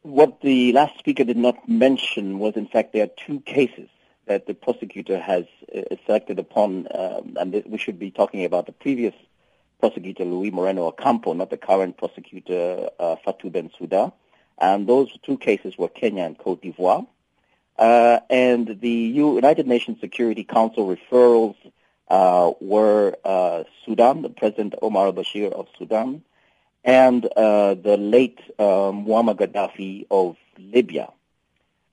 What 0.03 0.41
the 0.41 0.73
last 0.73 0.99
speaker 0.99 1.23
did 1.23 1.37
not 1.37 1.69
mention 1.69 2.41
was, 2.41 2.57
in 2.57 2.67
fact, 2.67 2.95
there 2.95 3.05
are 3.05 3.15
two 3.27 3.39
cases 3.43 3.89
that 4.27 4.49
the 4.49 4.55
prosecutor 4.55 5.21
has 5.21 5.45
uh, 5.73 5.83
selected 6.05 6.41
upon, 6.41 6.89
um, 6.93 7.37
and 7.39 7.63
we 7.67 7.79
should 7.79 8.01
be 8.01 8.11
talking 8.11 8.45
about 8.45 8.67
the 8.67 8.73
previous 8.73 9.15
prosecutor, 9.79 10.25
Luis 10.25 10.53
Moreno 10.53 10.89
Ocampo, 10.89 11.33
not 11.33 11.51
the 11.51 11.57
current 11.57 11.97
prosecutor, 11.97 12.91
uh, 12.99 13.15
Fatou 13.25 13.53
Bensouda. 13.53 14.13
And 14.59 14.87
those 14.87 15.09
two 15.23 15.39
cases 15.39 15.77
were 15.77 15.89
Kenya 15.89 16.25
and 16.25 16.39
Cote 16.39 16.63
d'Ivoire. 16.63 17.07
Uh, 17.79 18.21
and 18.31 18.79
the 18.81 18.89
United 18.89 19.67
Nations 19.67 20.01
Security 20.01 20.45
Council 20.45 20.87
referrals 20.87 21.57
uh, 22.09 22.53
were 22.61 23.17
uh, 23.25 23.65
Sudan, 23.85 24.23
the 24.23 24.29
President 24.29 24.75
Omar 24.81 25.07
al-Bashir 25.07 25.51
of 25.53 25.67
Sudan, 25.79 26.23
and 26.85 27.27
uh, 27.37 27.75
the 27.75 27.97
late 27.97 28.39
um, 28.59 29.07
Muammar 29.07 29.35
Gaddafi 29.35 30.07
of 30.11 30.37
Libya. 30.59 31.11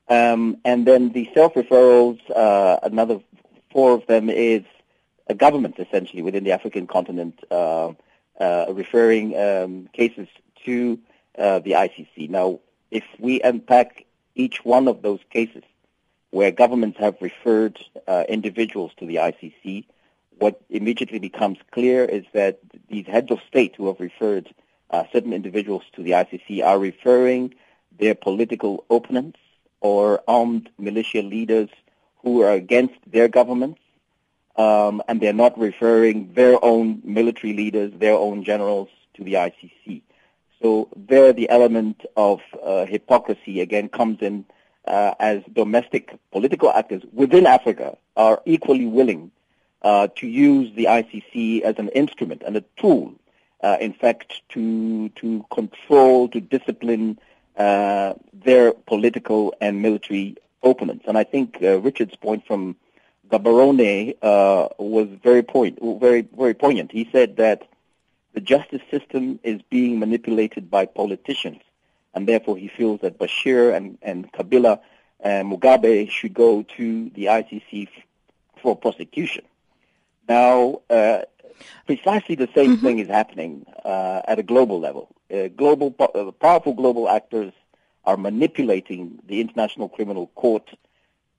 Um, 0.07 0.57
and 0.65 0.85
then 0.85 1.13
the 1.13 1.29
self-referrals, 1.33 2.19
uh, 2.29 2.77
another 2.83 3.21
four 3.71 3.93
of 3.93 4.05
them 4.05 4.29
is 4.29 4.63
a 5.27 5.33
government 5.33 5.79
essentially 5.79 6.21
within 6.21 6.43
the 6.43 6.51
African 6.51 6.85
continent 6.85 7.41
uh, 7.49 7.93
referring 8.69 9.37
um, 9.37 9.87
cases 9.93 10.27
to 10.65 10.99
uh, 11.37 11.59
the 11.59 11.71
ICC. 11.71 12.29
Now, 12.29 12.59
if 12.89 13.03
we 13.19 13.41
unpack 13.41 14.05
each 14.35 14.63
one 14.63 14.87
of 14.87 15.01
those 15.01 15.19
cases 15.29 15.63
where 16.31 16.51
governments 16.51 16.97
have 16.99 17.15
referred 17.21 17.77
uh, 18.07 18.23
individuals 18.29 18.91
to 18.97 19.05
the 19.05 19.15
ICC, 19.15 19.85
what 20.37 20.61
immediately 20.69 21.19
becomes 21.19 21.57
clear 21.71 22.03
is 22.03 22.25
that 22.33 22.59
these 22.89 23.05
heads 23.05 23.31
of 23.31 23.39
state 23.47 23.75
who 23.75 23.87
have 23.87 23.99
referred 23.99 24.53
uh, 24.89 25.03
certain 25.13 25.33
individuals 25.33 25.83
to 25.93 26.03
the 26.03 26.11
ICC 26.11 26.65
are 26.65 26.79
referring 26.79 27.53
their 27.97 28.15
political 28.15 28.83
opponents 28.89 29.39
or 29.81 30.21
armed 30.27 30.69
militia 30.77 31.21
leaders 31.21 31.69
who 32.23 32.41
are 32.41 32.51
against 32.51 32.95
their 33.07 33.27
governments, 33.27 33.79
um, 34.55 35.01
and 35.07 35.21
they're 35.21 35.33
not 35.33 35.57
referring 35.57 36.33
their 36.33 36.63
own 36.63 37.01
military 37.03 37.53
leaders, 37.53 37.91
their 37.97 38.13
own 38.13 38.43
generals 38.43 38.89
to 39.15 39.23
the 39.23 39.33
ICC. 39.33 40.01
So 40.61 40.89
there, 40.95 41.33
the 41.33 41.49
element 41.49 42.05
of 42.15 42.39
uh, 42.63 42.85
hypocrisy 42.85 43.61
again 43.61 43.89
comes 43.89 44.21
in 44.21 44.45
uh, 44.85 45.13
as 45.19 45.41
domestic 45.53 46.17
political 46.31 46.71
actors 46.71 47.03
within 47.13 47.45
Africa 47.45 47.97
are 48.15 48.41
equally 48.45 48.85
willing 48.85 49.31
uh, 49.81 50.07
to 50.15 50.27
use 50.27 50.73
the 50.75 50.85
ICC 50.85 51.61
as 51.61 51.75
an 51.77 51.89
instrument 51.89 52.43
and 52.45 52.55
a 52.55 52.63
tool, 52.77 53.13
uh, 53.63 53.77
in 53.79 53.93
fact, 53.93 54.41
to 54.49 55.09
to 55.09 55.45
control, 55.51 56.27
to 56.29 56.39
discipline 56.39 57.19
uh, 57.57 58.13
their 58.33 58.73
political 58.73 59.53
and 59.61 59.81
military 59.81 60.35
opponents. 60.63 61.05
And 61.07 61.17
I 61.17 61.23
think 61.23 61.57
uh, 61.61 61.79
Richard's 61.79 62.15
point 62.15 62.45
from 62.45 62.75
Gaborone 63.29 64.13
was 64.77 65.07
very 65.23 65.41
point, 65.41 65.79
very 65.81 66.21
very 66.21 66.53
poignant. 66.53 66.91
He 66.91 67.09
said 67.11 67.37
that 67.37 67.67
the 68.33 68.41
justice 68.41 68.81
system 68.89 69.39
is 69.43 69.61
being 69.69 69.99
manipulated 69.99 70.69
by 70.69 70.85
politicians, 70.85 71.61
and 72.13 72.27
therefore 72.27 72.57
he 72.57 72.67
feels 72.67 73.01
that 73.01 73.19
Bashir 73.19 73.75
and, 73.75 73.97
and 74.01 74.31
Kabila 74.31 74.79
and 75.19 75.51
Mugabe 75.51 76.09
should 76.09 76.33
go 76.33 76.63
to 76.77 77.09
the 77.09 77.25
ICC 77.25 77.87
f- 77.87 78.03
for 78.61 78.75
prosecution. 78.75 79.43
Now, 80.27 80.81
uh, 80.89 81.21
precisely 81.85 82.35
the 82.35 82.49
same 82.55 82.77
mm-hmm. 82.77 82.85
thing 82.85 82.99
is 82.99 83.07
happening 83.07 83.65
uh, 83.83 84.21
at 84.27 84.39
a 84.39 84.43
global 84.43 84.79
level. 84.79 85.09
Uh, 85.31 85.47
global, 85.49 85.93
uh, 85.99 86.31
powerful 86.31 86.73
global 86.73 87.09
actors 87.09 87.53
are 88.05 88.17
manipulating 88.17 89.19
the 89.27 89.41
International 89.41 89.87
Criminal 89.89 90.27
Court 90.35 90.69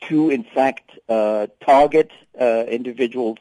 to, 0.02 0.30
in 0.30 0.44
fact, 0.44 0.98
uh, 1.08 1.46
target 1.64 2.10
uh, 2.40 2.64
individuals 2.68 3.38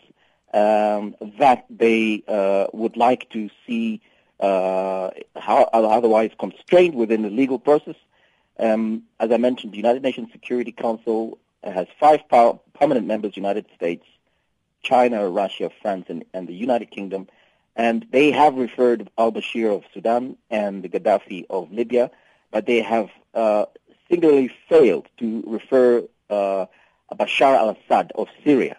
um, 0.53 1.15
that 1.39 1.65
they 1.69 2.23
uh, 2.27 2.67
would 2.73 2.97
like 2.97 3.29
to 3.31 3.49
see 3.65 4.01
uh, 4.39 5.11
how, 5.35 5.63
otherwise 5.73 6.31
constrained 6.39 6.95
within 6.95 7.21
the 7.21 7.29
legal 7.29 7.59
process. 7.59 7.95
Um, 8.59 9.03
as 9.19 9.31
I 9.31 9.37
mentioned, 9.37 9.73
the 9.73 9.77
United 9.77 10.03
Nations 10.03 10.29
Security 10.31 10.71
Council 10.71 11.37
has 11.63 11.87
five 11.99 12.27
power, 12.29 12.59
permanent 12.73 13.07
members: 13.07 13.37
United 13.37 13.65
States, 13.75 14.05
China, 14.81 15.29
Russia, 15.29 15.69
France, 15.81 16.05
and, 16.09 16.25
and 16.33 16.47
the 16.47 16.53
United 16.53 16.91
Kingdom. 16.91 17.27
And 17.75 18.05
they 18.11 18.31
have 18.31 18.55
referred 18.55 19.09
al-Bashir 19.17 19.73
of 19.73 19.83
Sudan 19.93 20.35
and 20.49 20.83
the 20.83 20.89
Gaddafi 20.89 21.45
of 21.49 21.71
Libya, 21.71 22.11
but 22.51 22.65
they 22.65 22.81
have 22.81 23.09
uh, 23.33 23.65
singularly 24.09 24.51
failed 24.67 25.07
to 25.17 25.43
refer 25.47 26.03
uh, 26.29 26.65
Bashar 27.15 27.55
al-Assad 27.55 28.11
of 28.15 28.27
Syria. 28.43 28.77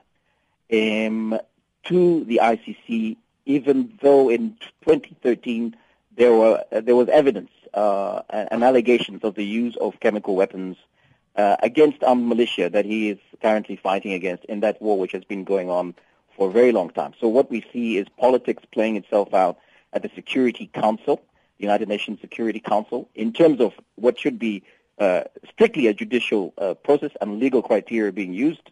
Um, 0.70 1.38
to 1.85 2.25
the 2.25 2.40
ICC, 2.42 3.16
even 3.47 3.99
though 4.01 4.29
in 4.29 4.57
2013 4.85 5.77
there 6.16 6.33
were 6.33 6.62
there 6.71 6.97
was 6.97 7.09
evidence 7.09 7.51
uh, 7.75 8.23
and 8.29 8.62
allegations 8.62 9.25
of 9.25 9.35
the 9.35 9.45
use 9.45 9.77
of 9.77 9.99
chemical 10.01 10.37
weapons 10.37 10.77
uh, 11.37 11.57
against 11.62 12.03
armed 12.05 12.27
militia 12.27 12.68
that 12.68 12.85
he 12.85 13.11
is 13.11 13.18
currently 13.40 13.77
fighting 13.77 14.12
against 14.12 14.45
in 14.45 14.61
that 14.61 14.81
war, 14.83 14.99
which 14.99 15.12
has 15.12 15.25
been 15.25 15.45
going 15.45 15.71
on 15.71 15.95
for 16.37 16.49
a 16.49 16.53
very 16.53 16.73
long 16.73 16.90
time. 16.90 17.12
So 17.21 17.29
what 17.29 17.51
we 17.51 17.64
see 17.73 17.97
is 17.97 18.07
politics 18.18 18.62
playing 18.73 18.97
itself 18.97 19.33
out 19.35 19.59
at 19.92 20.03
the 20.03 20.11
Security 20.14 20.71
Council, 20.73 21.23
the 21.59 21.64
United 21.64 21.88
Nations 21.88 22.21
Security 22.21 22.61
Council, 22.61 23.09
in 23.14 23.33
terms 23.33 23.61
of 23.61 23.73
what 23.97 24.18
should 24.18 24.38
be 24.38 24.62
uh, 24.99 25.25
strictly 25.51 25.87
a 25.87 25.95
judicial 25.95 26.53
uh, 26.59 26.75
process 26.75 27.11
and 27.21 27.40
legal 27.40 27.62
criteria 27.62 28.12
being 28.12 28.33
used. 28.33 28.71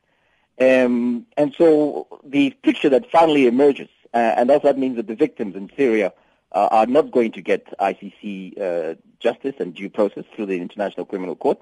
Um, 0.61 1.27
and 1.37 1.55
so 1.57 2.07
the 2.23 2.51
picture 2.51 2.91
that 2.91 3.11
finally 3.11 3.47
emerges, 3.47 3.89
uh, 4.13 4.19
and 4.37 4.51
also 4.51 4.69
that 4.69 4.79
means 4.79 4.97
that 4.97 5.07
the 5.07 5.15
victims 5.15 5.57
in 5.57 5.71
Syria 5.77 6.13
uh, 6.53 6.69
are 6.71 6.87
not 6.87 7.11
going 7.11 7.33
to 7.33 7.41
get 7.41 7.67
ICC 7.79 8.61
uh, 8.61 8.95
justice 9.21 9.55
and 9.59 9.75
due 9.75 9.89
process 9.89 10.25
through 10.35 10.47
the 10.47 10.61
International 10.61 11.07
Criminal 11.07 11.35
Court. 11.35 11.59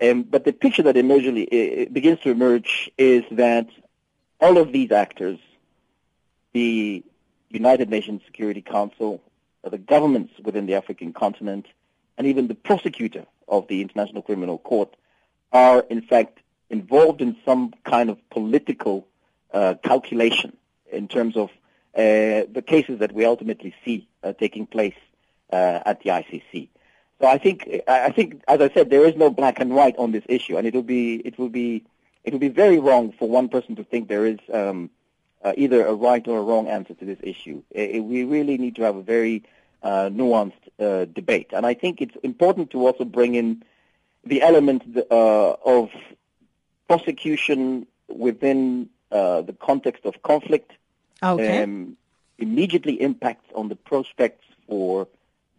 Um, 0.00 0.22
but 0.22 0.44
the 0.44 0.52
picture 0.52 0.82
that 0.84 0.94
emergently, 0.94 1.92
begins 1.92 2.20
to 2.20 2.30
emerge 2.30 2.90
is 2.96 3.24
that 3.32 3.68
all 4.40 4.56
of 4.56 4.72
these 4.72 4.92
actors, 4.92 5.40
the 6.52 7.02
United 7.50 7.90
Nations 7.90 8.22
Security 8.24 8.62
Council, 8.62 9.20
the 9.68 9.78
governments 9.78 10.34
within 10.42 10.66
the 10.66 10.74
African 10.74 11.12
continent, 11.12 11.66
and 12.16 12.26
even 12.26 12.46
the 12.46 12.54
prosecutor 12.54 13.26
of 13.48 13.66
the 13.66 13.80
International 13.80 14.22
Criminal 14.22 14.58
Court 14.58 14.94
are 15.52 15.80
in 15.90 16.02
fact 16.02 16.40
involved 16.70 17.20
in 17.20 17.36
some 17.44 17.72
kind 17.84 18.10
of 18.10 18.18
political 18.30 19.06
uh, 19.52 19.74
calculation 19.82 20.56
in 20.92 21.08
terms 21.08 21.36
of 21.36 21.50
uh, 21.94 22.44
the 22.52 22.62
cases 22.64 22.98
that 22.98 23.12
we 23.12 23.24
ultimately 23.24 23.74
see 23.84 24.06
uh, 24.22 24.32
taking 24.32 24.66
place 24.66 24.94
uh, 25.52 25.80
at 25.86 26.02
the 26.02 26.10
ICC. 26.10 26.68
So 27.20 27.26
I 27.26 27.38
think, 27.38 27.68
I 27.88 28.12
think, 28.12 28.42
as 28.46 28.60
I 28.60 28.72
said, 28.72 28.90
there 28.90 29.04
is 29.04 29.16
no 29.16 29.30
black 29.30 29.58
and 29.58 29.74
white 29.74 29.96
on 29.98 30.12
this 30.12 30.22
issue, 30.28 30.56
and 30.56 30.66
it 30.66 30.74
will 30.74 30.84
be, 30.84 31.16
it 31.16 31.36
will 31.38 31.48
be, 31.48 31.84
it 32.22 32.32
will 32.32 32.38
be 32.38 32.48
very 32.48 32.78
wrong 32.78 33.12
for 33.18 33.28
one 33.28 33.48
person 33.48 33.74
to 33.76 33.84
think 33.84 34.06
there 34.06 34.26
is 34.26 34.38
um, 34.52 34.90
uh, 35.42 35.54
either 35.56 35.84
a 35.84 35.94
right 35.94 36.26
or 36.28 36.38
a 36.38 36.42
wrong 36.42 36.68
answer 36.68 36.94
to 36.94 37.04
this 37.04 37.18
issue. 37.22 37.62
It, 37.70 38.04
we 38.04 38.22
really 38.22 38.56
need 38.58 38.76
to 38.76 38.82
have 38.82 38.94
a 38.94 39.02
very 39.02 39.42
uh, 39.82 40.10
nuanced 40.12 41.12
debate, 41.12 41.48
and 41.52 41.66
I 41.66 41.74
think 41.74 42.00
it's 42.00 42.16
important 42.22 42.70
to 42.70 42.86
also 42.86 43.04
bring 43.04 43.34
in 43.34 43.64
the 44.24 44.42
element 44.42 44.84
of 45.10 45.90
prosecution 46.88 47.86
within 48.08 48.88
uh, 49.12 49.42
the 49.42 49.52
context 49.52 50.04
of 50.04 50.22
conflict 50.22 50.72
okay. 51.22 51.62
um, 51.62 51.96
immediately 52.38 53.00
impacts 53.00 53.50
on 53.54 53.68
the 53.68 53.76
prospects 53.76 54.44
for 54.66 55.06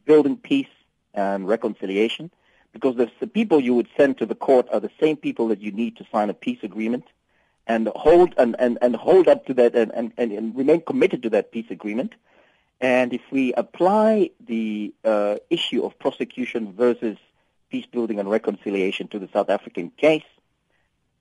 building 0.06 0.38
peace 0.38 0.68
and 1.13 1.48
reconciliation 1.48 2.32
because 2.74 2.96
the, 2.96 3.10
the 3.20 3.28
people 3.28 3.60
you 3.60 3.74
would 3.74 3.88
send 3.98 4.18
to 4.18 4.26
the 4.26 4.36
court 4.36 4.68
are 4.72 4.80
the 4.80 4.92
same 5.00 5.18
people 5.18 5.48
that 5.48 5.60
you 5.60 5.72
need 5.72 5.98
to 5.98 6.06
sign 6.12 6.30
a 6.30 6.34
peace 6.34 6.60
agreement 6.63 7.06
and 7.68 7.88
hold 7.96 8.34
and, 8.38 8.56
and, 8.60 8.78
and 8.82 8.96
hold 8.96 9.28
up 9.28 9.46
to 9.46 9.54
that 9.54 9.76
and, 9.76 9.92
and, 9.96 10.32
and 10.32 10.56
remain 10.56 10.82
committed 10.82 11.24
to 11.24 11.30
that 11.30 11.52
peace 11.52 11.70
agreement. 11.70 12.13
And 12.82 13.13
if 13.13 13.22
we 13.32 13.54
apply 13.54 14.32
the 14.46 14.94
uh, 15.04 15.36
issue 15.50 15.84
of 15.84 15.98
prosecution 16.00 16.74
versus 16.74 17.18
peace 17.70 17.86
building 17.86 18.20
and 18.20 18.30
reconciliation 18.30 19.08
to 19.10 19.20
the 19.20 19.30
South 19.34 19.50
African 19.50 19.92
case, 19.92 20.24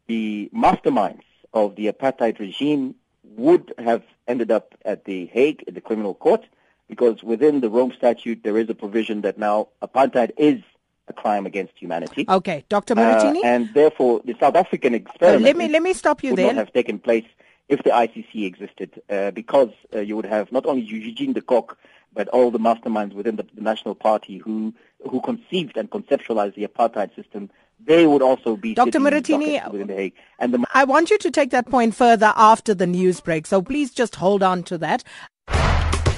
the 0.09 0.51
masterminds 0.55 1.23
of 1.53 1.77
the 1.77 1.87
apartheid 1.87 2.38
regime 2.40 2.97
would 3.37 3.73
have 3.79 4.03
ended 4.27 4.51
up 4.51 4.75
at 4.85 5.05
The 5.05 5.27
Hague, 5.27 5.64
at 5.68 5.75
the 5.75 5.81
criminal 5.81 6.14
court, 6.14 6.44
because 6.88 7.23
within 7.23 7.61
the 7.61 7.71
Rome 7.71 7.92
Statute, 7.97 8.42
there 8.42 8.59
is 8.59 8.68
a 8.68 8.75
provision 8.75 9.21
that 9.21 9.38
now 9.38 9.68
apartheid 9.83 10.33
is 10.37 10.62
a 11.07 11.12
crime 11.12 11.47
against 11.47 11.73
humanity. 11.77 12.25
Okay, 12.29 12.64
Dr. 12.68 12.94
Marutini? 12.94 13.38
Uh, 13.38 13.47
and 13.47 13.75
therefore, 13.75 14.21
the 14.25 14.35
South 14.40 14.57
African 14.57 14.94
experiment 14.94 15.44
let 15.44 15.57
me 15.57 15.68
let 15.68 15.83
me 15.83 15.92
stop 15.92 16.23
you 16.23 16.31
would 16.31 16.38
there. 16.38 16.47
not 16.49 16.57
have 16.57 16.73
taken 16.73 16.99
place 16.99 17.25
if 17.68 17.83
the 17.83 17.90
ICC 17.90 18.47
existed, 18.47 19.01
uh, 19.11 19.31
because 19.31 19.71
uh, 19.94 20.01
you 20.01 20.16
would 20.16 20.27
have 20.27 20.51
not 20.53 20.66
only 20.66 20.83
Eugene 20.83 21.35
de 21.35 21.42
Kock, 21.42 21.79
but 22.14 22.29
all 22.29 22.51
the 22.51 22.59
masterminds 22.59 23.12
within 23.12 23.37
the, 23.37 23.47
the 23.55 23.61
National 23.61 23.94
Party 23.94 24.38
who 24.38 24.75
who 25.09 25.21
conceived 25.21 25.77
and 25.77 25.90
conceptualized 25.90 26.55
the 26.55 26.66
apartheid 26.66 27.14
system. 27.14 27.51
They 27.84 28.06
would 28.06 28.22
also 28.22 28.56
be 28.56 28.74
Dr. 28.74 28.92
sitting 28.92 29.06
in 29.06 29.12
Marutini, 29.12 29.56
dockets 29.56 29.72
within 29.72 29.86
the 29.86 29.94
Hague, 29.94 30.12
and 30.38 30.52
the 30.52 30.64
I 30.74 30.84
want 30.84 31.10
you 31.10 31.18
to 31.18 31.30
take 31.30 31.50
that 31.50 31.68
point 31.68 31.94
further 31.94 32.32
after 32.36 32.74
the 32.74 32.86
news 32.86 33.20
break, 33.20 33.46
so 33.46 33.62
please 33.62 33.92
just 33.92 34.16
hold 34.16 34.42
on 34.42 34.62
to 34.64 34.78
that. 34.78 35.04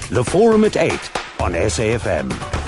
The 0.09 0.25
Forum 0.25 0.65
at 0.65 0.75
8 0.75 0.91
on 1.39 1.53
SAFM. 1.53 2.60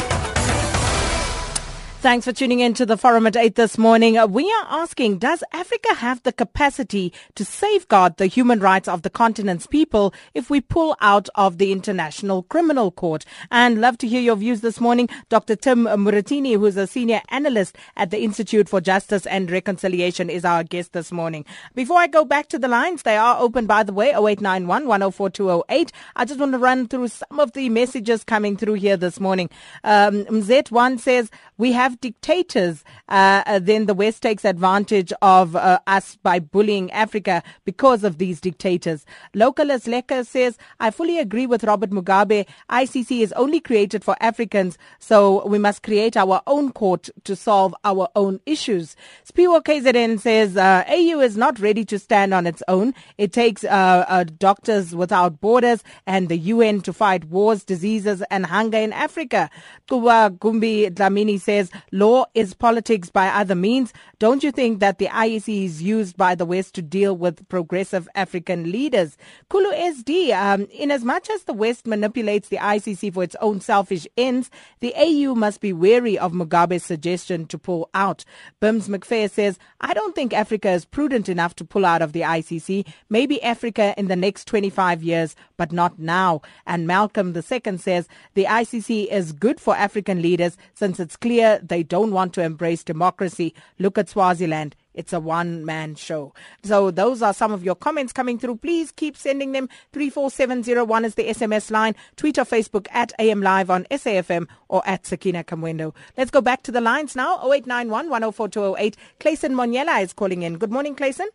Thanks 2.04 2.26
for 2.26 2.34
tuning 2.34 2.60
in 2.60 2.74
to 2.74 2.86
the 2.86 2.98
forum 2.98 3.28
at 3.28 3.38
8 3.38 3.56
this 3.56 3.78
morning. 3.78 4.18
Uh, 4.18 4.28
We 4.28 4.52
are 4.52 4.66
asking, 4.70 5.20
does 5.20 5.42
Africa 5.54 5.94
have 5.94 6.22
the 6.24 6.34
capacity 6.34 7.14
to 7.36 7.46
safeguard 7.46 8.18
the 8.18 8.26
human 8.26 8.60
rights 8.60 8.90
of 8.90 9.04
the 9.04 9.10
continent's 9.10 9.68
people 9.68 10.14
if 10.34 10.50
we 10.50 10.60
pull 10.60 10.98
out 11.00 11.30
of 11.36 11.60
the 11.60 11.72
International 11.72 12.44
Criminal 12.44 12.92
Court? 12.92 13.24
And 13.52 13.80
love 13.80 13.98
to 14.00 14.08
hear 14.10 14.20
your 14.20 14.36
views 14.36 14.60
this 14.60 14.82
morning. 14.82 15.08
Dr. 15.30 15.56
Tim 15.56 15.86
Muratini, 15.86 16.60
who's 16.60 16.76
a 16.76 16.88
senior 16.88 17.22
analyst 17.30 17.78
at 17.96 18.12
the 18.12 18.22
Institute 18.22 18.68
for 18.68 18.82
Justice 18.82 19.26
and 19.26 19.50
Reconciliation, 19.50 20.30
is 20.30 20.44
our 20.44 20.66
guest 20.66 20.92
this 20.92 21.10
morning. 21.10 21.46
Before 21.74 22.00
I 22.00 22.08
go 22.08 22.26
back 22.26 22.50
to 22.50 22.60
the 22.60 22.68
lines, 22.68 23.04
they 23.04 23.16
are 23.16 23.40
open, 23.40 23.66
by 23.66 23.82
the 23.82 23.94
way, 23.94 24.10
0891 24.10 24.88
104 24.88 25.30
208. 25.30 25.94
I 26.18 26.26
just 26.26 26.38
want 26.42 26.52
to 26.52 26.58
run 26.58 26.90
through 26.90 27.08
some 27.08 27.40
of 27.40 27.54
the 27.54 27.70
messages 27.70 28.26
coming 28.26 28.58
through 28.58 28.74
here 28.74 28.98
this 28.98 29.22
morning. 29.22 29.50
Um, 29.86 30.26
Z1 30.26 31.00
says, 31.00 31.32
we 31.58 31.72
have 31.72 31.93
dictators, 32.00 32.84
uh, 33.10 33.44
uh, 33.46 33.60
then 33.60 33.86
the 33.86 33.94
West 33.94 34.22
takes 34.22 34.46
advantage 34.46 35.14
of 35.22 35.56
uh, 35.56 35.80
us 35.88 36.18
by 36.24 36.40
bullying 36.40 36.92
Africa 36.92 37.44
because 37.66 38.04
of 38.04 38.18
these 38.18 38.42
dictators. 38.42 39.06
Localist 39.36 39.88
Lecker 39.88 40.26
says, 40.26 40.58
I 40.80 40.92
fully 40.92 41.20
agree 41.20 41.46
with 41.46 41.64
Robert 41.64 41.90
Mugabe. 41.90 42.46
ICC 42.70 43.22
is 43.22 43.32
only 43.34 43.60
created 43.60 44.04
for 44.04 44.16
Africans, 44.20 44.78
so 45.00 45.46
we 45.48 45.58
must 45.58 45.84
create 45.84 46.18
our 46.18 46.42
own 46.48 46.72
court 46.72 47.10
to 47.24 47.36
solve 47.36 47.76
our 47.84 48.10
own 48.16 48.40
issues. 48.46 48.96
Spiwo 49.26 49.62
KZN 49.64 50.20
says, 50.20 50.58
uh, 50.58 50.84
AU 50.88 51.20
is 51.20 51.38
not 51.38 51.60
ready 51.60 51.86
to 51.86 52.00
stand 52.00 52.34
on 52.34 52.46
its 52.48 52.64
own. 52.68 52.94
It 53.18 53.34
takes 53.34 53.64
uh, 53.64 54.06
uh, 54.08 54.26
Doctors 54.38 54.96
Without 54.96 55.40
Borders 55.42 55.84
and 56.06 56.30
the 56.30 56.38
UN 56.38 56.82
to 56.82 56.94
fight 56.94 57.26
wars, 57.26 57.64
diseases, 57.64 58.24
and 58.30 58.46
hunger 58.46 58.78
in 58.78 58.94
Africa. 58.94 59.50
Kuba 59.88 60.36
Gumbi 60.38 60.90
Dlamini 60.92 61.40
says, 61.40 61.72
law 61.92 62.26
is 62.34 62.54
politics 62.54 63.10
by 63.10 63.28
other 63.28 63.56
means. 63.56 63.94
Don't 64.20 64.44
you 64.44 64.52
think 64.52 64.80
that 64.80 64.98
the 64.98 65.08
IEC 65.08 65.66
is 65.66 65.82
used 65.82 66.18
by 66.18 66.36
the 66.36 66.46
West 66.46 66.76
to 66.76 66.82
deal 66.82 67.16
with 67.16 67.48
progressive 67.50 68.08
African 68.16 68.72
leaders? 68.72 69.18
Kulu 69.50 69.72
SD, 69.72 70.32
um, 70.34 70.68
in 70.72 70.92
as 70.92 71.04
much 71.04 71.30
as 71.30 71.44
the 71.44 71.54
West 71.54 71.86
manipulates 71.86 72.50
the 72.50 72.58
ICC 72.58 73.14
for 73.14 73.24
its 73.24 73.36
own 73.42 73.62
selfish 73.62 74.08
ends, 74.18 74.50
the 74.80 74.94
AU 74.96 75.36
must 75.36 75.62
be 75.62 75.74
wary 75.74 76.18
of 76.18 76.32
Mugabe's 76.32 76.84
suggestion 76.84 77.46
to 77.48 77.58
pull 77.58 77.90
out. 77.94 78.24
Bims 78.62 78.88
McPhair 78.88 79.30
says, 79.30 79.60
I 79.82 79.94
don't 79.94 80.16
think 80.16 80.34
Africa 80.34 80.70
is 80.72 80.86
prudent 80.86 81.30
enough 81.30 81.56
to 81.56 81.66
pull 81.66 81.86
out 81.86 82.02
of 82.02 82.14
the 82.14 82.22
ICC. 82.22 82.86
Maybe 83.10 83.42
Africa 83.44 83.94
in 83.98 84.08
the 84.08 84.16
next 84.16 84.46
25 84.48 85.04
years, 85.04 85.36
but 85.58 85.72
not 85.72 86.00
now. 86.00 86.42
And 86.66 86.88
Malcolm 86.88 87.36
II 87.36 87.78
says, 87.78 88.08
the 88.34 88.46
ICC 88.46 89.08
is 89.08 89.32
good 89.32 89.60
for 89.60 89.76
African 89.76 90.22
leaders 90.22 90.58
since 90.74 91.00
it's 91.00 91.16
clear 91.16 91.60
they 91.74 91.82
don't 91.82 92.12
want 92.12 92.34
to 92.36 92.44
embrace 92.44 92.84
democracy. 92.84 93.56
Look 93.80 93.98
at 93.98 94.08
Swaziland. 94.08 94.76
It's 94.94 95.12
a 95.12 95.20
one 95.20 95.66
man 95.66 95.96
show. 95.96 96.32
So 96.62 96.92
those 96.92 97.24
are 97.24 97.34
some 97.34 97.52
of 97.52 97.64
your 97.64 97.74
comments 97.74 98.14
coming 98.14 98.38
through. 98.38 98.58
Please 98.58 98.92
keep 98.92 99.18
sending 99.18 99.54
them. 99.54 99.68
34701 99.92 101.06
is 101.06 101.16
the 101.16 101.30
SMS 101.30 101.72
line. 101.72 101.96
Tweet 102.16 102.38
or 102.38 102.46
Facebook 102.46 102.86
at 102.92 103.12
AM 103.18 103.42
Live 103.42 103.72
on 103.72 103.86
SAFM 103.86 104.48
or 104.68 104.84
at 104.86 105.08
Sakina 105.08 105.44
Kamwendo. 105.44 105.96
Let's 106.16 106.30
go 106.30 106.42
back 106.42 106.62
to 106.62 106.72
the 106.72 106.80
lines 106.80 107.16
now. 107.16 107.38
0891 107.38 108.12
104 108.12 108.50
208. 108.50 108.98
Clayson 109.20 109.54
Moniela 109.56 110.04
is 110.04 110.14
calling 110.14 110.44
in. 110.44 110.60
Good 110.60 110.72
morning, 110.72 110.96
Clayson. 110.96 111.26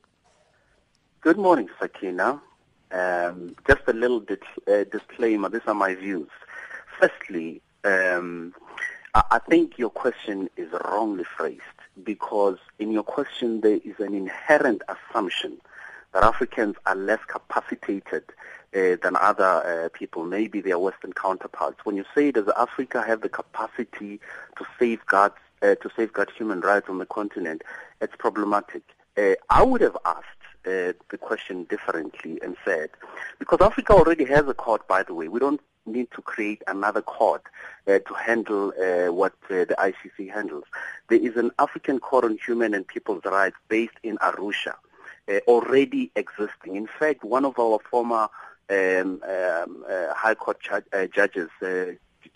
Good 1.21 1.37
morning, 1.37 1.69
Sakina. 1.81 2.41
Um, 2.93 3.57
just 3.67 3.81
a 3.89 3.93
little 3.93 4.25
uh, 4.69 4.85
disclaimer. 4.85 5.49
These 5.49 5.63
are 5.67 5.75
my 5.75 5.97
views. 5.97 6.29
Firstly, 7.01 7.61
um, 7.83 8.55
I-, 9.15 9.41
think 9.49 9.79
your 9.79 9.91
question 9.91 10.51
is 10.57 10.71
wrongly 10.85 11.25
phrased 11.25 11.63
because 12.03 12.59
in 12.79 12.91
your 12.93 13.03
question 13.03 13.61
there 13.61 13.81
is 13.85 13.99
an 13.99 14.15
inherent 14.15 14.83
assumption 14.89 15.59
that 16.13 16.23
Africans 16.23 16.77
are 16.87 16.95
less 16.95 17.21
capacitated 17.27 18.25
uh, 18.75 18.97
than 19.03 19.17
other 19.17 19.45
uh, 19.45 19.89
people, 19.93 20.25
maybe 20.25 20.61
their 20.61 20.79
Western 20.79 21.13
counterparts. 21.13 21.85
When 21.85 21.97
you 21.97 22.05
say 22.15 22.31
does 22.31 22.49
Africa 22.57 23.03
have 23.07 23.23
the 23.23 23.29
capacity 23.29 24.21
to 24.57 24.67
safeguard 24.79 25.33
uh, 25.61 25.75
to 25.75 25.91
safeguard 25.97 26.31
human 26.31 26.61
rights 26.61 26.89
on 26.89 26.99
the 26.99 27.07
continent, 27.07 27.63
it's 28.01 28.15
problematic. 28.17 28.83
Uh, 29.17 29.35
I 29.51 29.65
would 29.65 29.81
have 29.81 29.97
asked 30.05 30.25
uh, 30.67 30.93
the 31.11 31.19
question 31.19 31.65
differently 31.65 32.39
and 32.43 32.57
said, 32.65 32.91
because 33.39 33.59
Africa 33.61 33.93
already 33.93 34.25
has 34.27 34.47
a 34.47 34.55
court, 34.55 34.87
by 34.87 35.03
the 35.03 35.15
way, 35.15 35.27
we 35.27 35.41
don't 35.41 35.61
need 35.89 36.09
to 36.13 36.23
create 36.23 36.63
another 36.67 37.03
court 37.03 37.43
uh, 37.87 37.99
to 37.99 38.15
handle 38.15 38.73
uh, 38.81 39.13
what 39.13 39.33
uh, 39.51 39.65
the 39.65 39.77
ICC 39.79 40.33
handles. 40.33 40.65
There 41.09 41.19
is 41.19 41.37
an 41.37 41.51
African 41.59 41.99
Court 41.99 42.25
on 42.25 42.39
Human 42.45 42.75
and 42.75 42.87
People's 42.87 43.25
Rights 43.25 43.57
based 43.69 43.97
in 44.03 44.17
Arusha, 44.19 44.75
uh, 45.29 45.39
already 45.47 46.11
existing. 46.17 46.77
In 46.77 46.89
fact, 46.99 47.25
one 47.25 47.45
of 47.45 47.59
our 47.59 47.79
former 47.91 48.29
um, 48.71 49.23
um, 49.23 49.85
uh, 49.89 50.15
High 50.15 50.35
Court 50.35 50.61
ju- 50.61 50.83
uh, 50.93 51.07
judges, 51.07 51.49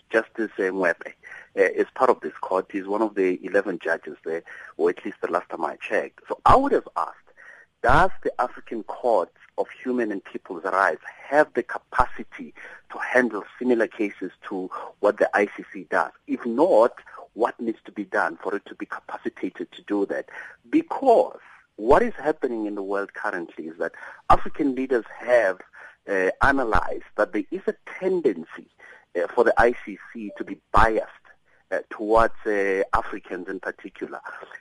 Justice 0.09 0.51
Ngoepe, 0.57 1.13
is 1.55 1.87
part 1.95 2.09
of 2.09 2.19
this 2.21 2.33
court. 2.41 2.67
He's 2.71 2.87
one 2.87 3.01
of 3.01 3.15
the 3.15 3.39
11 3.43 3.79
judges 3.83 4.17
there, 4.25 4.43
or 4.77 4.89
at 4.89 5.03
least 5.05 5.17
the 5.21 5.31
last 5.31 5.49
time 5.49 5.63
I 5.63 5.75
checked. 5.77 6.21
So 6.27 6.39
I 6.45 6.55
would 6.55 6.71
have 6.71 6.87
asked, 6.97 7.17
does 7.83 8.11
the 8.23 8.31
African 8.41 8.83
Court 8.83 9.29
of 9.57 9.67
Human 9.83 10.11
and 10.11 10.23
People's 10.23 10.63
Rights 10.63 11.03
have 11.29 11.53
the 11.53 11.63
capacity 11.63 12.53
to 12.91 12.97
handle 12.99 13.43
similar 13.59 13.87
cases 13.87 14.31
to 14.49 14.69
what 14.99 15.17
the 15.17 15.29
ICC 15.33 15.89
does? 15.89 16.11
If 16.27 16.45
not, 16.45 16.93
what 17.33 17.59
needs 17.59 17.79
to 17.85 17.91
be 17.91 18.03
done 18.03 18.37
for 18.41 18.55
it 18.55 18.65
to 18.67 18.75
be 18.75 18.85
capacitated 18.85 19.71
to 19.71 19.81
do 19.83 20.05
that? 20.07 20.29
Because 20.69 21.39
what 21.75 22.03
is 22.03 22.13
happening 22.15 22.65
in 22.65 22.75
the 22.75 22.83
world 22.83 23.13
currently 23.13 23.65
is 23.65 23.77
that 23.79 23.93
African 24.29 24.75
leaders 24.75 25.05
have 25.19 25.59
uh, 26.07 26.29
analyzed 26.41 27.03
that 27.17 27.33
there 27.33 27.43
is 27.51 27.61
a 27.67 27.75
tendency 27.99 28.67
uh, 29.15 29.27
for 29.27 29.43
the 29.43 29.53
ICC 29.57 30.35
to 30.37 30.43
be 30.43 30.57
biased 30.71 31.09
towards 31.89 32.33
uh, 32.45 32.83
Africans 32.93 33.47
in 33.47 33.59
particular. 33.59 34.19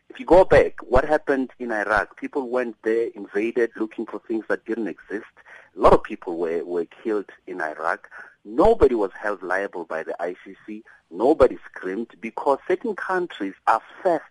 If 0.08 0.20
you 0.20 0.26
go 0.26 0.44
back, 0.44 0.78
what 0.82 1.04
happened 1.04 1.50
in 1.58 1.72
Iraq? 1.72 2.16
People 2.16 2.48
went 2.48 2.76
there, 2.82 3.08
invaded, 3.14 3.70
looking 3.76 4.06
for 4.06 4.20
things 4.20 4.44
that 4.48 4.64
didn't 4.64 4.88
exist. 4.88 5.32
A 5.76 5.80
lot 5.80 5.92
of 5.92 6.02
people 6.02 6.36
were, 6.36 6.64
were 6.64 6.86
killed 7.02 7.30
in 7.46 7.60
Iraq. 7.60 8.08
Nobody 8.44 8.94
was 8.94 9.12
held 9.20 9.42
liable 9.42 9.84
by 9.84 10.02
the 10.02 10.14
ICC. 10.20 10.82
Nobody 11.10 11.58
screamed 11.70 12.08
because 12.20 12.58
certain 12.66 12.96
countries 12.96 13.54
are 13.66 13.80
first 14.02 14.24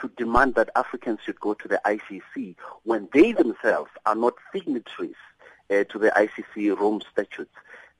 to 0.00 0.10
demand 0.16 0.54
that 0.56 0.70
Africans 0.76 1.20
should 1.24 1.40
go 1.40 1.54
to 1.54 1.68
the 1.68 1.80
ICC 1.84 2.56
when 2.82 3.08
they 3.12 3.32
themselves 3.32 3.90
are 4.06 4.14
not 4.14 4.34
signatories 4.52 5.14
uh, 5.70 5.84
to 5.84 5.98
the 5.98 6.10
ICC 6.10 6.78
Rome 6.78 7.00
statutes. 7.12 7.54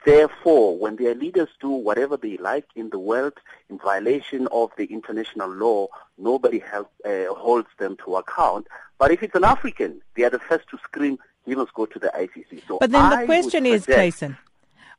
Therefore, 0.04 0.76
when 0.76 0.96
their 0.96 1.14
leaders 1.14 1.48
do 1.60 1.70
whatever 1.70 2.16
they 2.16 2.36
like 2.36 2.66
in 2.76 2.90
the 2.90 2.98
world 2.98 3.34
in 3.70 3.78
violation 3.78 4.46
of 4.52 4.70
the 4.76 4.84
international 4.84 5.48
law, 5.48 5.88
nobody 6.18 6.58
help, 6.58 6.90
uh, 7.06 7.32
holds 7.34 7.68
them 7.78 7.96
to 8.04 8.16
account. 8.16 8.66
But 8.98 9.12
if 9.12 9.22
it's 9.22 9.34
an 9.34 9.44
African, 9.44 10.02
they 10.14 10.24
are 10.24 10.30
the 10.30 10.38
first 10.38 10.68
to 10.70 10.78
scream, 10.78 11.18
he 11.46 11.54
must 11.54 11.72
go 11.72 11.86
to 11.86 11.98
the 11.98 12.12
ICC. 12.14 12.66
So 12.68 12.78
But 12.78 12.90
then 12.90 13.08
the 13.08 13.26
question 13.26 13.64
is, 13.64 13.86
Clayson, 13.86 14.36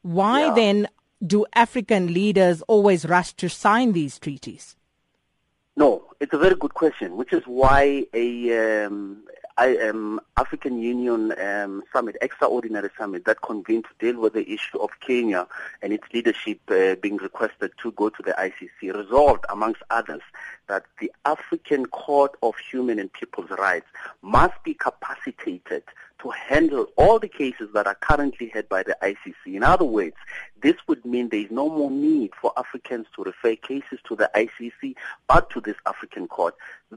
why 0.01 0.47
Yeah. 0.47 0.53
then 0.55 0.87
do 1.25 1.45
African 1.53 2.13
leaders 2.13 2.61
always 2.63 3.05
rush 3.05 3.33
to 3.33 3.47
sign 3.49 3.93
these 3.93 4.17
treaties? 4.19 4.75
No, 5.77 6.05
it's 6.19 6.33
a 6.33 6.37
very 6.37 6.55
good 6.55 6.73
question, 6.73 7.15
which 7.15 7.33
is 7.33 7.43
why 7.45 8.05
a 8.13 8.85
um, 8.85 9.23
I, 9.57 9.77
um, 9.77 10.19
African 10.35 10.81
Union 10.81 11.33
um, 11.39 11.83
summit, 11.93 12.17
extraordinary 12.21 12.89
summit 12.97 13.23
that 13.25 13.41
convened 13.41 13.85
to 13.85 14.05
deal 14.05 14.19
with 14.19 14.33
the 14.33 14.51
issue 14.51 14.79
of 14.79 14.89
Kenya 14.99 15.47
and 15.81 15.93
its 15.93 16.03
leadership 16.13 16.59
uh, 16.69 16.95
being 16.95 17.17
requested 17.17 17.71
to 17.81 17.91
go 17.93 18.09
to 18.09 18.21
the 18.21 18.33
ICC 18.33 18.93
resolved, 18.93 19.45
amongst 19.47 19.81
others, 19.89 20.21
that 20.67 20.85
the 20.99 21.11
African 21.25 21.85
Court 21.85 22.31
of 22.41 22.55
Human 22.57 22.99
and 22.99 23.11
People's 23.11 23.49
Rights 23.51 23.87
must 24.21 24.55
be 24.63 24.73
capacitated 24.73 25.83
to 26.19 26.29
handle 26.29 26.87
all 26.95 27.19
the 27.19 27.27
cases 27.27 27.69
that 27.73 27.87
are 27.87 27.95
currently 27.95 28.47
heard 28.47 28.67
by 28.69 28.83
the 28.83 28.97
ICC. 29.01 29.55
In 29.55 29.63
other 29.63 29.85
words, 29.85 30.15
this 30.61 30.75
would 30.87 31.05
mean 31.05 31.29
there 31.29 31.41
is 31.41 31.51
no 31.51 31.69
more 31.69 31.91
need 31.91 32.31
for 32.39 32.51
Africans 32.57 33.05
to 33.15 33.23
refer 33.23 33.55
cases 33.55 33.99
to 34.07 34.15
the 34.15 34.29
ICC, 34.33 34.95
but 35.27 35.49
to 35.51 35.61
this 35.61 35.75
African 35.85 36.27
court. 36.27 36.55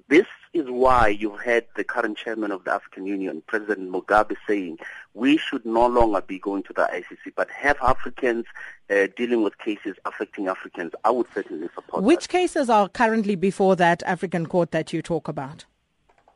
This 0.09 0.27
is 0.55 0.67
why 0.69 1.09
you've 1.09 1.41
had 1.41 1.67
the 1.77 1.85
current 1.85 2.17
chairman 2.17 2.53
of 2.53 2.65
the 2.65 2.73
African 2.73 3.07
Union, 3.07 3.43
President 3.47 3.91
Mugabe, 3.91 4.37
saying 4.47 4.79
we 5.15 5.37
should 5.37 5.67
no 5.67 5.87
longer 5.87 6.23
be 6.23 6.39
going 6.39 6.63
to 6.63 6.73
the 6.73 6.89
ICC, 6.93 7.35
but 7.37 7.51
have 7.51 7.77
Africans 7.83 8.47
uh, 8.90 9.07
dealing 9.16 9.42
with 9.42 9.59
cases 9.59 9.96
affecting 10.05 10.48
Africans. 10.48 10.92
I 11.05 11.11
would 11.11 11.27
certainly 11.35 11.68
support 11.74 12.03
Which 12.03 12.22
that. 12.22 12.29
cases 12.29 12.70
are 12.70 12.88
currently 12.88 13.37
before 13.37 13.77
that 13.77 14.03
African 14.05 14.46
court 14.46 14.70
that 14.72 14.92
you 14.92 15.03
talk 15.03 15.29
about? 15.29 15.64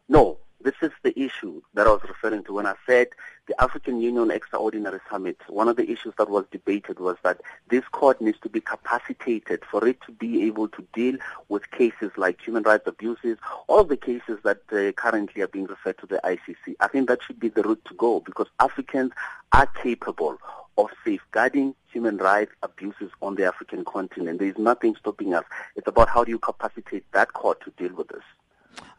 No, 0.08 0.38
this 0.62 0.74
is 0.82 0.90
the 1.02 1.18
issue 1.18 1.60
that 1.74 1.86
I 1.86 1.90
was 1.90 2.02
referring 2.06 2.44
to 2.44 2.52
when 2.52 2.66
I 2.66 2.74
said 2.86 3.08
the 3.48 3.60
African 3.60 4.00
Union 4.00 4.30
Extraordinary 4.30 5.00
Summit. 5.10 5.36
One 5.48 5.68
of 5.68 5.76
the 5.76 5.90
issues 5.90 6.14
that 6.18 6.30
was 6.30 6.44
debated 6.52 7.00
was 7.00 7.16
that 7.24 7.40
this 7.68 7.82
court 7.90 8.20
needs 8.20 8.38
to 8.40 8.48
be 8.48 8.60
capacitated 8.60 9.64
for 9.68 9.86
it 9.86 10.00
to 10.06 10.12
be 10.12 10.44
able 10.44 10.68
to 10.68 10.86
deal 10.94 11.16
with 11.48 11.70
cases 11.72 12.12
like 12.16 12.40
human 12.40 12.62
rights 12.62 12.86
abuses, 12.86 13.38
all 13.66 13.84
the 13.84 13.96
cases 13.96 14.38
that 14.44 14.60
uh, 14.72 14.92
currently 14.92 15.42
are 15.42 15.48
being 15.48 15.66
referred 15.66 15.98
to 15.98 16.06
the 16.06 16.20
ICC. 16.22 16.76
I 16.80 16.88
think 16.88 17.08
that 17.08 17.22
should 17.26 17.40
be 17.40 17.48
the 17.48 17.62
route 17.62 17.84
to 17.86 17.94
go 17.94 18.20
because 18.20 18.46
Africans 18.60 19.12
are 19.52 19.66
capable 19.66 20.38
of 20.78 20.88
safeguarding 21.04 21.74
human 21.92 22.16
rights 22.16 22.52
abuses 22.62 23.10
on 23.20 23.34
the 23.34 23.44
African 23.44 23.84
continent. 23.84 24.38
There 24.38 24.48
is 24.48 24.58
nothing 24.58 24.94
stopping 24.98 25.34
us. 25.34 25.44
It's 25.76 25.86
about 25.86 26.08
how 26.08 26.24
do 26.24 26.30
you 26.30 26.38
capacitate 26.38 27.04
that 27.12 27.32
court 27.32 27.60
to 27.64 27.70
deal 27.76 27.94
with 27.96 28.08
this. 28.08 28.22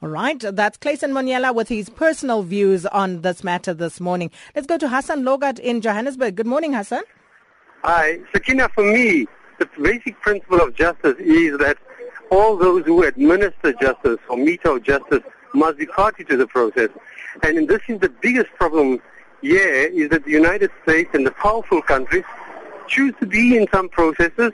All 0.02 0.10
right, 0.10 0.40
that's 0.40 0.78
Clayson 0.78 1.12
Monyela 1.12 1.56
with 1.56 1.70
his 1.70 1.90
personal 1.90 2.44
views 2.44 2.86
on 2.86 3.22
this 3.22 3.44
matter 3.44 3.74
this 3.74 4.00
morning. 4.00 4.30
Let's 4.56 4.68
go 4.68 4.78
to 4.78 4.88
Hassan 4.88 5.24
Lorgat 5.24 5.60
in 5.60 5.82
Johannesburg. 5.82 6.36
Good 6.36 6.46
morning, 6.46 6.74
Hassan. 6.74 7.04
Hi, 7.84 8.20
Sakina, 8.32 8.70
for 8.70 8.84
me, 8.84 9.28
the 9.60 9.68
basic 9.82 10.20
principle 10.22 10.62
of 10.62 10.76
justice 10.76 11.16
is 11.20 11.58
that 11.58 11.78
all 12.32 12.56
those 12.56 12.86
who 12.86 13.04
administer 13.04 13.74
justice 13.74 14.20
or 14.30 14.38
mete 14.38 14.66
out 14.66 14.84
justice 14.84 15.22
must 15.54 15.78
be 15.78 15.86
party 15.86 16.24
to 16.26 16.38
the 16.38 16.48
process. 16.48 16.90
And 17.42 17.68
this 17.68 17.82
is 17.88 18.00
the 18.00 18.10
biggest 18.10 18.50
problem 18.56 19.02
here 19.44 19.84
is 20.02 20.10
that 20.10 20.24
the 20.24 20.32
United 20.32 20.72
States 20.84 21.10
and 21.14 21.26
the 21.26 21.32
powerful 21.32 21.82
countries 21.82 22.24
choose 22.88 23.14
to 23.20 23.26
be 23.26 23.58
in 23.58 23.68
some 23.74 23.90
processes 23.90 24.54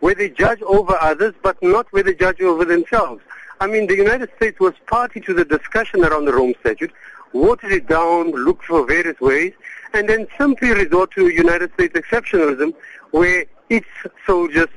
where 0.00 0.14
they 0.14 0.30
judge 0.30 0.62
over 0.62 0.96
others 1.00 1.34
but 1.42 1.62
not 1.62 1.86
where 1.92 2.02
they 2.02 2.14
judge 2.14 2.40
over 2.40 2.64
themselves. 2.64 3.22
I 3.60 3.66
mean, 3.66 3.86
the 3.86 3.96
United 3.96 4.30
States 4.36 4.58
was 4.58 4.72
party 4.86 5.20
to 5.20 5.34
the 5.34 5.44
discussion 5.44 6.02
around 6.02 6.24
the 6.24 6.32
Rome 6.32 6.54
Statute, 6.60 6.92
watered 7.32 7.72
it 7.72 7.86
down, 7.86 8.30
looked 8.30 8.64
for 8.64 8.86
various 8.86 9.20
ways, 9.20 9.52
and 9.92 10.08
then 10.08 10.26
simply 10.38 10.70
resort 10.70 11.10
to 11.12 11.28
United 11.28 11.72
States 11.74 11.94
exceptionalism 11.94 12.74
where 13.10 13.44
its 13.68 13.86
soldiers, 14.26 14.68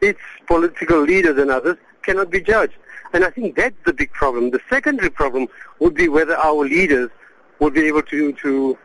its 0.00 0.20
political 0.46 1.00
leaders 1.00 1.36
and 1.36 1.50
others 1.50 1.76
cannot 2.02 2.30
be 2.30 2.40
judged. 2.40 2.74
And 3.12 3.24
I 3.24 3.30
think 3.30 3.56
that's 3.56 3.74
the 3.84 3.92
big 3.92 4.12
problem. 4.12 4.50
The 4.50 4.60
secondary 4.70 5.10
problem 5.10 5.48
would 5.80 5.94
be 5.94 6.08
whether 6.08 6.36
our 6.36 6.64
leaders 6.64 7.10
would 7.58 7.74
be 7.74 7.86
able 7.86 8.02
to, 8.02 8.32
to, 8.34 8.78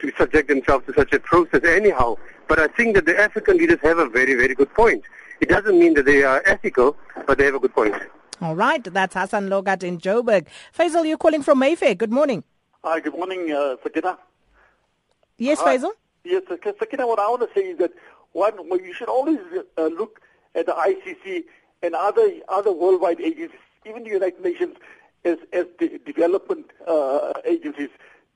to 0.00 0.12
subject 0.16 0.48
themselves 0.48 0.86
to 0.86 0.94
such 0.94 1.12
a 1.12 1.20
process 1.20 1.62
anyhow. 1.64 2.16
But 2.48 2.58
I 2.58 2.68
think 2.68 2.94
that 2.94 3.06
the 3.06 3.18
African 3.18 3.58
leaders 3.58 3.78
have 3.82 3.98
a 3.98 4.08
very, 4.08 4.34
very 4.34 4.54
good 4.54 4.72
point. 4.74 5.04
It 5.40 5.48
doesn't 5.48 5.78
mean 5.78 5.94
that 5.94 6.06
they 6.06 6.24
are 6.24 6.42
ethical, 6.46 6.96
but 7.26 7.38
they 7.38 7.44
have 7.44 7.54
a 7.54 7.58
good 7.58 7.74
point. 7.74 7.94
All 8.40 8.54
right, 8.54 8.82
that's 8.82 9.14
Hassan 9.14 9.48
Lorgat 9.48 9.82
in 9.82 9.98
Joburg. 9.98 10.46
Faisal, 10.76 11.06
you're 11.06 11.18
calling 11.18 11.42
from 11.42 11.58
Mayfair. 11.58 11.94
Good 11.94 12.12
morning. 12.12 12.44
Hi, 12.84 13.00
good 13.00 13.12
morning, 13.12 13.50
uh, 13.52 13.76
Sakina. 13.82 14.18
Yes, 15.36 15.60
Hi. 15.60 15.76
Faisal? 15.76 15.90
Yes, 16.24 16.42
Sakina, 16.78 17.06
what 17.06 17.18
I 17.18 17.28
want 17.28 17.42
to 17.42 17.60
say 17.60 17.66
is 17.68 17.78
that 17.78 17.92
one, 18.32 18.68
well, 18.68 18.80
you 18.80 18.92
should 18.92 19.08
always 19.08 19.38
uh, 19.76 19.86
look 19.86 20.20
at 20.54 20.66
the 20.66 20.72
ICC 20.72 21.44
and 21.82 21.94
other 21.94 22.28
other 22.48 22.72
worldwide 22.72 23.20
agencies, 23.20 23.60
even 23.86 24.02
the 24.02 24.10
United 24.10 24.42
Nations, 24.42 24.76
as 25.24 25.38
as 25.52 25.66
de- 25.78 25.98
development 25.98 26.66
uh, 26.86 27.32
agencies 27.44 27.90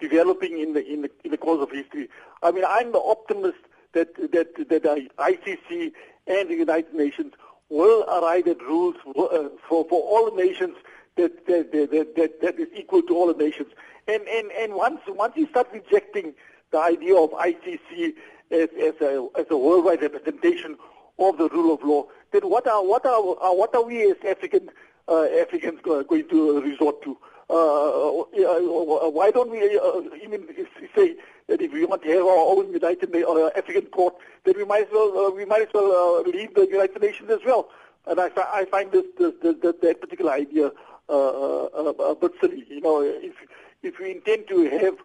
developing 0.08 0.58
in 0.58 0.74
the 0.74 0.84
in 0.92 1.02
the 1.02 1.10
in 1.24 1.30
the 1.30 1.38
course 1.46 1.62
of 1.62 1.70
history. 1.70 2.08
I 2.42 2.50
mean, 2.50 2.64
I'm 2.66 2.92
the 2.92 3.00
optimist 3.14 3.62
that 3.92 4.14
that 4.32 4.48
that 4.70 4.82
the 4.82 5.08
ICC 5.18 5.92
and 6.26 6.48
the 6.50 6.54
United 6.54 6.94
Nations 6.94 7.32
will 7.68 8.04
arrive 8.04 8.46
at 8.48 8.60
rules 8.62 8.96
for 9.02 9.32
uh, 9.32 9.48
for, 9.68 9.86
for 9.88 10.00
all 10.02 10.34
nations 10.36 10.76
that 11.16 11.46
that, 11.46 11.72
that 11.72 12.14
that 12.16 12.40
that 12.42 12.60
is 12.60 12.68
equal 12.74 13.02
to 13.02 13.14
all 13.14 13.32
the 13.32 13.42
nations. 13.42 13.70
And 14.08 14.22
and 14.36 14.50
and 14.52 14.74
once 14.74 15.00
once 15.08 15.34
you 15.36 15.46
start 15.48 15.68
rejecting 15.72 16.34
the 16.72 16.80
idea 16.80 17.16
of 17.16 17.30
ICC 17.30 18.14
as 18.50 18.68
as 18.88 18.94
a 19.00 19.28
as 19.38 19.46
a 19.50 19.56
worldwide 19.56 20.02
representation 20.02 20.76
of 21.18 21.38
the 21.38 21.48
rule 21.50 21.74
of 21.74 21.82
law, 21.82 22.06
then 22.32 22.42
what 22.42 22.66
are 22.66 22.84
what 22.84 23.06
are 23.06 23.20
what 23.22 23.74
are 23.74 23.84
we 23.84 24.10
as 24.10 24.16
African 24.28 24.68
uh, 25.08 25.24
Africans 25.44 25.80
going 25.84 26.28
to 26.28 26.60
resort 26.60 27.02
to? 27.02 27.16
Uh, 27.52 28.20
uh, 28.20 29.10
why 29.10 29.30
don't 29.30 29.50
we 29.50 29.60
uh, 29.78 30.00
even 30.24 30.48
say 30.96 31.14
that 31.48 31.60
if 31.60 31.70
we 31.70 31.84
want 31.84 32.02
to 32.02 32.08
have 32.08 32.22
our 32.22 32.46
own 32.56 32.72
United 32.72 33.14
African 33.54 33.86
court, 33.86 34.14
then 34.44 34.54
we 34.56 34.64
might 34.64 34.84
as 34.84 34.88
well 34.90 35.34
we 35.34 35.44
might 35.44 35.62
as 35.62 35.68
well 35.74 36.22
leave 36.22 36.54
the 36.54 36.66
United 36.66 37.02
Nations 37.02 37.30
as 37.30 37.40
well. 37.44 37.68
And 38.06 38.18
I, 38.18 38.30
I 38.52 38.64
find 38.64 38.90
this, 38.90 39.04
this, 39.18 39.34
this, 39.42 39.74
that 39.82 40.00
particular 40.00 40.32
idea 40.32 40.72
a 41.10 42.16
bit 42.18 42.32
silly. 42.40 42.64
You 42.68 42.80
know, 42.80 43.02
if 43.02 43.34
if 43.82 43.98
we 43.98 44.12
intend 44.12 44.48
to 44.48 44.70
have 44.70 44.96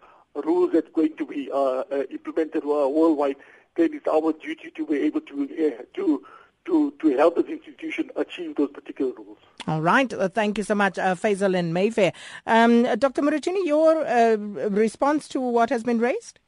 rules 0.46 0.72
that's 0.72 0.90
going 0.94 1.18
to 1.18 1.26
be 1.26 1.50
uh, 1.54 1.84
implemented 2.10 2.64
worldwide, 2.64 3.36
then 3.76 3.94
it's 3.94 4.08
our 4.08 4.32
duty 4.32 4.72
to 4.74 4.86
be 4.86 5.00
able 5.00 5.22
to 5.22 5.44
uh, 5.44 5.84
to 5.96 6.26
to 6.68 6.94
to 7.02 7.18
help 7.18 7.36
this 7.36 7.48
institution 7.48 8.12
achieve 8.16 8.56
those 8.56 8.72
particular 8.72 9.12
goals. 9.14 9.38
All 9.68 9.82
right. 9.82 10.14
Uh, 10.14 10.30
thank 10.30 10.58
you 10.58 10.64
so 10.64 10.76
much, 10.76 10.98
uh, 10.98 11.16
Faisal 11.16 11.56
in 11.56 11.74
Mayfair. 11.74 12.14
Um, 12.46 12.86
uh, 12.86 12.96
Dr. 12.96 13.22
Muruchini, 13.22 13.66
your 13.66 14.06
uh, 14.06 14.36
response 14.70 15.28
to 15.30 15.42
what 15.42 15.70
has 15.70 15.84
been 15.84 16.00
raised? 16.00 16.40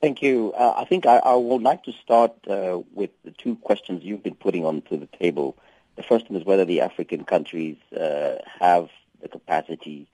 Thank 0.00 0.22
you. 0.22 0.52
Uh, 0.52 0.74
I 0.76 0.84
think 0.84 1.06
I, 1.06 1.18
I 1.18 1.34
would 1.34 1.62
like 1.62 1.82
to 1.84 1.92
start 1.92 2.32
uh, 2.48 2.80
with 2.94 3.10
the 3.24 3.32
two 3.32 3.56
questions 3.56 4.04
you've 4.04 4.22
been 4.22 4.36
putting 4.36 4.64
onto 4.64 4.98
the 4.98 5.08
table. 5.18 5.56
The 5.96 6.02
first 6.04 6.30
one 6.30 6.40
is 6.40 6.46
whether 6.46 6.64
the 6.64 6.80
African 6.80 7.24
countries 7.24 7.76
uh, 7.92 8.36
have 8.60 8.88
the 9.20 9.28
capacity 9.28 10.06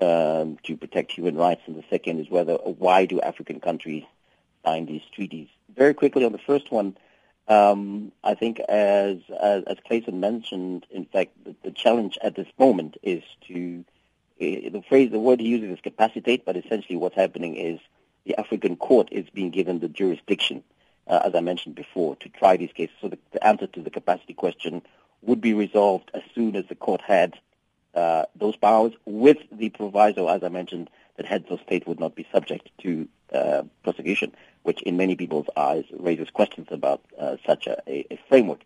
um, 0.00 0.58
to 0.64 0.76
protect 0.76 1.10
human 1.12 1.36
rights, 1.36 1.62
and 1.66 1.76
the 1.76 1.84
second 1.90 2.20
is 2.20 2.30
whether 2.30 2.54
why 2.54 3.06
do 3.06 3.20
African 3.20 3.58
countries 3.58 4.04
sign 4.64 4.86
these 4.86 5.02
treaties. 5.12 5.48
Very 5.74 5.94
quickly 5.94 6.24
on 6.24 6.32
the 6.32 6.38
first 6.38 6.70
one, 6.70 6.96
um, 7.48 8.12
I 8.22 8.34
think 8.34 8.60
as, 8.60 9.18
as 9.40 9.64
as 9.64 9.76
Clayton 9.86 10.20
mentioned, 10.20 10.86
in 10.90 11.04
fact, 11.04 11.32
the, 11.44 11.54
the 11.62 11.70
challenge 11.70 12.18
at 12.22 12.34
this 12.34 12.48
moment 12.58 12.96
is 13.02 13.22
to 13.48 13.84
uh, 14.40 14.44
the 14.44 14.82
phrase, 14.88 15.10
the 15.10 15.18
word 15.18 15.40
he 15.40 15.48
uses 15.48 15.70
is 15.70 15.80
capacitate, 15.80 16.44
but 16.44 16.56
essentially 16.56 16.96
what's 16.96 17.16
happening 17.16 17.56
is 17.56 17.80
the 18.24 18.38
African 18.38 18.76
court 18.76 19.08
is 19.10 19.28
being 19.30 19.50
given 19.50 19.80
the 19.80 19.88
jurisdiction, 19.88 20.62
uh, 21.06 21.20
as 21.24 21.34
I 21.34 21.40
mentioned 21.40 21.74
before, 21.74 22.16
to 22.16 22.28
try 22.28 22.56
these 22.56 22.72
cases. 22.72 22.94
So 23.00 23.08
the, 23.08 23.18
the 23.32 23.44
answer 23.44 23.66
to 23.66 23.80
the 23.82 23.90
capacity 23.90 24.34
question 24.34 24.82
would 25.20 25.40
be 25.40 25.54
resolved 25.54 26.10
as 26.14 26.22
soon 26.34 26.56
as 26.56 26.66
the 26.66 26.74
court 26.74 27.00
had 27.00 27.34
uh, 27.94 28.24
those 28.34 28.56
powers, 28.56 28.92
with 29.04 29.38
the 29.52 29.68
proviso, 29.68 30.26
as 30.28 30.42
I 30.42 30.48
mentioned, 30.48 30.88
that 31.16 31.26
heads 31.26 31.46
of 31.50 31.60
state 31.60 31.86
would 31.86 32.00
not 32.00 32.14
be 32.14 32.26
subject 32.32 32.70
to 32.78 33.08
uh, 33.32 33.62
prosecution, 33.82 34.34
which 34.62 34.82
in 34.82 34.96
many 34.96 35.16
people's 35.16 35.46
eyes 35.56 35.84
raises 35.98 36.30
questions 36.30 36.68
about 36.70 37.02
uh, 37.18 37.36
such 37.46 37.66
a, 37.66 37.76
a, 37.86 38.18
framework. 38.28 38.60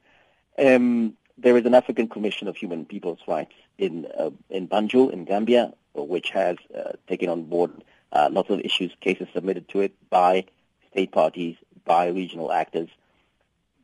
Um, 0.58 1.16
there 1.38 1.56
is 1.56 1.66
an 1.66 1.74
African 1.74 2.08
Commission 2.08 2.48
of 2.48 2.56
Human 2.56 2.84
People's 2.84 3.20
Rights 3.26 3.54
in 3.78 4.06
uh, 4.18 4.30
in 4.48 4.68
Banjul 4.68 5.12
in 5.12 5.24
Gambia, 5.24 5.72
which 5.94 6.30
has 6.30 6.56
uh, 6.76 6.92
taken 7.08 7.28
on 7.28 7.44
board 7.44 7.70
uh, 8.12 8.28
lots 8.30 8.50
of 8.50 8.60
issues, 8.60 8.92
cases 9.00 9.28
submitted 9.34 9.68
to 9.70 9.80
it 9.80 9.94
by 10.08 10.44
state 10.90 11.12
parties, 11.12 11.56
by 11.84 12.08
regional 12.08 12.52
actors. 12.52 12.88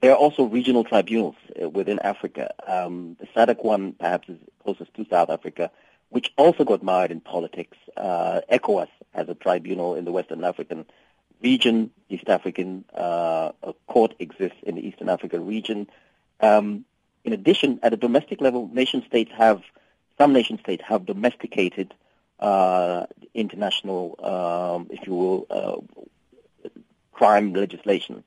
There 0.01 0.11
are 0.11 0.17
also 0.17 0.45
regional 0.45 0.83
tribunals 0.83 1.37
uh, 1.61 1.69
within 1.69 1.99
Africa. 2.01 2.53
Um, 2.67 3.17
the 3.21 3.27
SADC 3.27 3.63
one 3.63 3.93
perhaps 3.93 4.29
is 4.29 4.39
closest 4.65 4.93
to 4.95 5.07
South 5.09 5.31
Africa, 5.31 5.71
which 6.13 6.31
also 6.37 6.63
got 6.63 6.83
mired 6.83 7.11
in 7.11 7.21
politics. 7.21 7.79
Uh, 7.97 8.43
ECOWAS 8.51 8.89
has 9.15 9.29
a 9.31 9.35
tribunal 9.35 9.95
in 9.95 10.05
the 10.05 10.13
Western 10.13 10.45
African 10.45 10.85
region. 11.43 11.91
East 12.11 12.29
African 12.29 12.85
uh, 12.95 13.53
court 13.87 14.15
exists 14.19 14.59
in 14.63 14.75
the 14.75 14.87
Eastern 14.87 15.09
African 15.09 15.47
region. 15.47 15.89
Um, 16.41 16.85
in 17.25 17.33
addition, 17.33 17.81
at 17.83 17.95
a 17.95 17.97
domestic 17.97 18.43
level, 18.43 18.69
nation 18.73 19.03
states 19.07 19.33
have 19.35 19.63
some 20.19 20.35
nation 20.35 20.59
states 20.59 20.85
have 20.87 21.07
domesticated 21.07 21.95
uh, 22.41 23.07
international, 23.33 24.15
um, 24.23 24.89
if 24.91 25.07
you 25.07 25.15
will, 25.15 25.47
uh, 25.49 26.69
crime 27.13 27.55
legislation. 27.55 28.23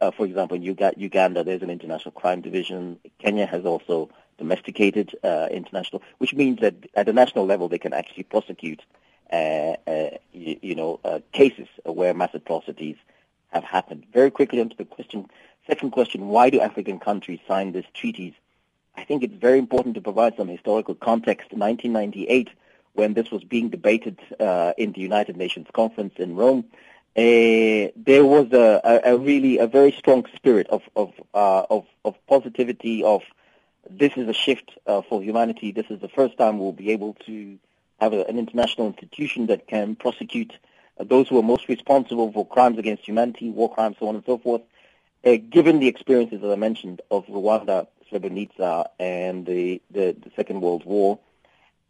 Uh, 0.00 0.10
for 0.10 0.26
example, 0.26 0.56
in 0.56 0.64
Uga- 0.64 0.96
Uganda, 0.96 1.44
there's 1.44 1.62
an 1.62 1.70
international 1.70 2.10
crime 2.10 2.40
division. 2.40 2.98
Kenya 3.20 3.46
has 3.46 3.64
also 3.64 4.10
domesticated 4.44 5.08
uh, 5.22 5.48
international, 5.50 6.02
which 6.18 6.34
means 6.34 6.58
that 6.60 6.74
at 6.94 7.06
the 7.06 7.12
national 7.12 7.44
level 7.46 7.68
they 7.68 7.78
can 7.78 7.92
actually 7.92 8.24
prosecute, 8.24 8.82
uh, 9.32 9.74
uh, 9.86 10.10
you, 10.32 10.58
you, 10.68 10.74
know, 10.74 10.98
cases 11.32 11.68
where 11.84 12.12
mass 12.14 12.30
atrocities 12.34 12.96
have 13.50 13.64
happened. 13.64 14.02
Very 14.12 14.30
quickly 14.30 14.60
onto 14.60 14.76
the 14.76 14.84
question, 14.84 15.28
second 15.66 15.90
question, 15.90 16.28
why 16.28 16.50
do 16.50 16.60
African 16.60 16.98
countries 16.98 17.40
sign 17.46 17.72
these 17.72 17.90
treaties? 17.94 18.34
I 18.96 19.04
think 19.04 19.22
it's 19.22 19.34
very 19.34 19.58
important 19.58 19.94
to 19.94 20.00
provide 20.00 20.36
some 20.36 20.48
historical 20.48 20.94
context. 20.94 21.52
1998, 21.52 22.50
when 22.94 23.14
this 23.14 23.30
was 23.30 23.44
being 23.44 23.68
debated 23.68 24.18
uh, 24.40 24.72
in 24.76 24.92
the 24.92 25.00
United 25.00 25.36
Nations 25.36 25.68
conference 25.72 26.14
in 26.16 26.34
Rome, 26.34 26.64
uh, 27.16 27.90
there 27.96 28.24
was 28.24 28.46
a, 28.52 28.80
a, 28.84 29.14
a, 29.14 29.18
really 29.18 29.58
a 29.58 29.66
very 29.66 29.92
strong 29.92 30.26
spirit 30.36 30.68
of 30.68 30.82
of, 30.94 31.12
uh, 31.34 31.64
of 31.68 31.84
of 32.04 32.14
positivity. 32.28 33.02
Of 33.02 33.22
this 33.88 34.12
is 34.16 34.28
a 34.28 34.32
shift 34.32 34.70
uh, 34.86 35.02
for 35.02 35.22
humanity. 35.22 35.72
This 35.72 35.86
is 35.90 36.00
the 36.00 36.08
first 36.08 36.36
time 36.36 36.58
we'll 36.58 36.72
be 36.72 36.90
able 36.90 37.14
to 37.26 37.58
have 38.00 38.12
a, 38.12 38.24
an 38.24 38.38
international 38.38 38.86
institution 38.86 39.46
that 39.46 39.66
can 39.66 39.96
prosecute 39.96 40.52
uh, 40.98 41.04
those 41.04 41.28
who 41.28 41.38
are 41.38 41.42
most 41.42 41.68
responsible 41.68 42.32
for 42.32 42.46
crimes 42.46 42.78
against 42.78 43.04
humanity, 43.04 43.50
war 43.50 43.72
crimes, 43.72 43.96
so 43.98 44.08
on 44.08 44.16
and 44.16 44.24
so 44.24 44.38
forth. 44.38 44.62
Uh, 45.24 45.36
given 45.36 45.80
the 45.80 45.88
experiences 45.88 46.40
that 46.40 46.50
I 46.50 46.56
mentioned 46.56 47.02
of 47.10 47.26
Rwanda, 47.26 47.86
Srebrenica, 48.10 48.86
and 48.98 49.44
the 49.46 49.82
the, 49.90 50.16
the 50.18 50.30
Second 50.34 50.62
World 50.62 50.84
War, 50.84 51.18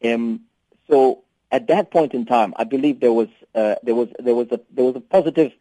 um, 0.05 0.41
so 0.88 1.22
at 1.53 1.68
that 1.68 1.91
point 1.91 2.14
in 2.14 2.26
time, 2.26 2.55
I 2.57 2.64
believe 2.64 3.01
there 3.01 3.12
was 3.12 3.28
uh, 3.55 3.76
there 3.82 3.95
was 3.95 4.09
there 4.18 4.34
was 4.34 4.49
a 4.51 4.61
there 4.70 4.84
was 4.84 4.97
a 4.97 5.01
positive 5.01 5.53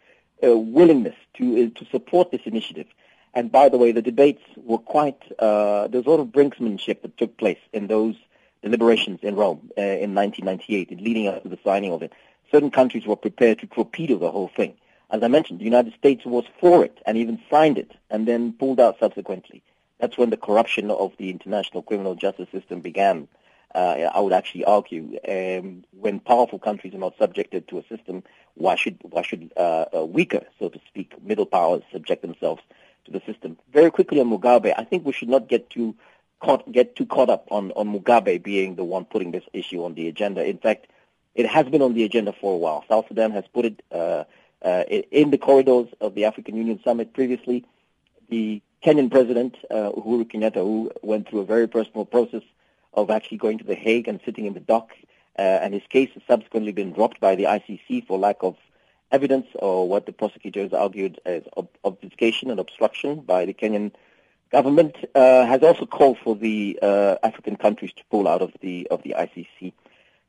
uh, 0.44 0.58
willingness 0.58 1.16
to 1.36 1.66
uh, 1.66 1.80
to 1.80 1.86
support 1.92 2.32
this 2.32 2.42
initiative. 2.46 2.88
And 3.34 3.52
by 3.52 3.70
the 3.70 3.78
way, 3.78 3.92
the 3.92 4.02
debates 4.02 4.42
were 4.58 4.78
quite 4.78 5.22
uh, 5.40 5.88
there 5.88 6.00
was 6.02 6.08
a 6.08 6.10
lot 6.10 6.20
of 6.20 6.28
brinksmanship 6.28 7.02
that 7.02 7.18
took 7.18 7.38
place 7.38 7.60
in 7.74 7.88
those 7.88 8.16
deliberations 8.64 9.20
in 9.24 9.36
Rome 9.36 9.72
uh, 9.78 9.82
in 9.82 10.16
1998, 10.16 11.00
leading 11.00 11.28
up 11.28 11.44
to 11.44 11.50
the 11.50 11.60
signing 11.64 11.94
of 11.94 12.02
it. 12.02 12.12
Certain 12.52 12.72
countries 12.72 13.06
were 13.06 13.16
prepared 13.16 13.60
to 13.60 13.68
torpedo 13.68 14.18
the 14.18 14.32
whole 14.32 14.52
thing. 14.56 14.74
As 15.12 15.24
I 15.24 15.28
mentioned, 15.28 15.60
the 15.60 15.66
United 15.66 15.94
States 15.94 16.26
was 16.26 16.46
for 16.60 16.84
it 16.84 16.98
and 17.06 17.18
even 17.18 17.40
signed 17.50 17.78
it, 17.78 17.92
and 18.10 18.28
then 18.28 18.54
pulled 18.54 18.80
out 18.80 18.98
subsequently. 19.00 19.64
That's 20.00 20.18
when 20.18 20.30
the 20.30 20.38
corruption 20.38 20.92
of 20.92 21.14
the 21.18 21.30
international 21.30 21.84
criminal 21.84 22.16
justice 22.16 22.50
system 22.52 22.82
began 22.82 23.28
uh, 23.76 24.10
I 24.14 24.20
would 24.20 24.34
actually 24.34 24.66
argue, 24.66 25.20
um, 25.28 25.84
when 25.92 26.20
powerful 26.20 26.58
countries 26.58 26.94
are 26.96 27.00
not 27.00 27.18
subjected 27.20 27.68
to 27.68 27.78
a 27.78 27.84
system, 27.84 28.24
why 28.56 28.76
should 28.76 28.98
why 29.04 29.22
should 29.22 29.52
uh, 29.56 29.86
weaker, 30.06 30.42
so 30.58 30.70
to 30.70 30.80
speak, 30.88 31.14
middle 31.24 31.46
powers 31.46 31.84
subject 31.92 32.22
themselves 32.22 32.62
to 33.06 33.12
the 33.12 33.22
system? 33.26 33.58
Very 33.72 33.92
quickly 33.92 34.20
on 34.20 34.30
Mugabe, 34.30 34.74
I 34.78 34.84
think 34.84 35.06
we 35.06 35.14
should 35.14 35.30
not 35.30 35.48
get 35.48 35.70
too 35.70 35.96
caught 36.40 36.72
get 36.72 36.96
too 36.96 37.06
caught 37.06 37.30
up 37.30 37.48
on 37.52 37.72
on 37.74 37.94
Mugabe 37.94 38.42
being 38.42 38.76
the 38.76 38.84
one 38.84 39.06
putting 39.06 39.32
this 39.32 39.44
issue 39.54 39.84
on 39.84 39.94
the 39.94 40.08
agenda. 40.08 40.46
In 40.46 40.58
fact, 40.58 40.88
it 41.36 41.46
has 41.46 41.68
been 41.68 41.82
on 41.82 41.94
the 41.94 42.04
agenda 42.04 42.34
for 42.34 42.54
a 42.54 42.58
while. 42.58 42.84
South 42.88 43.08
Sudan 43.08 43.32
has 43.32 43.46
put 43.54 43.66
it 43.66 43.84
uh, 43.92 44.24
uh, 44.64 44.84
in 44.90 45.32
the 45.32 45.38
corridors 45.38 45.88
of 46.02 46.16
the 46.16 46.26
African 46.26 46.56
Union 46.56 46.80
summit 46.84 47.14
previously. 47.14 47.66
The 48.30 48.62
Kenyan 48.84 49.12
president, 49.12 49.58
uh, 49.70 49.92
Uhuru 49.92 50.30
Kenyatta, 50.30 50.56
who 50.56 50.92
went 51.02 51.28
through 51.30 51.40
a 51.40 51.46
very 51.46 51.68
personal 51.68 52.06
process 52.06 52.44
of 52.94 53.10
actually 53.10 53.38
going 53.38 53.58
to 53.60 53.64
The 53.64 53.76
Hague 53.76 54.08
and 54.08 54.20
sitting 54.26 54.46
in 54.46 54.54
the 54.54 54.60
dock, 54.60 54.92
uh, 55.38 55.42
and 55.42 55.74
his 55.74 55.84
case 55.90 56.10
has 56.14 56.24
subsequently 56.28 56.72
been 56.72 56.94
dropped 56.94 57.20
by 57.20 57.36
the 57.36 57.44
ICC 57.44 58.08
for 58.08 58.18
lack 58.18 58.38
of 58.42 58.56
evidence 59.12 59.48
or 59.56 59.88
what 59.88 60.06
the 60.06 60.12
prosecutors 60.12 60.74
argued 60.74 61.20
as 61.26 61.44
ob- 61.58 61.70
obfuscation 61.84 62.52
and 62.52 62.60
obstruction 62.60 63.22
by 63.22 63.46
the 63.46 63.54
Kenyan 63.54 63.92
government, 64.52 64.96
uh, 65.16 65.46
has 65.46 65.64
also 65.64 65.86
called 65.86 66.18
for 66.24 66.36
the 66.36 66.80
uh, 66.82 67.16
African 67.24 67.56
countries 67.56 67.94
to 67.94 68.04
pull 68.10 68.28
out 68.28 68.42
of 68.42 68.52
the 68.62 68.88
of 68.90 69.04
the 69.04 69.16
ICC. 69.18 69.74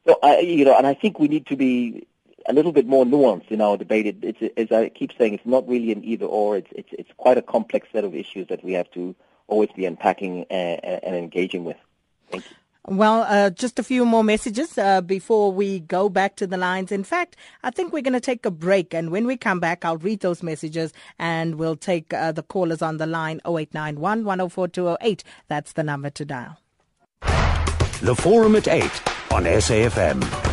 So, 0.07 0.19
I, 0.23 0.39
you 0.41 0.65
know, 0.65 0.77
and 0.77 0.87
I 0.87 0.95
think 0.95 1.19
we 1.19 1.29
need 1.29 1.47
to 1.47 1.57
be 1.57 2.07
a 2.47 2.53
little 2.53 2.73
bit 2.73 2.87
more 2.87 3.05
nuanced 3.05 3.51
in 3.51 3.61
our 3.61 3.77
debate. 3.77 4.07
It, 4.07 4.17
it's, 4.23 4.55
as 4.57 4.73
I 4.73 4.89
keep 4.89 5.13
saying, 5.17 5.35
it's 5.35 5.47
not 5.47 5.69
really 5.69 5.93
an 5.93 6.05
either 6.05 6.27
or. 6.27 6.57
It's, 6.57 6.71
it's, 6.73 6.89
it's 6.93 7.11
quite 7.17 7.39
a 7.39 7.43
complex 7.43 7.89
set 7.93 8.05
of 8.05 8.15
issues 8.15 8.49
that 8.49 8.65
we 8.65 8.73
have 8.73 8.91
to 8.93 9.15
always 9.47 9.71
be 9.75 9.85
unpacking 9.85 10.47
and, 10.51 10.85
and 10.85 11.17
engaging 11.17 11.65
with. 11.65 11.77
Thank 12.31 12.51
you. 12.51 12.57
Well, 12.91 13.25
uh, 13.29 13.51
just 13.51 13.79
a 13.79 13.85
few 13.85 14.05
more 14.05 14.25
messages 14.25 14.77
uh, 14.77 15.01
before 15.01 15.53
we 15.53 15.79
go 15.79 16.09
back 16.09 16.35
to 16.37 16.47
the 16.49 16.57
lines. 16.57 16.91
In 16.91 17.05
fact, 17.05 17.37
I 17.63 17.71
think 17.71 17.93
we're 17.93 18.03
going 18.03 18.15
to 18.15 18.21
take 18.21 18.45
a 18.45 18.51
break. 18.51 18.93
And 18.93 19.13
when 19.13 19.29
we 19.29 19.37
come 19.37 19.61
back, 19.61 19.85
I'll 19.85 19.97
read 19.99 20.21
those 20.21 20.43
messages 20.43 20.93
and 21.17 21.55
we'll 21.55 21.77
take 21.77 22.13
uh, 22.13 22.33
the 22.33 22.43
callers 22.43 22.83
on 22.83 22.97
the 22.97 23.07
line 23.07 23.41
0891 23.47 24.25
104 24.25 24.67
208. 24.67 25.23
That's 25.47 25.75
the 25.75 25.85
number 25.85 26.11
to 26.11 26.25
dial. 26.25 26.59
The 28.03 28.17
Forum 28.19 28.57
at 28.57 28.67
8 28.67 28.83
on 29.31 29.45
SAFM. 29.45 30.50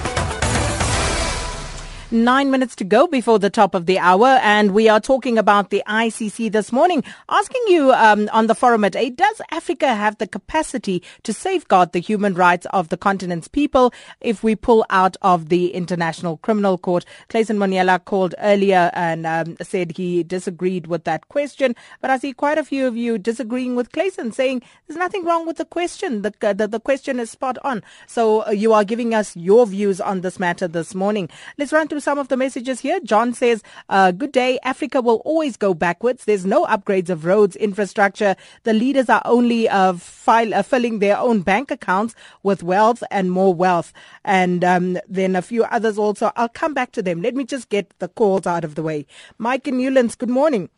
Nine 2.10 2.52
minutes 2.52 2.74
to 2.78 2.86
go 2.86 3.06
before 3.06 3.38
the 3.38 3.50
top 3.50 3.76
of 3.76 3.86
the 3.86 4.00
hour, 4.00 4.40
and 4.42 4.72
we 4.72 4.88
are 4.88 5.02
talking 5.02 5.38
about 5.38 5.72
the 5.72 5.84
ICC 5.90 6.50
this 6.54 6.72
morning. 6.72 7.04
Asking 7.28 7.62
you 7.68 7.92
um, 7.92 8.30
on 8.32 8.48
the 8.48 8.56
forum 8.56 8.86
at 8.86 8.96
8, 8.96 9.18
does 9.18 9.42
Africa 9.52 9.94
have 9.94 10.18
the 10.18 10.26
capacity 10.26 11.04
to 11.24 11.34
safeguard 11.34 11.92
the 11.92 12.00
human 12.00 12.34
rights 12.34 12.66
of 12.68 12.88
the 12.88 12.96
continent's 12.96 13.50
people 13.50 13.94
if 14.22 14.42
we 14.42 14.56
pull 14.56 14.86
out 14.90 15.18
of 15.22 15.50
the 15.50 15.74
International 15.74 16.38
Criminal 16.38 16.78
Court? 16.78 17.04
Clayson 17.28 17.58
Monyela 17.58 18.06
called 18.06 18.36
earlier 18.38 18.90
and 18.94 19.28
um, 19.28 19.58
said 19.62 19.98
he 19.98 20.24
disagreed 20.24 20.88
with 20.88 21.04
that 21.04 21.28
question, 21.28 21.76
but 22.00 22.10
I 22.10 22.20
see 22.20 22.32
quite 22.32 22.58
a 22.58 22.64
few 22.64 22.88
of 22.88 22.96
you 22.96 23.18
disagreeing 23.18 23.76
with 23.76 23.92
Clayson, 23.92 24.34
saying 24.34 24.62
there's 24.88 24.98
nothing 24.98 25.26
wrong 25.26 25.46
with 25.46 25.58
the 25.58 25.66
question. 25.66 26.22
The, 26.22 26.32
the, 26.56 26.70
the 26.70 26.80
question 26.80 27.20
is 27.20 27.32
spot 27.32 27.58
on. 27.66 27.84
So 28.06 28.48
uh, 28.48 28.52
you 28.52 28.72
are 28.72 28.86
giving 28.86 29.14
us 29.14 29.36
your 29.36 29.68
views 29.68 30.00
on 30.00 30.22
this 30.22 30.40
matter 30.40 30.70
this 30.70 30.96
morning. 30.96 31.28
Let's 31.58 31.74
run 31.74 31.90
through 31.90 31.97
some 32.00 32.18
of 32.18 32.28
the 32.28 32.38
messages 32.38 32.80
here. 32.80 33.00
John 33.02 33.34
says, 33.34 33.64
uh, 33.90 34.12
Good 34.12 34.32
day. 34.32 34.60
Africa 34.64 35.02
will 35.02 35.22
always 35.26 35.58
go 35.58 35.74
backwards. 35.74 36.26
There's 36.26 36.46
no 36.46 36.66
upgrades 36.66 37.10
of 37.10 37.26
roads, 37.26 37.56
infrastructure. 37.56 38.36
The 38.64 38.74
leaders 38.74 39.10
are 39.10 39.22
only 39.26 39.70
uh, 39.70 39.94
file, 39.94 40.54
uh, 40.54 40.64
filling 40.64 41.00
their 41.00 41.18
own 41.18 41.42
bank 41.42 41.72
accounts 41.72 42.16
with 42.44 42.64
wealth 42.64 43.04
and 43.12 43.32
more 43.32 43.54
wealth. 43.54 43.94
And 44.24 44.64
um, 44.64 44.98
then 45.08 45.36
a 45.36 45.42
few 45.42 45.64
others 45.66 45.98
also. 45.98 46.32
I'll 46.36 46.50
come 46.50 46.74
back 46.74 46.92
to 46.94 47.02
them. 47.02 47.22
Let 47.22 47.36
me 47.36 47.44
just 47.44 47.70
get 47.70 47.94
the 48.00 48.08
calls 48.08 48.48
out 48.48 48.64
of 48.64 48.76
the 48.76 48.84
way. 48.84 49.06
Mike 49.38 49.68
and 49.68 49.78
Newlands, 49.78 50.16
good 50.16 50.30
morning. 50.30 50.70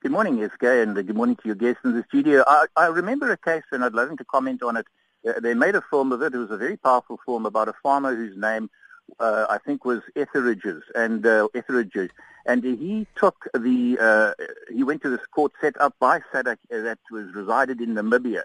Good 0.00 0.12
morning, 0.12 0.48
SK, 0.54 0.62
and 0.62 0.94
good 0.94 1.16
morning 1.16 1.34
to 1.34 1.42
your 1.44 1.56
guests 1.56 1.80
in 1.84 1.92
the 1.92 2.04
studio. 2.08 2.44
I, 2.46 2.66
I 2.76 2.86
remember 2.86 3.32
a 3.32 3.36
case, 3.36 3.64
and 3.72 3.84
I'd 3.84 3.94
love 3.94 4.16
to 4.16 4.24
comment 4.24 4.62
on 4.62 4.76
it. 4.76 4.86
Uh, 5.28 5.40
they 5.40 5.54
made 5.54 5.74
a 5.74 5.82
film 5.90 6.12
of 6.12 6.22
it. 6.22 6.34
It 6.34 6.38
was 6.38 6.52
a 6.52 6.56
very 6.56 6.76
powerful 6.76 7.18
film 7.26 7.46
about 7.46 7.68
a 7.68 7.74
farmer 7.82 8.14
whose 8.14 8.36
name 8.36 8.70
uh, 9.18 9.46
I 9.48 9.58
think 9.58 9.84
was 9.84 10.00
Etheridge's 10.16 10.82
and 10.94 11.26
uh, 11.26 11.48
Etheridge, 11.54 12.10
and 12.46 12.64
he 12.64 13.06
took 13.16 13.48
the 13.54 13.98
uh, 14.00 14.44
he 14.72 14.82
went 14.84 15.02
to 15.02 15.10
this 15.10 15.26
court 15.26 15.52
set 15.60 15.80
up 15.80 15.94
by 15.98 16.20
SADC 16.32 16.58
that 16.70 16.98
was 17.10 17.34
resided 17.34 17.80
in 17.80 17.94
Namibia. 17.94 18.42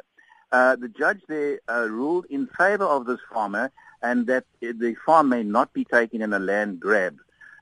Uh, 0.51 0.75
the 0.75 0.87
judge 0.89 1.21
there 1.27 1.59
uh, 1.67 1.87
ruled 1.89 2.25
in 2.29 2.47
favor 2.47 2.85
of 2.85 3.05
this 3.05 3.19
farmer 3.33 3.71
and 4.03 4.27
that 4.27 4.45
the 4.61 4.95
farm 5.05 5.29
may 5.29 5.41
not 5.41 5.73
be 5.73 5.83
taken 5.85 6.21
in 6.21 6.33
a 6.33 6.39
land 6.39 6.79
grab. 6.79 7.17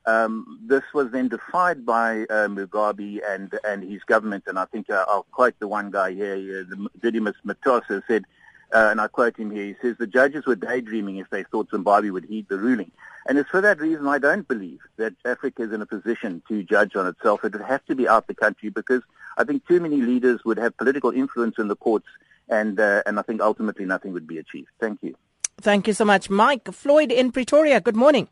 Um, 0.05 0.59
this 0.65 0.83
was 0.93 1.11
then 1.11 1.27
defied 1.27 1.85
by 1.85 2.23
uh, 2.23 2.47
Mugabe 2.47 3.21
and 3.27 3.53
and 3.63 3.83
his 3.83 4.01
government, 4.03 4.45
and 4.47 4.57
I 4.57 4.65
think 4.65 4.89
uh, 4.89 5.05
I'll 5.07 5.27
quote 5.31 5.53
the 5.59 5.67
one 5.67 5.91
guy 5.91 6.13
here, 6.13 6.65
uh, 6.71 6.87
Didymus 6.99 7.35
Mutasa 7.45 8.01
said, 8.07 8.25
uh, 8.73 8.87
and 8.91 9.01
I 9.01 9.07
quote 9.07 9.37
him 9.37 9.51
here, 9.51 9.65
he 9.65 9.75
says, 9.81 9.95
the 9.97 10.07
judges 10.07 10.45
were 10.45 10.55
daydreaming 10.55 11.17
if 11.17 11.29
they 11.29 11.43
thought 11.43 11.69
Zimbabwe 11.69 12.09
would 12.09 12.25
heed 12.25 12.47
the 12.49 12.57
ruling. 12.57 12.91
And 13.27 13.37
it's 13.37 13.49
for 13.49 13.61
that 13.61 13.79
reason 13.79 14.07
I 14.07 14.17
don't 14.17 14.47
believe 14.47 14.79
that 14.97 15.13
Africa 15.25 15.63
is 15.63 15.71
in 15.71 15.81
a 15.81 15.85
position 15.85 16.41
to 16.47 16.63
judge 16.63 16.95
on 16.95 17.07
itself. 17.07 17.43
It 17.43 17.53
would 17.53 17.61
have 17.61 17.85
to 17.85 17.95
be 17.95 18.07
out 18.07 18.27
the 18.27 18.33
country 18.33 18.69
because 18.69 19.01
I 19.37 19.43
think 19.43 19.67
too 19.67 19.79
many 19.79 19.97
leaders 19.97 20.41
would 20.45 20.57
have 20.57 20.75
political 20.77 21.11
influence 21.11 21.55
in 21.59 21.67
the 21.67 21.75
courts 21.75 22.07
and, 22.49 22.79
uh, 22.79 23.03
and 23.05 23.19
I 23.19 23.21
think 23.21 23.41
ultimately 23.41 23.85
nothing 23.85 24.13
would 24.13 24.27
be 24.27 24.37
achieved. 24.37 24.69
Thank 24.79 24.99
you. 25.03 25.15
Thank 25.59 25.87
you 25.87 25.93
so 25.93 26.05
much. 26.05 26.29
Mike 26.29 26.71
Floyd 26.73 27.11
in 27.11 27.31
Pretoria, 27.31 27.79
good 27.79 27.95
morning. 27.95 28.27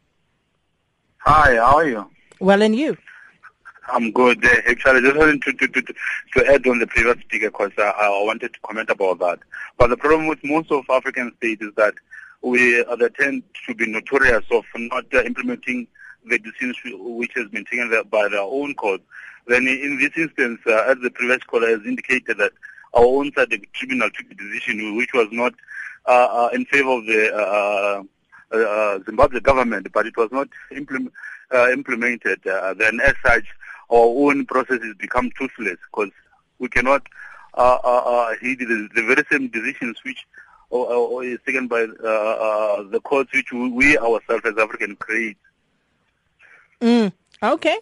Hi, 1.19 1.55
how 1.55 1.77
are 1.77 1.87
you? 1.87 2.09
Well, 2.39 2.61
and 2.61 2.75
you? 2.75 2.97
I'm 3.91 4.11
good. 4.11 4.43
Uh, 4.43 4.49
actually, 4.67 5.01
just 5.01 5.17
wanted 5.17 5.41
to, 5.43 5.53
to, 5.53 5.67
to, 5.67 5.93
to 6.33 6.47
add 6.47 6.67
on 6.67 6.79
the 6.79 6.87
previous 6.87 7.19
speaker 7.21 7.49
because 7.49 7.71
I, 7.77 7.93
I 8.01 8.23
wanted 8.23 8.53
to 8.53 8.59
comment 8.61 8.89
about 8.89 9.19
that. 9.19 9.39
But 9.77 9.89
the 9.89 9.97
problem 9.97 10.27
with 10.27 10.43
most 10.43 10.71
of 10.71 10.85
African 10.89 11.33
states 11.37 11.61
is 11.61 11.73
that 11.75 11.93
we 12.41 12.81
uh, 12.83 12.95
they 12.95 13.09
tend 13.09 13.43
to 13.67 13.75
be 13.75 13.85
notorious 13.87 14.45
of 14.51 14.63
not 14.75 15.05
uh, 15.13 15.23
implementing 15.23 15.87
the 16.25 16.39
decisions 16.39 16.77
which 16.99 17.31
has 17.35 17.47
been 17.49 17.65
taken 17.65 17.89
by 18.09 18.27
their 18.27 18.41
own 18.41 18.73
court. 18.75 19.01
Then 19.47 19.67
in 19.67 19.97
this 19.99 20.11
instance, 20.15 20.59
uh, 20.67 20.83
as 20.87 20.97
the 21.01 21.09
previous 21.09 21.43
caller 21.43 21.69
has 21.69 21.85
indicated 21.85 22.37
that 22.37 22.53
our 22.93 23.05
own 23.05 23.31
side, 23.33 23.49
the 23.49 23.59
tribunal 23.73 24.09
took 24.11 24.29
a 24.31 24.35
decision 24.35 24.95
which 24.95 25.13
was 25.13 25.27
not 25.31 25.53
uh, 26.05 26.11
uh, 26.11 26.49
in 26.53 26.65
favor 26.65 26.91
of 26.91 27.05
the 27.05 27.31
uh, 27.35 28.03
uh, 28.55 28.99
Zimbabwe 29.05 29.39
government, 29.39 29.87
but 29.93 30.07
it 30.07 30.17
was 30.17 30.29
not 30.31 30.47
implement, 30.71 31.13
implemented. 31.71 32.39
Then 32.43 32.99
as 32.99 33.13
such, 33.23 33.45
our 33.91 34.29
own 34.29 34.45
processes 34.45 34.95
become 34.99 35.31
toothless 35.37 35.77
because 35.91 36.11
we 36.59 36.67
cannot 36.67 37.05
uh, 37.55 37.77
uh, 37.83 37.87
uh, 37.87 38.31
uh, 38.31 38.35
the, 38.41 38.89
very 38.95 39.23
same 39.31 39.47
decisions 39.47 39.97
which 40.03 40.25
or, 40.69 40.87
or 40.87 41.23
is 41.23 41.39
taken 41.45 41.67
by 41.67 41.87
uh, 42.03 42.07
uh, 42.07 42.83
the 42.89 42.99
courts 42.99 43.31
which 43.33 43.51
we 43.51 43.97
ourselves 43.97 44.45
as 44.45 44.57
African 44.57 44.95
create. 44.97 45.37
Mm, 46.79 47.11
okay. 47.41 47.77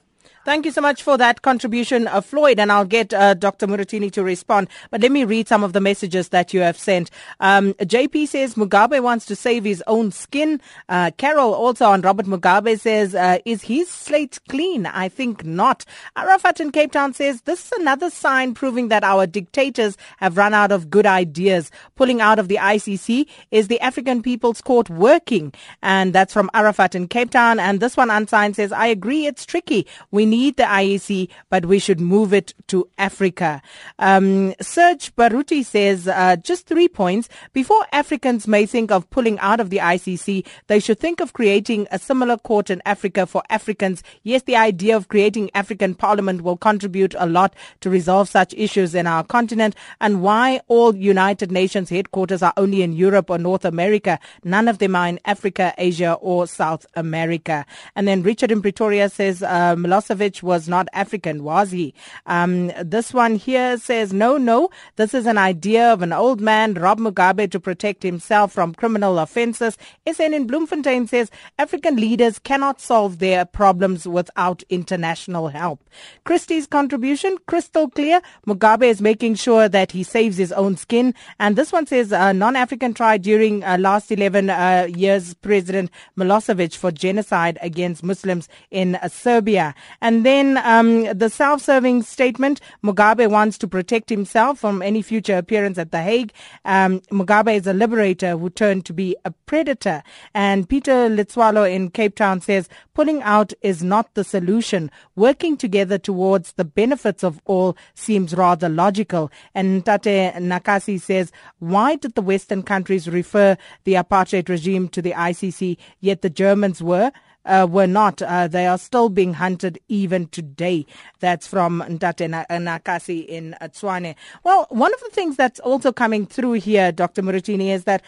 Thank 0.48 0.66
you 0.66 0.72
so 0.72 0.80
much 0.80 1.04
for 1.04 1.18
that 1.18 1.42
contribution, 1.42 2.08
uh, 2.08 2.22
Floyd, 2.22 2.58
and 2.58 2.72
I'll 2.72 2.86
get 2.86 3.14
uh, 3.14 3.34
Dr. 3.34 3.68
Muratini 3.68 4.10
to 4.14 4.24
respond. 4.24 4.70
But 4.92 5.02
let 5.02 5.12
me 5.12 5.26
read 5.26 5.50
some 5.50 5.62
of 5.62 5.74
the 5.74 5.82
messages 5.82 6.30
that 6.30 6.54
you 6.54 6.62
have 6.62 6.78
sent. 6.78 7.12
Um, 7.42 7.74
JP 7.74 8.30
says 8.30 8.56
Mugabe 8.56 9.04
wants 9.04 9.26
to 9.26 9.36
save 9.36 9.66
his 9.66 9.84
own 9.88 10.14
skin. 10.14 10.62
Uh, 10.88 11.12
Carol 11.18 11.54
also 11.54 11.88
on 11.88 12.00
Robert 12.00 12.28
Mugabe 12.28 12.80
says, 12.80 13.14
uh, 13.14 13.40
is 13.44 13.64
his 13.64 13.90
slate 13.90 14.40
clean? 14.48 14.86
I 14.86 15.10
think 15.10 15.44
not. 15.44 15.84
Arafat 16.16 16.62
in 16.62 16.72
Cape 16.72 16.94
Town 16.94 17.14
says, 17.14 17.42
this 17.42 17.66
is 17.66 17.72
another 17.74 18.10
sign 18.10 18.54
proving 18.54 18.88
that 18.88 19.04
our 19.04 19.28
dictators 19.28 19.98
have 20.16 20.38
run 20.38 20.54
out 20.54 20.72
of 20.72 20.90
good 20.90 21.06
ideas. 21.06 21.72
Pulling 21.96 22.22
out 22.22 22.40
of 22.40 22.48
the 22.48 22.56
ICC 22.56 23.28
is 23.52 23.68
the 23.68 23.82
African 23.82 24.22
People's 24.22 24.62
Court 24.62 24.90
working? 24.90 25.52
And 25.84 26.14
that's 26.14 26.32
from 26.32 26.50
Arafat 26.54 26.96
in 26.96 27.10
Cape 27.10 27.32
Town. 27.32 27.60
And 27.60 27.82
this 27.82 27.98
one 27.98 28.10
unsigned 28.10 28.56
says, 28.56 28.72
I 28.72 28.88
agree 28.88 29.26
it's 29.26 29.46
tricky. 29.46 29.86
We 30.12 30.26
need 30.26 30.37
need 30.38 30.58
the 30.58 30.64
IEC, 30.64 31.30
but 31.50 31.66
we 31.66 31.80
should 31.80 32.00
move 32.00 32.32
it 32.32 32.54
to 32.68 32.88
Africa. 32.98 33.62
Um, 33.98 34.54
Serge 34.62 35.16
Baruti 35.16 35.66
says 35.66 36.08
uh, 36.08 36.36
just 36.36 36.68
three 36.68 36.88
points. 36.88 37.28
Before 37.54 37.84
Africans 37.92 38.48
may 38.48 38.66
think 38.68 38.92
of 38.92 39.10
pulling 39.10 39.40
out 39.40 39.60
of 39.60 39.72
the 39.72 39.78
ICC, 39.78 40.46
they 40.68 40.80
should 40.80 41.00
think 41.00 41.20
of 41.22 41.34
creating 41.34 41.88
a 41.92 41.98
similar 41.98 42.38
court 42.38 42.70
in 42.70 42.82
Africa 42.86 43.26
for 43.26 43.42
Africans. 43.50 44.04
Yes, 44.22 44.44
the 44.44 44.56
idea 44.56 44.96
of 44.96 45.08
creating 45.08 45.50
African 45.56 45.96
Parliament 45.96 46.42
will 46.42 46.58
contribute 46.58 47.16
a 47.18 47.26
lot 47.26 47.56
to 47.82 47.90
resolve 47.90 48.30
such 48.30 48.54
issues 48.54 48.94
in 48.94 49.08
our 49.08 49.24
continent. 49.24 49.76
And 50.02 50.22
why 50.22 50.62
all 50.68 50.96
United 50.96 51.52
Nations 51.52 51.90
headquarters 51.90 52.44
are 52.44 52.54
only 52.58 52.84
in 52.84 52.94
Europe 52.94 53.32
or 53.32 53.40
North 53.40 53.66
America? 53.66 54.20
None 54.44 54.68
of 54.68 54.78
them 54.78 54.96
are 54.96 55.08
in 55.08 55.20
Africa, 55.26 55.74
Asia, 55.78 56.14
or 56.22 56.46
South 56.46 56.86
America. 56.96 57.66
And 57.96 58.08
then 58.08 58.22
Richard 58.22 58.52
in 58.52 58.62
Pretoria 58.62 59.10
says 59.10 59.42
uh, 59.42 59.76
Milosevic 59.76 60.27
was 60.44 60.68
not 60.68 60.88
African, 60.94 61.44
was 61.44 61.72
he? 61.72 61.94
Um, 62.26 62.72
this 62.84 63.14
one 63.14 63.36
here 63.36 63.78
says, 63.78 64.14
no, 64.14 64.38
no, 64.38 64.70
this 64.96 65.14
is 65.14 65.26
an 65.26 65.38
idea 65.38 65.92
of 65.92 66.02
an 66.02 66.14
old 66.14 66.42
man, 66.42 66.74
Rob 66.74 67.00
Mugabe, 67.00 67.50
to 67.52 67.60
protect 67.60 68.04
himself 68.04 68.52
from 68.52 68.74
criminal 68.74 69.20
offences. 69.20 69.78
SN 70.12 70.34
in 70.34 70.48
Bloemfontein 70.48 71.08
says, 71.08 71.32
African 71.58 71.96
leaders 71.96 72.40
cannot 72.40 72.82
solve 72.82 73.20
their 73.20 73.46
problems 73.46 74.08
without 74.08 74.64
international 74.70 75.50
help. 75.50 75.84
Christie's 76.24 76.68
contribution, 76.68 77.38
crystal 77.48 77.90
clear. 77.90 78.22
Mugabe 78.46 78.84
is 78.84 79.02
making 79.02 79.36
sure 79.36 79.70
that 79.70 79.92
he 79.92 80.04
saves 80.04 80.38
his 80.38 80.52
own 80.52 80.78
skin. 80.78 81.14
And 81.40 81.56
this 81.56 81.72
one 81.72 81.88
says, 81.88 82.12
a 82.12 82.34
non-African 82.34 82.94
tried 82.94 83.22
during 83.22 83.64
uh, 83.64 83.78
last 83.78 84.12
11 84.12 84.50
uh, 84.50 84.88
years 84.90 85.34
President 85.36 85.92
Milosevic 86.18 86.76
for 86.76 86.92
genocide 86.92 87.58
against 87.62 88.04
Muslims 88.04 88.50
in 88.72 88.96
uh, 88.96 89.08
Serbia. 89.08 89.76
And 90.02 90.17
and 90.18 90.26
then 90.26 90.58
um, 90.64 91.04
the 91.16 91.30
self-serving 91.30 92.02
statement, 92.02 92.60
Mugabe 92.84 93.30
wants 93.30 93.56
to 93.60 93.68
protect 93.68 94.10
himself 94.10 94.58
from 94.58 94.82
any 94.82 95.04
future 95.04 95.38
appearance 95.38 95.78
at 95.78 95.92
The 95.92 96.02
Hague. 96.02 96.34
Um, 96.66 97.02
Mugabe 97.12 97.56
is 97.56 97.68
a 97.68 97.74
liberator 97.74 98.36
who 98.36 98.50
turned 98.50 98.84
to 98.86 98.94
be 98.94 99.16
a 99.26 99.32
predator. 99.46 100.02
And 100.34 100.68
Peter 100.68 101.08
Litzwalo 101.08 101.72
in 101.72 101.92
Cape 101.92 102.16
Town 102.16 102.42
says, 102.42 102.68
pulling 102.96 103.22
out 103.22 103.54
is 103.62 103.84
not 103.84 104.12
the 104.16 104.24
solution. 104.24 104.90
Working 105.16 105.56
together 105.56 106.00
towards 106.00 106.54
the 106.54 106.66
benefits 106.66 107.24
of 107.24 107.40
all 107.46 107.78
seems 107.94 108.34
rather 108.34 108.70
logical. 108.70 109.32
And 109.54 109.86
Tate 109.86 110.34
Nakasi 110.34 111.00
says, 111.00 111.32
why 111.60 111.96
did 111.96 112.16
the 112.16 112.24
Western 112.24 112.64
countries 112.64 113.08
refer 113.08 113.56
the 113.84 113.94
apartheid 113.94 114.50
regime 114.50 114.90
to 114.90 115.02
the 115.04 115.12
ICC, 115.12 115.78
yet 116.00 116.24
the 116.24 116.32
Germans 116.32 116.82
were? 116.82 117.12
Uh, 117.48 117.68
were 117.70 117.88
not. 117.88 118.22
Uh, 118.22 118.48
they 118.48 118.68
are 118.68 118.78
still 118.78 119.10
being 119.10 119.34
hunted 119.34 119.80
even 119.88 120.28
today. 120.28 120.86
That's 121.20 121.48
from 121.48 121.84
Ntate 121.88 122.30
Nakasi 122.50 123.26
in 123.26 123.56
Tshwane. 123.62 124.16
Well, 124.44 124.68
one 124.70 124.94
of 124.94 125.00
the 125.00 125.10
things 125.10 125.36
that's 125.36 125.60
also 125.62 125.92
coming 125.92 126.26
through 126.26 126.54
here, 126.54 126.92
Dr. 126.92 127.22
Muratini, 127.24 127.74
is 127.74 127.86
that 127.86 128.04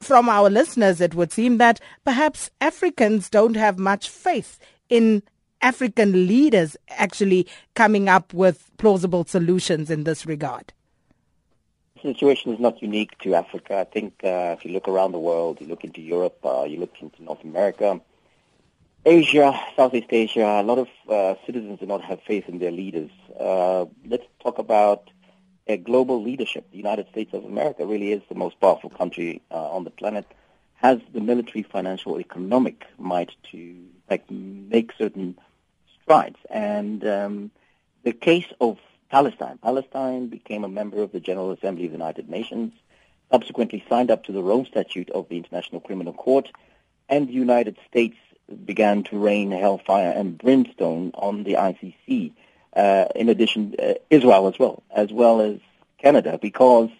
from 0.00 0.28
our 0.28 0.50
listeners, 0.50 1.00
it 1.00 1.14
would 1.14 1.32
seem 1.32 1.58
that 1.58 1.80
perhaps 2.04 2.50
Africans 2.60 3.30
don't 3.30 3.56
have 3.56 3.78
much 3.78 4.08
faith 4.08 4.58
in 4.88 5.22
African 5.62 6.26
leaders 6.26 6.76
actually 6.90 7.46
coming 7.74 8.08
up 8.08 8.32
with 8.34 8.70
plausible 8.78 9.24
solutions 9.24 9.90
in 9.90 10.04
this 10.04 10.26
regard. 10.26 10.72
The 11.94 12.12
situation 12.12 12.52
is 12.52 12.60
not 12.60 12.80
unique 12.82 13.18
to 13.20 13.34
Africa. 13.34 13.78
I 13.78 13.84
think 13.84 14.14
uh, 14.22 14.54
if 14.56 14.64
you 14.64 14.72
look 14.72 14.86
around 14.86 15.12
the 15.12 15.18
world, 15.18 15.60
you 15.60 15.66
look 15.66 15.82
into 15.82 16.00
Europe, 16.00 16.38
uh, 16.44 16.64
you 16.64 16.78
look 16.78 16.94
into 17.00 17.22
North 17.24 17.42
America, 17.42 18.00
Asia, 19.08 19.56
Southeast 19.76 20.08
Asia, 20.10 20.60
a 20.60 20.64
lot 20.64 20.78
of 20.78 20.88
uh, 21.08 21.36
citizens 21.46 21.78
do 21.78 21.86
not 21.86 22.02
have 22.02 22.20
faith 22.26 22.48
in 22.48 22.58
their 22.58 22.72
leaders. 22.72 23.12
Uh, 23.38 23.84
let's 24.04 24.24
talk 24.42 24.58
about 24.58 25.10
a 25.68 25.76
global 25.76 26.20
leadership. 26.20 26.68
The 26.72 26.76
United 26.76 27.08
States 27.10 27.32
of 27.32 27.44
America 27.44 27.86
really 27.86 28.10
is 28.10 28.22
the 28.28 28.34
most 28.34 28.58
powerful 28.60 28.90
country 28.90 29.42
uh, 29.52 29.70
on 29.70 29.84
the 29.84 29.90
planet, 29.90 30.26
has 30.74 30.98
the 31.14 31.20
military, 31.20 31.62
financial, 31.62 32.18
economic 32.18 32.84
might 32.98 33.30
to 33.52 33.76
like 34.10 34.28
make 34.28 34.90
certain 34.98 35.38
strides. 36.02 36.38
And 36.50 37.06
um, 37.06 37.52
the 38.02 38.12
case 38.12 38.52
of 38.60 38.76
Palestine, 39.08 39.58
Palestine 39.58 40.26
became 40.26 40.64
a 40.64 40.68
member 40.68 41.00
of 41.00 41.12
the 41.12 41.20
General 41.20 41.52
Assembly 41.52 41.84
of 41.84 41.92
the 41.92 41.98
United 41.98 42.28
Nations, 42.28 42.72
subsequently 43.30 43.84
signed 43.88 44.10
up 44.10 44.24
to 44.24 44.32
the 44.32 44.42
Rome 44.42 44.66
Statute 44.66 45.10
of 45.10 45.28
the 45.28 45.36
International 45.36 45.80
Criminal 45.80 46.12
Court, 46.12 46.50
and 47.08 47.28
the 47.28 47.34
United 47.34 47.76
States 47.88 48.16
began 48.64 49.02
to 49.04 49.18
rain 49.18 49.50
hellfire 49.50 50.12
and 50.14 50.38
brimstone 50.38 51.10
on 51.14 51.44
the 51.44 51.54
ICC. 51.54 52.32
Uh, 52.74 53.06
in 53.14 53.28
addition, 53.28 53.74
uh, 53.78 53.94
Israel 54.10 54.48
as 54.48 54.58
well, 54.58 54.82
as 54.94 55.10
well 55.10 55.40
as 55.40 55.58
Canada, 55.98 56.38
because 56.40 56.90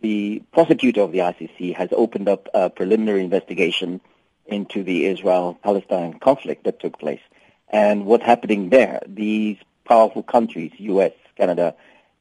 the 0.00 0.42
prosecutor 0.52 1.00
of 1.00 1.12
the 1.12 1.20
ICC 1.20 1.74
has 1.76 1.88
opened 1.92 2.28
up 2.28 2.48
a 2.52 2.68
preliminary 2.68 3.22
investigation 3.22 4.00
into 4.46 4.82
the 4.82 5.06
Israel-Palestine 5.06 6.18
conflict 6.18 6.64
that 6.64 6.80
took 6.80 6.98
place. 6.98 7.20
And 7.68 8.04
what's 8.04 8.24
happening 8.24 8.68
there, 8.68 9.00
these 9.06 9.56
powerful 9.84 10.22
countries, 10.22 10.72
U.S., 10.76 11.12
Canada, 11.36 11.74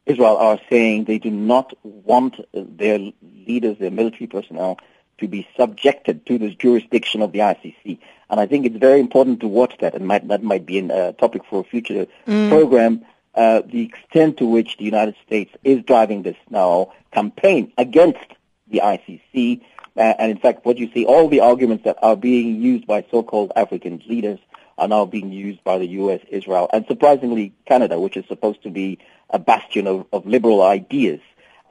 Israel, 0.05 0.38
are 0.38 0.59
saying 0.70 1.05
they 1.05 1.20
do 1.20 1.32
not 1.32 1.74
want 1.84 2.39
their 2.53 2.99
leaders, 3.22 3.78
their 3.80 3.91
military 3.91 4.28
personnel, 4.28 4.80
to 5.20 5.28
be 5.28 5.47
subjected 5.57 6.26
to 6.26 6.38
this 6.38 6.55
jurisdiction 6.55 7.22
of 7.22 7.32
the 7.32 7.39
ICC. 7.39 7.99
And 8.30 8.39
I 8.39 8.45
think 8.45 8.66
it's 8.66 8.78
very 8.78 8.99
important 8.99 9.41
to 9.41 9.47
watch 9.47 9.76
that, 9.82 9.93
and 9.93 10.07
might, 10.07 10.28
that 10.28 10.43
might 10.43 10.66
be 10.66 10.80
a 10.80 10.93
uh, 10.93 11.11
topic 11.14 11.43
for 11.49 11.61
a 11.61 11.64
future 11.64 12.07
mm. 12.28 12.49
program, 12.49 13.05
uh, 13.36 13.61
the 13.66 13.82
extent 13.82 14.38
to 14.38 14.45
which 14.45 14.78
the 14.78 14.86
United 14.86 15.16
States 15.26 15.51
is 15.64 15.84
driving 15.84 16.24
this 16.24 16.38
now 16.49 16.93
campaign 17.11 17.72
against 17.78 18.26
the 18.68 18.82
ICC. 18.84 19.61
Uh, 19.95 19.99
and 19.99 20.32
in 20.32 20.38
fact, 20.38 20.66
what 20.66 20.78
you 20.78 20.91
see, 20.93 21.05
all 21.05 21.30
the 21.30 21.41
arguments 21.41 21.84
that 21.84 21.97
are 22.01 22.16
being 22.16 22.61
used 22.61 22.88
by 22.88 23.05
so-called 23.11 23.51
African 23.55 24.01
leaders 24.07 24.39
are 24.78 24.88
now 24.88 25.05
being 25.05 25.32
used 25.32 25.64
by 25.64 25.78
the 25.78 25.88
U.S., 25.88 26.22
Israel, 26.30 26.70
and 26.74 26.86
surprisingly 26.88 27.53
Canada, 27.68 27.99
which 27.99 28.18
is 28.18 28.26
supposed 28.28 28.64
to 28.64 28.72
be 28.72 28.97
a 29.30 29.39
bastion 29.39 29.88
of, 29.88 30.07
of 30.11 30.26
liberal 30.26 30.64
ideas. 30.64 31.20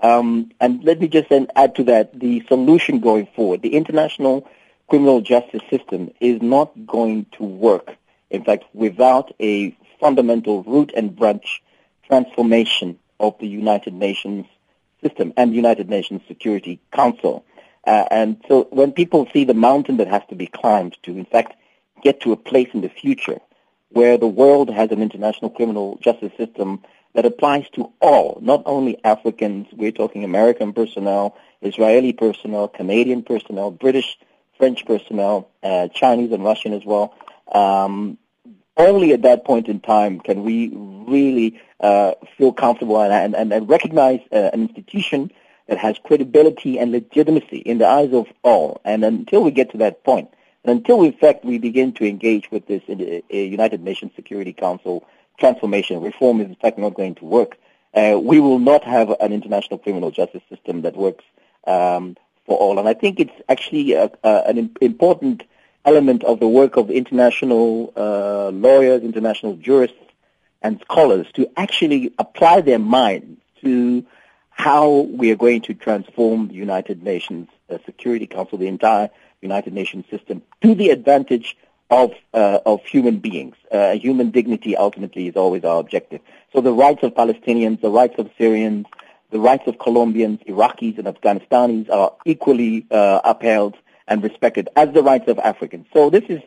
Um, 0.03 0.51
and 0.61 0.83
let 0.83 1.01
me 1.01 1.09
just 1.09 1.29
then 1.29 1.47
add 1.55 1.77
to 1.77 1.85
that 1.85 2.19
the 2.19 2.45
solution 2.49 2.99
going 3.01 3.29
forward. 3.37 3.63
The 3.63 3.75
international 3.75 4.49
criminal 4.89 5.21
justice 5.21 5.63
system 5.71 6.11
is 6.21 6.43
not 6.43 6.87
going 6.87 7.27
to 7.39 7.45
work, 7.45 7.95
in 8.31 8.45
fact, 8.45 8.65
without 8.75 9.33
a 9.41 9.77
fundamental 10.01 10.65
root 10.65 10.93
and 10.97 11.15
branch 11.15 11.63
transformation 12.07 12.99
of 13.21 13.39
the 13.39 13.47
United 13.47 13.95
Nations 13.95 14.47
system 15.03 15.33
and 15.37 15.53
the 15.53 15.57
United 15.57 15.89
Nations 15.89 16.21
Security 16.27 16.81
Council. 16.93 17.45
Uh, 17.87 18.05
and 18.11 18.43
so 18.49 18.67
when 18.71 18.93
people 18.93 19.29
see 19.33 19.45
the 19.45 19.55
mountain 19.55 19.97
that 19.97 20.09
has 20.09 20.23
to 20.29 20.35
be 20.35 20.47
climbed 20.47 20.97
to, 21.05 21.13
in 21.13 21.25
fact, 21.25 21.55
get 22.03 22.21
to 22.21 22.33
a 22.33 22.37
place 22.37 22.69
in 22.75 22.81
the 22.81 22.89
future 22.89 23.41
where 23.91 24.17
the 24.17 24.27
world 24.27 24.71
has 24.71 24.91
an 24.91 25.03
international 25.03 25.51
criminal 25.51 25.99
justice 26.03 26.33
system 26.37 26.83
that 27.15 27.27
applies 27.27 27.69
to 27.71 27.93
all, 28.01 28.39
not 28.41 28.63
only 28.67 29.03
Africans. 29.05 29.67
We're 29.73 29.93
talking 29.93 30.25
American 30.25 30.73
personnel, 30.73 31.37
Israeli 31.61 32.13
personnel, 32.13 32.69
Canadian 32.69 33.23
personnel, 33.23 33.71
British, 33.71 34.19
French 34.59 34.87
personnel, 34.87 35.49
uh, 35.63 35.89
Chinese 35.89 36.33
and 36.33 36.45
Russian 36.45 36.73
as 36.73 36.85
well. 36.85 37.15
Um, 37.51 38.19
only 38.77 39.13
at 39.13 39.23
that 39.23 39.45
point 39.45 39.69
in 39.69 39.81
time 39.81 40.21
can 40.21 40.43
we 40.43 40.71
really 40.73 41.61
uh, 41.81 42.13
feel 42.39 42.53
comfortable 42.53 43.01
and, 43.01 43.35
and, 43.35 43.53
and 43.53 43.69
recognize 43.69 44.21
uh, 44.33 44.51
an 44.53 44.63
institution 44.63 45.31
that 45.67 45.79
has 45.79 45.97
credibility 46.05 46.79
and 46.79 46.93
legitimacy 46.93 47.59
in 47.59 47.79
the 47.79 47.87
eyes 47.87 48.13
of 48.13 48.27
all. 48.43 48.81
And 48.85 49.05
until 49.05 49.43
we 49.43 49.51
get 49.51 49.71
to 49.73 49.79
that 49.79 50.05
point, 50.05 50.31
and 50.65 50.79
until 50.79 51.03
in 51.03 51.13
fact 51.13 51.45
we 51.45 51.59
begin 51.59 51.93
to 51.95 52.09
engage 52.09 52.51
with 52.51 52.67
this 52.67 52.83
uh, 52.89 53.37
United 53.37 53.83
Nations 53.83 54.13
Security 54.17 54.53
Council 54.53 55.07
transformation. 55.39 56.01
Reform 56.01 56.41
is 56.41 56.49
in 56.49 56.57
fact 56.57 56.79
not 56.79 56.95
going 56.95 57.15
to 57.17 57.25
work. 57.25 57.59
uh, 57.95 58.19
we 58.23 58.41
will 58.41 58.59
not 58.59 58.85
have 58.85 59.11
an 59.21 59.33
international 59.33 59.79
criminal 59.79 60.11
justice 60.11 60.43
system 60.49 60.83
that 60.83 60.97
works 60.97 61.25
um, 61.67 62.17
for 62.47 62.57
all. 62.57 62.79
And 62.79 62.89
I 62.89 62.95
think 62.95 63.21
it's 63.21 63.33
actually 63.49 63.93
a, 63.93 64.11
a, 64.25 64.43
an 64.47 64.71
important 64.81 65.45
element 65.85 66.25
of 66.25 66.41
the 66.41 66.49
work 66.49 66.77
of 66.77 66.91
international 66.91 67.93
uh, 67.97 68.51
lawyers, 68.51 69.03
international 69.03 69.57
jurists, 69.57 69.97
and 70.63 70.81
scholars 70.81 71.27
to 71.35 71.51
actually 71.57 72.15
apply 72.19 72.61
their 72.61 72.79
minds 72.79 73.41
to 73.63 74.05
how 74.51 75.01
we 75.01 75.31
are 75.33 75.37
going 75.37 75.61
to 75.63 75.75
transform 75.75 76.49
the 76.49 76.55
United 76.55 77.03
Nations 77.03 77.49
uh, 77.69 77.79
Security 77.85 78.27
Council, 78.27 78.59
the 78.59 78.69
entire 78.69 79.11
United 79.41 79.73
Nations 79.73 80.05
system, 80.09 80.41
to 80.63 80.75
the 80.75 80.91
advantage 80.91 81.57
of 81.93 82.13
uh, 82.33 82.59
of 82.65 82.83
human 82.87 83.19
beings. 83.19 83.55
Uh, 83.71 83.93
human 83.93 84.31
dignity 84.31 84.75
ultimately 84.77 85.29
is 85.29 85.37
always 85.37 85.63
our 85.63 85.79
objective. 85.79 86.21
So 86.53 86.63
the 86.63 86.73
rights 86.73 87.03
of 87.03 87.13
Palestinians, 87.15 87.83
the 87.83 87.91
rights 87.91 88.15
of 88.19 88.31
Syrians, 88.39 88.87
the 89.31 89.39
rights 89.39 89.65
of 89.67 89.79
Colombians, 89.79 90.41
Iraqis, 90.49 90.97
and 90.99 91.07
Afghanistanis 91.07 91.91
are 91.91 92.15
equally 92.25 92.87
uh, 92.91 93.21
upheld 93.25 93.77
and 94.09 94.23
respected 94.23 94.71
as 94.75 94.93
the 94.95 95.03
rights 95.03 95.29
of 95.29 95.39
Africans. 95.39 95.87
So 95.93 96.09
this 96.09 96.25
is 96.31 96.41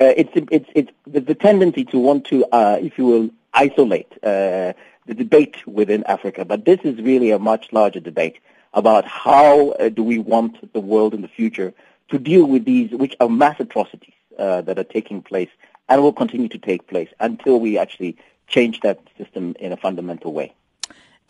uh, 0.00 0.14
it's 0.16 0.30
it's 0.34 0.70
it's 0.76 0.92
the, 1.06 1.34
tendency 1.34 1.84
to 1.86 1.98
want 1.98 2.24
to, 2.26 2.44
uh, 2.52 2.78
if 2.80 2.96
you 2.96 3.06
will, 3.06 3.30
isolate 3.52 4.12
uh, 4.22 4.72
the 5.06 5.14
debate 5.14 5.66
within 5.66 6.04
Africa. 6.04 6.44
But 6.44 6.64
this 6.64 6.78
is 6.84 6.94
really 7.02 7.32
a 7.32 7.40
much 7.40 7.72
larger 7.72 8.00
debate 8.00 8.38
about 8.72 9.04
how 9.04 9.74
do 9.98 10.02
we 10.04 10.18
want 10.18 10.72
the 10.72 10.80
world 10.80 11.12
in 11.12 11.22
the 11.22 11.28
future 11.40 11.74
to 12.10 12.18
deal 12.18 12.44
with 12.44 12.64
these, 12.64 12.90
which 12.92 13.16
are 13.20 13.28
mass 13.28 13.58
atrocities 13.58 14.14
uh, 14.38 14.62
that 14.62 14.78
are 14.78 14.84
taking 14.84 15.22
place 15.22 15.50
and 15.88 16.02
will 16.02 16.12
continue 16.12 16.48
to 16.48 16.58
take 16.58 16.86
place 16.86 17.08
until 17.20 17.60
we 17.60 17.78
actually 17.78 18.16
change 18.46 18.80
that 18.80 18.98
system 19.18 19.54
in 19.58 19.72
a 19.72 19.76
fundamental 19.76 20.32
way. 20.32 20.54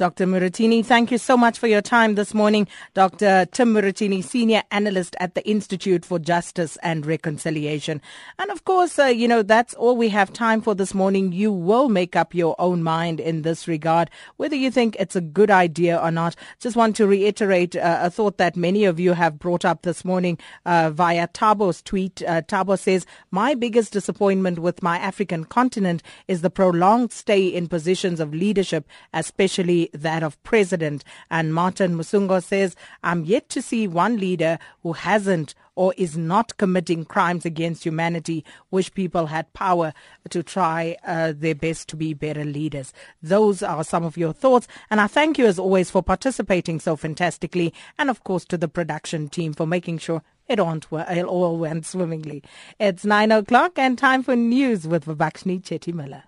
Dr. 0.03 0.27
Muratini, 0.27 0.85
thank 0.85 1.13
you 1.13 1.19
so 1.19 1.37
much 1.37 1.61
for 1.61 1.69
your 1.69 1.81
time 1.81 2.17
this 2.17 2.35
morning. 2.35 2.67
Dr. 2.93 3.47
Tim 3.53 3.73
Muratini, 3.73 4.25
Senior 4.25 4.65
Analyst 4.73 5.15
at 5.21 5.37
the 5.37 5.49
Institute 5.49 6.05
for 6.05 6.19
Justice 6.19 6.77
and 6.83 7.07
Reconciliation. 7.07 8.03
And 8.41 8.51
of 8.51 8.65
course, 8.65 8.99
uh, 8.99 9.05
you 9.05 9.29
know, 9.29 9.45
that's 9.45 9.75
all 9.75 9.97
we 9.97 10.09
have 10.09 10.33
time 10.33 10.61
for 10.61 10.75
this 10.75 10.93
morning. 10.93 11.31
You 11.31 11.53
will 11.53 11.89
make 11.89 12.17
up 12.17 12.35
your 12.35 12.57
own 12.59 12.83
mind 12.83 13.21
in 13.21 13.43
this 13.43 13.69
regard, 13.69 14.11
whether 14.39 14.57
you 14.57 14.73
think 14.73 14.97
it's 14.99 15.15
a 15.15 15.21
good 15.21 15.53
idea 15.53 15.97
or 15.97 16.11
not. 16.11 16.35
Just 16.59 16.75
want 16.75 16.97
to 16.97 17.07
reiterate 17.07 17.77
uh, 17.77 18.01
a 18.03 18.11
thought 18.11 18.39
that 18.39 18.57
many 18.57 18.85
of 18.85 18.99
you 18.99 19.13
have 19.13 19.39
brought 19.39 19.65
up 19.65 19.83
this 19.83 20.05
morning 20.05 20.37
uh, 20.67 20.91
via 20.91 21.29
Tabo's 21.29 21.81
tweet. 21.81 22.25
Uh, 22.27 22.43
Tabo 22.43 22.77
says, 22.77 23.07
My 23.31 23.55
biggest 23.55 23.93
disappointment 23.93 24.59
with 24.59 24.83
my 24.83 24.99
African 24.99 25.45
continent 25.45 26.03
is 26.27 26.41
the 26.41 26.51
prolonged 26.51 27.13
stay 27.13 27.47
in 27.47 27.69
positions 27.69 28.19
of 28.19 28.35
leadership, 28.35 28.89
especially 29.13 29.92
that 29.93 30.23
of 30.23 30.43
President. 30.43 31.05
And 31.31 31.55
Martin 31.55 31.97
Musungo 31.97 32.43
says, 32.43 32.77
I'm 33.03 33.25
yet 33.25 33.49
to 33.51 33.63
see 33.63 33.87
one 33.87 34.19
leader 34.19 34.59
who 34.83 34.93
hasn't 34.93 35.55
or 35.75 35.95
is 35.97 36.17
not 36.17 36.57
committing 36.59 37.05
crimes 37.05 37.47
against 37.47 37.85
humanity, 37.85 38.45
which 38.71 38.93
people 38.95 39.27
had 39.27 39.53
power 39.55 39.93
to 40.29 40.43
try 40.43 40.97
uh, 41.07 41.33
their 41.35 41.55
best 41.55 41.89
to 41.89 41.97
be 41.97 42.13
better 42.13 42.45
leaders. 42.45 42.93
Those 43.23 43.63
are 43.63 43.83
some 43.85 44.05
of 44.05 44.17
your 44.17 44.33
thoughts. 44.33 44.69
And 44.91 45.01
I 45.01 45.07
thank 45.07 45.39
you 45.39 45.47
as 45.47 45.59
always 45.59 45.91
for 45.91 46.03
participating 46.03 46.79
so 46.79 46.97
fantastically. 46.97 47.73
And 47.99 48.11
of 48.11 48.23
course 48.25 48.45
to 48.47 48.59
the 48.59 48.69
production 48.69 49.29
team 49.29 49.55
for 49.55 49.67
making 49.67 49.99
sure 49.99 50.23
it 50.49 50.59
all 50.61 51.57
went 51.57 51.87
swimmingly. 51.87 52.43
It's 52.79 53.05
nine 53.05 53.33
o'clock 53.33 53.79
and 53.79 53.97
time 53.97 54.23
for 54.23 54.37
news 54.37 54.87
with 54.87 55.07
Vabakshni 55.07 55.63
Chetty 55.63 55.95
Miller. 55.95 56.25